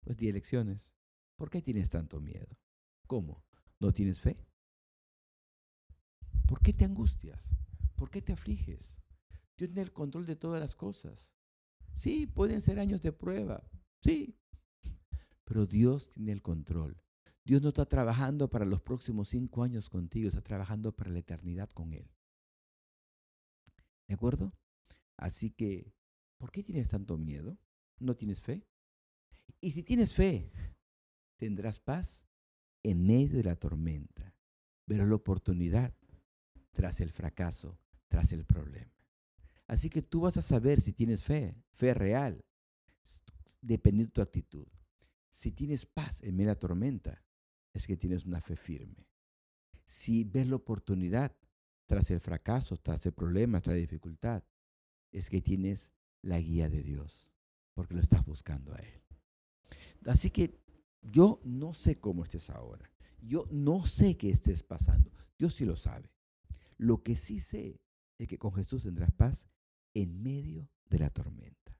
Pues 0.00 0.16
di 0.16 0.28
elecciones. 0.28 0.96
¿Por 1.36 1.50
qué 1.50 1.60
tienes 1.60 1.90
tanto 1.90 2.20
miedo? 2.20 2.58
¿Cómo? 3.06 3.44
¿No 3.78 3.92
tienes 3.92 4.20
fe? 4.20 4.46
¿Por 6.46 6.60
qué 6.60 6.72
te 6.72 6.84
angustias? 6.84 7.50
¿Por 7.94 8.10
qué 8.10 8.22
te 8.22 8.32
afliges? 8.32 8.98
Dios 9.56 9.70
tiene 9.70 9.82
el 9.82 9.92
control 9.92 10.26
de 10.26 10.36
todas 10.36 10.60
las 10.60 10.74
cosas. 10.74 11.32
Sí, 11.92 12.26
pueden 12.26 12.62
ser 12.62 12.78
años 12.78 13.02
de 13.02 13.12
prueba. 13.12 13.68
Sí. 14.00 14.38
Pero 15.44 15.66
Dios 15.66 16.10
tiene 16.10 16.32
el 16.32 16.42
control. 16.42 17.02
Dios 17.44 17.62
no 17.62 17.68
está 17.68 17.86
trabajando 17.86 18.48
para 18.48 18.64
los 18.64 18.80
próximos 18.80 19.28
cinco 19.28 19.62
años 19.62 19.88
contigo, 19.88 20.28
está 20.28 20.42
trabajando 20.42 20.94
para 20.96 21.10
la 21.10 21.20
eternidad 21.20 21.68
con 21.70 21.92
Él. 21.92 22.10
¿De 24.08 24.14
acuerdo? 24.14 24.52
Así 25.16 25.50
que, 25.50 25.92
¿por 26.38 26.50
qué 26.50 26.62
tienes 26.62 26.88
tanto 26.88 27.16
miedo? 27.18 27.58
¿No 27.98 28.14
tienes 28.14 28.40
fe? 28.40 28.66
Y 29.60 29.70
si 29.70 29.82
tienes 29.82 30.14
fe, 30.14 30.50
tendrás 31.36 31.80
paz 31.80 32.26
en 32.82 33.06
medio 33.06 33.36
de 33.38 33.44
la 33.44 33.56
tormenta. 33.56 34.34
Verás 34.86 35.08
la 35.08 35.16
oportunidad 35.16 35.94
tras 36.72 37.00
el 37.00 37.10
fracaso, 37.10 37.78
tras 38.08 38.32
el 38.32 38.44
problema. 38.44 38.92
Así 39.66 39.90
que 39.90 40.02
tú 40.02 40.20
vas 40.20 40.36
a 40.36 40.42
saber 40.42 40.80
si 40.80 40.92
tienes 40.92 41.24
fe, 41.24 41.56
fe 41.72 41.94
real, 41.94 42.44
dependiendo 43.60 44.10
de 44.10 44.14
tu 44.14 44.22
actitud. 44.22 44.66
Si 45.28 45.50
tienes 45.52 45.86
paz 45.86 46.22
en 46.22 46.36
medio 46.36 46.50
de 46.50 46.54
la 46.54 46.58
tormenta, 46.58 47.24
es 47.72 47.86
que 47.86 47.96
tienes 47.96 48.24
una 48.24 48.40
fe 48.40 48.56
firme. 48.56 49.08
Si 49.84 50.24
ves 50.24 50.46
la 50.46 50.56
oportunidad, 50.56 51.36
tras 51.86 52.10
el 52.10 52.20
fracaso, 52.20 52.76
tras 52.76 53.06
el 53.06 53.12
problema, 53.12 53.60
tras 53.60 53.76
la 53.76 53.80
dificultad, 53.80 54.42
es 55.12 55.30
que 55.30 55.40
tienes 55.40 55.92
la 56.22 56.40
guía 56.40 56.68
de 56.68 56.82
Dios, 56.82 57.32
porque 57.74 57.94
lo 57.94 58.00
estás 58.00 58.24
buscando 58.24 58.74
a 58.74 58.78
Él. 58.78 59.02
Así 60.06 60.30
que 60.30 60.60
yo 61.02 61.40
no 61.44 61.72
sé 61.72 61.98
cómo 61.98 62.24
estés 62.24 62.50
ahora. 62.50 62.90
Yo 63.20 63.46
no 63.50 63.86
sé 63.86 64.16
qué 64.16 64.30
estés 64.30 64.62
pasando. 64.62 65.10
Dios 65.38 65.54
sí 65.54 65.64
lo 65.64 65.76
sabe. 65.76 66.10
Lo 66.76 67.02
que 67.02 67.16
sí 67.16 67.40
sé 67.40 67.80
es 68.18 68.28
que 68.28 68.38
con 68.38 68.52
Jesús 68.52 68.82
tendrás 68.82 69.12
paz 69.12 69.48
en 69.94 70.22
medio 70.22 70.68
de 70.88 70.98
la 70.98 71.10
tormenta. 71.10 71.78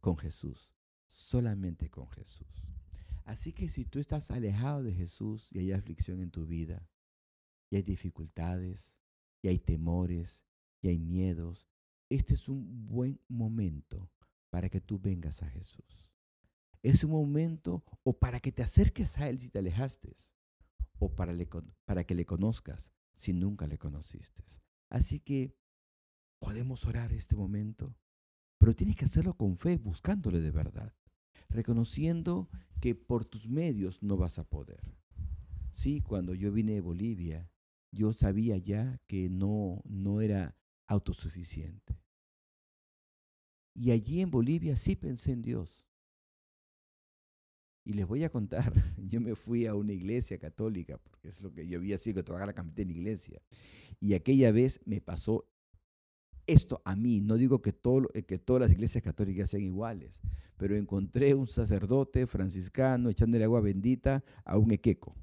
Con 0.00 0.16
Jesús, 0.16 0.74
solamente 1.06 1.90
con 1.90 2.08
Jesús. 2.10 2.46
Así 3.24 3.52
que 3.52 3.68
si 3.68 3.84
tú 3.84 3.98
estás 3.98 4.30
alejado 4.30 4.82
de 4.82 4.94
Jesús 4.94 5.48
y 5.52 5.58
hay 5.58 5.72
aflicción 5.72 6.20
en 6.20 6.30
tu 6.30 6.46
vida, 6.46 6.88
y 7.70 7.76
hay 7.76 7.82
dificultades, 7.82 8.98
y 9.42 9.48
hay 9.48 9.58
temores, 9.58 10.44
y 10.80 10.88
hay 10.88 10.98
miedos, 10.98 11.68
este 12.08 12.34
es 12.34 12.48
un 12.48 12.86
buen 12.86 13.20
momento 13.28 14.10
para 14.50 14.68
que 14.68 14.80
tú 14.80 14.98
vengas 14.98 15.42
a 15.42 15.50
Jesús. 15.50 16.10
Es 16.82 17.04
un 17.04 17.10
momento 17.10 17.84
o 18.02 18.18
para 18.18 18.40
que 18.40 18.52
te 18.52 18.62
acerques 18.62 19.18
a 19.18 19.28
Él 19.28 19.38
si 19.38 19.50
te 19.50 19.58
alejaste, 19.58 20.14
o 20.98 21.14
para, 21.14 21.34
para 21.84 22.04
que 22.04 22.14
le 22.14 22.24
conozcas 22.24 22.92
si 23.14 23.32
nunca 23.32 23.66
le 23.66 23.78
conociste. 23.78 24.44
Así 24.88 25.20
que 25.20 25.54
podemos 26.38 26.86
orar 26.86 27.12
este 27.12 27.36
momento, 27.36 27.94
pero 28.58 28.74
tienes 28.74 28.96
que 28.96 29.04
hacerlo 29.04 29.36
con 29.36 29.56
fe, 29.58 29.76
buscándole 29.76 30.40
de 30.40 30.50
verdad, 30.50 30.94
reconociendo 31.48 32.48
que 32.80 32.94
por 32.94 33.24
tus 33.24 33.48
medios 33.48 34.02
no 34.02 34.16
vas 34.16 34.38
a 34.38 34.48
poder. 34.48 34.96
Sí, 35.70 36.00
cuando 36.00 36.34
yo 36.34 36.52
vine 36.52 36.72
de 36.72 36.80
Bolivia, 36.80 37.50
yo 37.90 38.12
sabía 38.12 38.56
ya 38.56 39.00
que 39.06 39.28
no, 39.28 39.82
no 39.84 40.20
era 40.20 40.56
autosuficiente. 40.86 42.00
Y 43.74 43.92
allí 43.92 44.20
en 44.20 44.30
Bolivia 44.30 44.76
sí 44.76 44.96
pensé 44.96 45.32
en 45.32 45.42
Dios. 45.42 45.86
Y 47.84 47.94
les 47.94 48.06
voy 48.06 48.24
a 48.24 48.30
contar, 48.30 48.72
yo 48.98 49.20
me 49.20 49.34
fui 49.34 49.66
a 49.66 49.74
una 49.74 49.92
iglesia 49.92 50.38
católica, 50.38 50.98
porque 50.98 51.28
es 51.28 51.40
lo 51.40 51.52
que 51.52 51.66
yo 51.66 51.78
había 51.78 51.96
sido 51.96 52.24
que 52.24 52.46
la 52.46 52.52
en 52.82 52.90
iglesia. 52.90 53.40
Y 54.00 54.14
aquella 54.14 54.52
vez 54.52 54.80
me 54.84 55.00
pasó 55.00 55.48
esto 56.46 56.82
a 56.84 56.96
mí. 56.96 57.20
No 57.20 57.36
digo 57.36 57.62
que, 57.62 57.72
todo, 57.72 58.08
que 58.08 58.38
todas 58.38 58.62
las 58.62 58.72
iglesias 58.72 59.04
católicas 59.04 59.50
sean 59.50 59.62
iguales, 59.62 60.20
pero 60.56 60.76
encontré 60.76 61.34
un 61.34 61.46
sacerdote 61.46 62.26
franciscano 62.26 63.10
echándole 63.10 63.44
agua 63.44 63.60
bendita 63.60 64.24
a 64.44 64.58
un 64.58 64.72
equeco. 64.72 65.14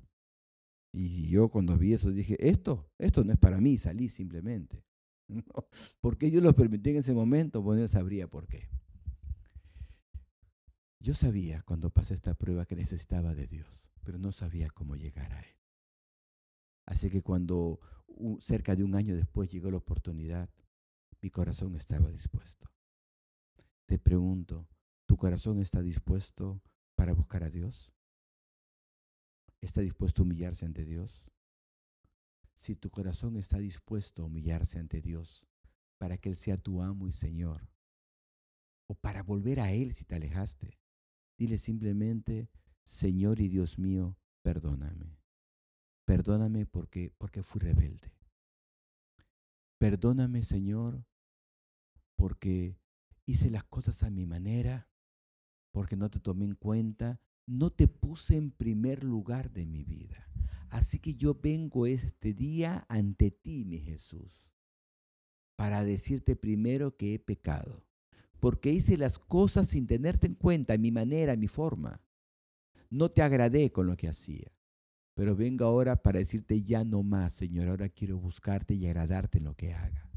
Y 0.98 1.28
yo 1.28 1.50
cuando 1.50 1.78
vi 1.78 1.92
eso 1.92 2.10
dije, 2.10 2.38
esto, 2.40 2.90
esto 2.98 3.26
no 3.26 3.34
es 3.34 3.38
para 3.38 3.60
mí, 3.60 3.78
salí 3.78 4.08
simplemente. 4.08 4.86
¿Por 6.00 6.18
qué 6.18 6.32
yo 6.32 6.40
lo 6.40 6.56
permití 6.56 6.92
en 6.92 6.96
ese 6.96 7.14
momento? 7.14 7.62
Bueno, 7.62 7.82
él 7.82 7.90
sabría 7.90 8.30
por 8.30 8.48
qué. 8.48 8.70
Yo 11.02 11.14
sabía 11.14 11.64
cuando 11.64 11.90
pasé 11.90 12.14
esta 12.14 12.34
prueba 12.34 12.66
que 12.66 12.78
necesitaba 12.78 13.36
de 13.36 13.46
Dios, 13.46 13.90
pero 14.06 14.18
no 14.18 14.32
sabía 14.32 14.70
cómo 14.70 14.96
llegar 14.96 15.34
a 15.34 15.42
Él. 15.42 15.58
Así 16.86 17.10
que 17.10 17.22
cuando 17.22 17.82
cerca 18.40 18.74
de 18.74 18.86
un 18.86 18.96
año 18.96 19.18
después 19.18 19.52
llegó 19.52 19.70
la 19.70 19.78
oportunidad, 19.78 20.50
mi 21.22 21.30
corazón 21.30 21.76
estaba 21.76 22.10
dispuesto. 22.10 22.72
Te 23.86 24.00
pregunto, 24.00 24.70
¿tu 25.06 25.18
corazón 25.18 25.60
está 25.60 25.82
dispuesto 25.82 26.62
para 26.96 27.12
buscar 27.12 27.44
a 27.44 27.50
Dios? 27.50 27.95
¿Está 29.66 29.82
dispuesto 29.82 30.22
a 30.22 30.26
humillarse 30.26 30.64
ante 30.64 30.86
Dios? 30.86 31.26
Si 32.54 32.76
tu 32.76 32.92
corazón 32.92 33.36
está 33.36 33.58
dispuesto 33.58 34.22
a 34.22 34.26
humillarse 34.26 34.78
ante 34.78 35.02
Dios 35.02 35.48
para 35.98 36.20
que 36.20 36.30
Él 36.30 36.36
sea 36.36 36.56
tu 36.56 36.84
amo 36.84 37.08
y 37.08 37.12
Señor, 37.12 37.68
o 38.86 38.94
para 38.94 39.24
volver 39.24 39.60
a 39.60 39.72
Él 39.72 39.96
si 39.96 40.06
te 40.06 40.14
alejaste, 40.14 40.80
dile 41.40 41.58
simplemente, 41.58 42.48
Señor 42.84 43.40
y 43.40 43.48
Dios 43.48 43.80
mío, 43.80 44.16
perdóname. 44.44 45.18
Perdóname 46.06 46.68
porque, 46.68 47.12
porque 47.18 47.42
fui 47.42 47.60
rebelde. 47.60 48.14
Perdóname, 49.80 50.44
Señor, 50.44 51.08
porque 52.16 52.78
hice 53.26 53.50
las 53.50 53.64
cosas 53.64 54.04
a 54.04 54.12
mi 54.12 54.28
manera, 54.28 54.88
porque 55.72 55.96
no 55.96 56.12
te 56.12 56.20
tomé 56.20 56.46
en 56.46 56.54
cuenta, 56.54 57.20
no 57.48 57.70
te 57.72 57.88
puse 57.88 58.38
en 58.38 58.52
primer 58.52 59.04
lugar 59.04 59.52
de 59.52 59.66
mi 59.66 59.84
vida. 59.84 60.28
Así 60.70 61.00
que 61.00 61.16
yo 61.16 61.36
vengo 61.36 61.86
este 61.86 62.34
día 62.34 62.86
ante 62.90 63.32
ti, 63.32 63.66
mi 63.66 63.80
Jesús, 63.80 64.52
para 65.56 65.84
decirte 65.84 66.36
primero 66.36 66.98
que 66.98 67.14
he 67.14 67.20
pecado, 67.20 67.86
porque 68.40 68.72
hice 68.72 68.98
las 68.98 69.20
cosas 69.20 69.70
sin 69.70 69.88
tenerte 69.88 70.28
en 70.28 70.36
cuenta, 70.36 70.78
mi 70.78 70.92
manera, 70.92 71.36
mi 71.36 71.48
forma. 71.48 72.02
No 72.90 73.10
te 73.10 73.22
agradé 73.22 73.72
con 73.72 73.88
lo 73.88 73.96
que 73.96 74.10
hacía, 74.10 74.52
pero 75.14 75.36
vengo 75.36 75.66
ahora 75.66 76.02
para 76.02 76.20
decirte 76.20 76.62
ya 76.62 76.84
no 76.84 77.04
más, 77.04 77.34
Señor, 77.34 77.70
ahora 77.70 77.90
quiero 77.90 78.18
buscarte 78.18 78.74
y 78.74 78.86
agradarte 78.86 79.38
en 79.38 79.46
lo 79.46 79.56
que 79.56 79.74
haga. 79.74 80.10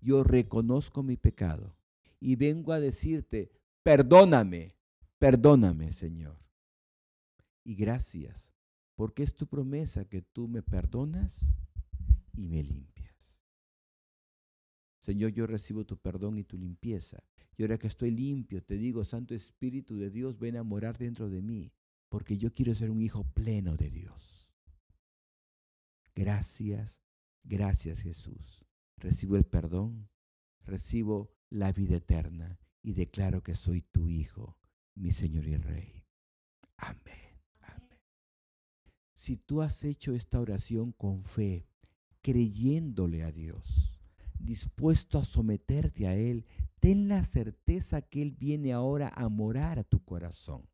Yo 0.00 0.24
reconozco 0.24 1.02
mi 1.02 1.16
pecado 1.16 1.76
y 2.20 2.36
vengo 2.36 2.72
a 2.72 2.80
decirte, 2.80 3.52
perdóname, 3.82 4.74
perdóname, 5.18 5.92
Señor. 5.92 6.43
Y 7.64 7.74
gracias 7.74 8.52
porque 8.94 9.22
es 9.22 9.34
tu 9.34 9.46
promesa 9.46 10.04
que 10.04 10.22
tú 10.22 10.48
me 10.48 10.62
perdonas 10.62 11.58
y 12.36 12.48
me 12.48 12.62
limpias. 12.62 13.40
Señor, 14.98 15.32
yo 15.32 15.46
recibo 15.46 15.84
tu 15.84 15.98
perdón 15.98 16.38
y 16.38 16.44
tu 16.44 16.56
limpieza. 16.56 17.22
Y 17.56 17.62
ahora 17.62 17.78
que 17.78 17.88
estoy 17.88 18.10
limpio, 18.10 18.62
te 18.62 18.76
digo, 18.76 19.04
Santo 19.04 19.34
Espíritu 19.34 19.96
de 19.96 20.10
Dios, 20.10 20.38
ven 20.38 20.56
a 20.56 20.62
morar 20.62 20.96
dentro 20.96 21.28
de 21.28 21.42
mí, 21.42 21.72
porque 22.08 22.38
yo 22.38 22.52
quiero 22.52 22.74
ser 22.74 22.90
un 22.90 23.02
hijo 23.02 23.24
pleno 23.34 23.76
de 23.76 23.90
Dios. 23.90 24.54
Gracias, 26.14 27.02
gracias 27.42 28.00
Jesús. 28.00 28.64
Recibo 28.96 29.36
el 29.36 29.44
perdón, 29.44 30.08
recibo 30.62 31.34
la 31.50 31.72
vida 31.72 31.96
eterna 31.96 32.58
y 32.82 32.92
declaro 32.92 33.42
que 33.42 33.54
soy 33.54 33.82
tu 33.82 34.08
Hijo, 34.08 34.56
mi 34.94 35.12
Señor 35.12 35.46
y 35.46 35.56
Rey. 35.56 36.04
Amén. 36.76 37.24
Si 39.24 39.38
tú 39.38 39.62
has 39.62 39.84
hecho 39.84 40.14
esta 40.14 40.38
oración 40.38 40.92
con 40.92 41.22
fe, 41.22 41.66
creyéndole 42.20 43.22
a 43.22 43.32
Dios, 43.32 43.98
dispuesto 44.38 45.18
a 45.18 45.24
someterte 45.24 46.06
a 46.06 46.14
Él, 46.14 46.44
ten 46.78 47.08
la 47.08 47.24
certeza 47.24 48.02
que 48.02 48.20
Él 48.20 48.32
viene 48.32 48.74
ahora 48.74 49.10
a 49.16 49.30
morar 49.30 49.78
a 49.78 49.84
tu 49.84 50.04
corazón. 50.04 50.68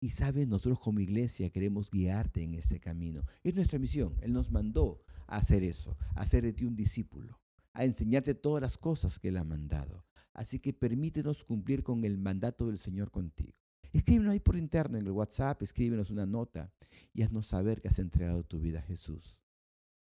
Y 0.00 0.08
sabes, 0.08 0.48
nosotros 0.48 0.80
como 0.80 1.00
iglesia 1.00 1.50
queremos 1.50 1.90
guiarte 1.90 2.42
en 2.42 2.54
este 2.54 2.80
camino. 2.80 3.22
Es 3.44 3.54
nuestra 3.54 3.78
misión. 3.78 4.16
Él 4.22 4.32
nos 4.32 4.50
mandó 4.50 5.04
a 5.26 5.36
hacer 5.36 5.62
eso, 5.62 5.98
a 6.14 6.22
hacer 6.22 6.44
de 6.44 6.54
ti 6.54 6.64
un 6.64 6.74
discípulo, 6.74 7.38
a 7.74 7.84
enseñarte 7.84 8.34
todas 8.34 8.62
las 8.62 8.78
cosas 8.78 9.18
que 9.18 9.28
Él 9.28 9.36
ha 9.36 9.44
mandado. 9.44 10.06
Así 10.32 10.58
que 10.58 10.72
permítenos 10.72 11.44
cumplir 11.44 11.82
con 11.82 12.06
el 12.06 12.16
mandato 12.16 12.66
del 12.66 12.78
Señor 12.78 13.10
contigo. 13.10 13.65
Escríbenos 13.96 14.32
ahí 14.32 14.40
por 14.40 14.58
interno 14.58 14.98
en 14.98 15.06
el 15.06 15.10
WhatsApp, 15.10 15.62
escríbenos 15.62 16.10
una 16.10 16.26
nota 16.26 16.70
y 17.14 17.22
haznos 17.22 17.46
saber 17.46 17.80
que 17.80 17.88
has 17.88 17.98
entregado 17.98 18.44
tu 18.44 18.60
vida 18.60 18.80
a 18.80 18.82
Jesús. 18.82 19.40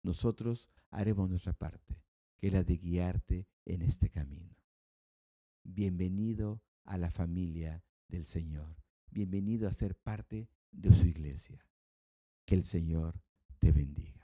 Nosotros 0.02 0.68
haremos 0.90 1.30
nuestra 1.30 1.54
parte, 1.54 2.02
que 2.40 2.48
es 2.48 2.54
la 2.54 2.64
de 2.64 2.76
guiarte 2.76 3.48
en 3.66 3.84
este 3.84 4.10
camino. 4.10 4.58
Bienvenido 5.64 6.64
a 6.86 6.98
la 6.98 7.12
familia 7.12 7.84
del 8.08 8.26
Señor. 8.26 8.76
Bienvenido 9.12 9.68
a 9.68 9.72
ser 9.72 9.94
parte 9.94 10.50
de 10.72 10.92
su 10.92 11.06
iglesia. 11.06 11.64
Que 12.46 12.56
el 12.56 12.64
Señor 12.64 13.22
te 13.60 13.72
bendiga. 13.72 14.17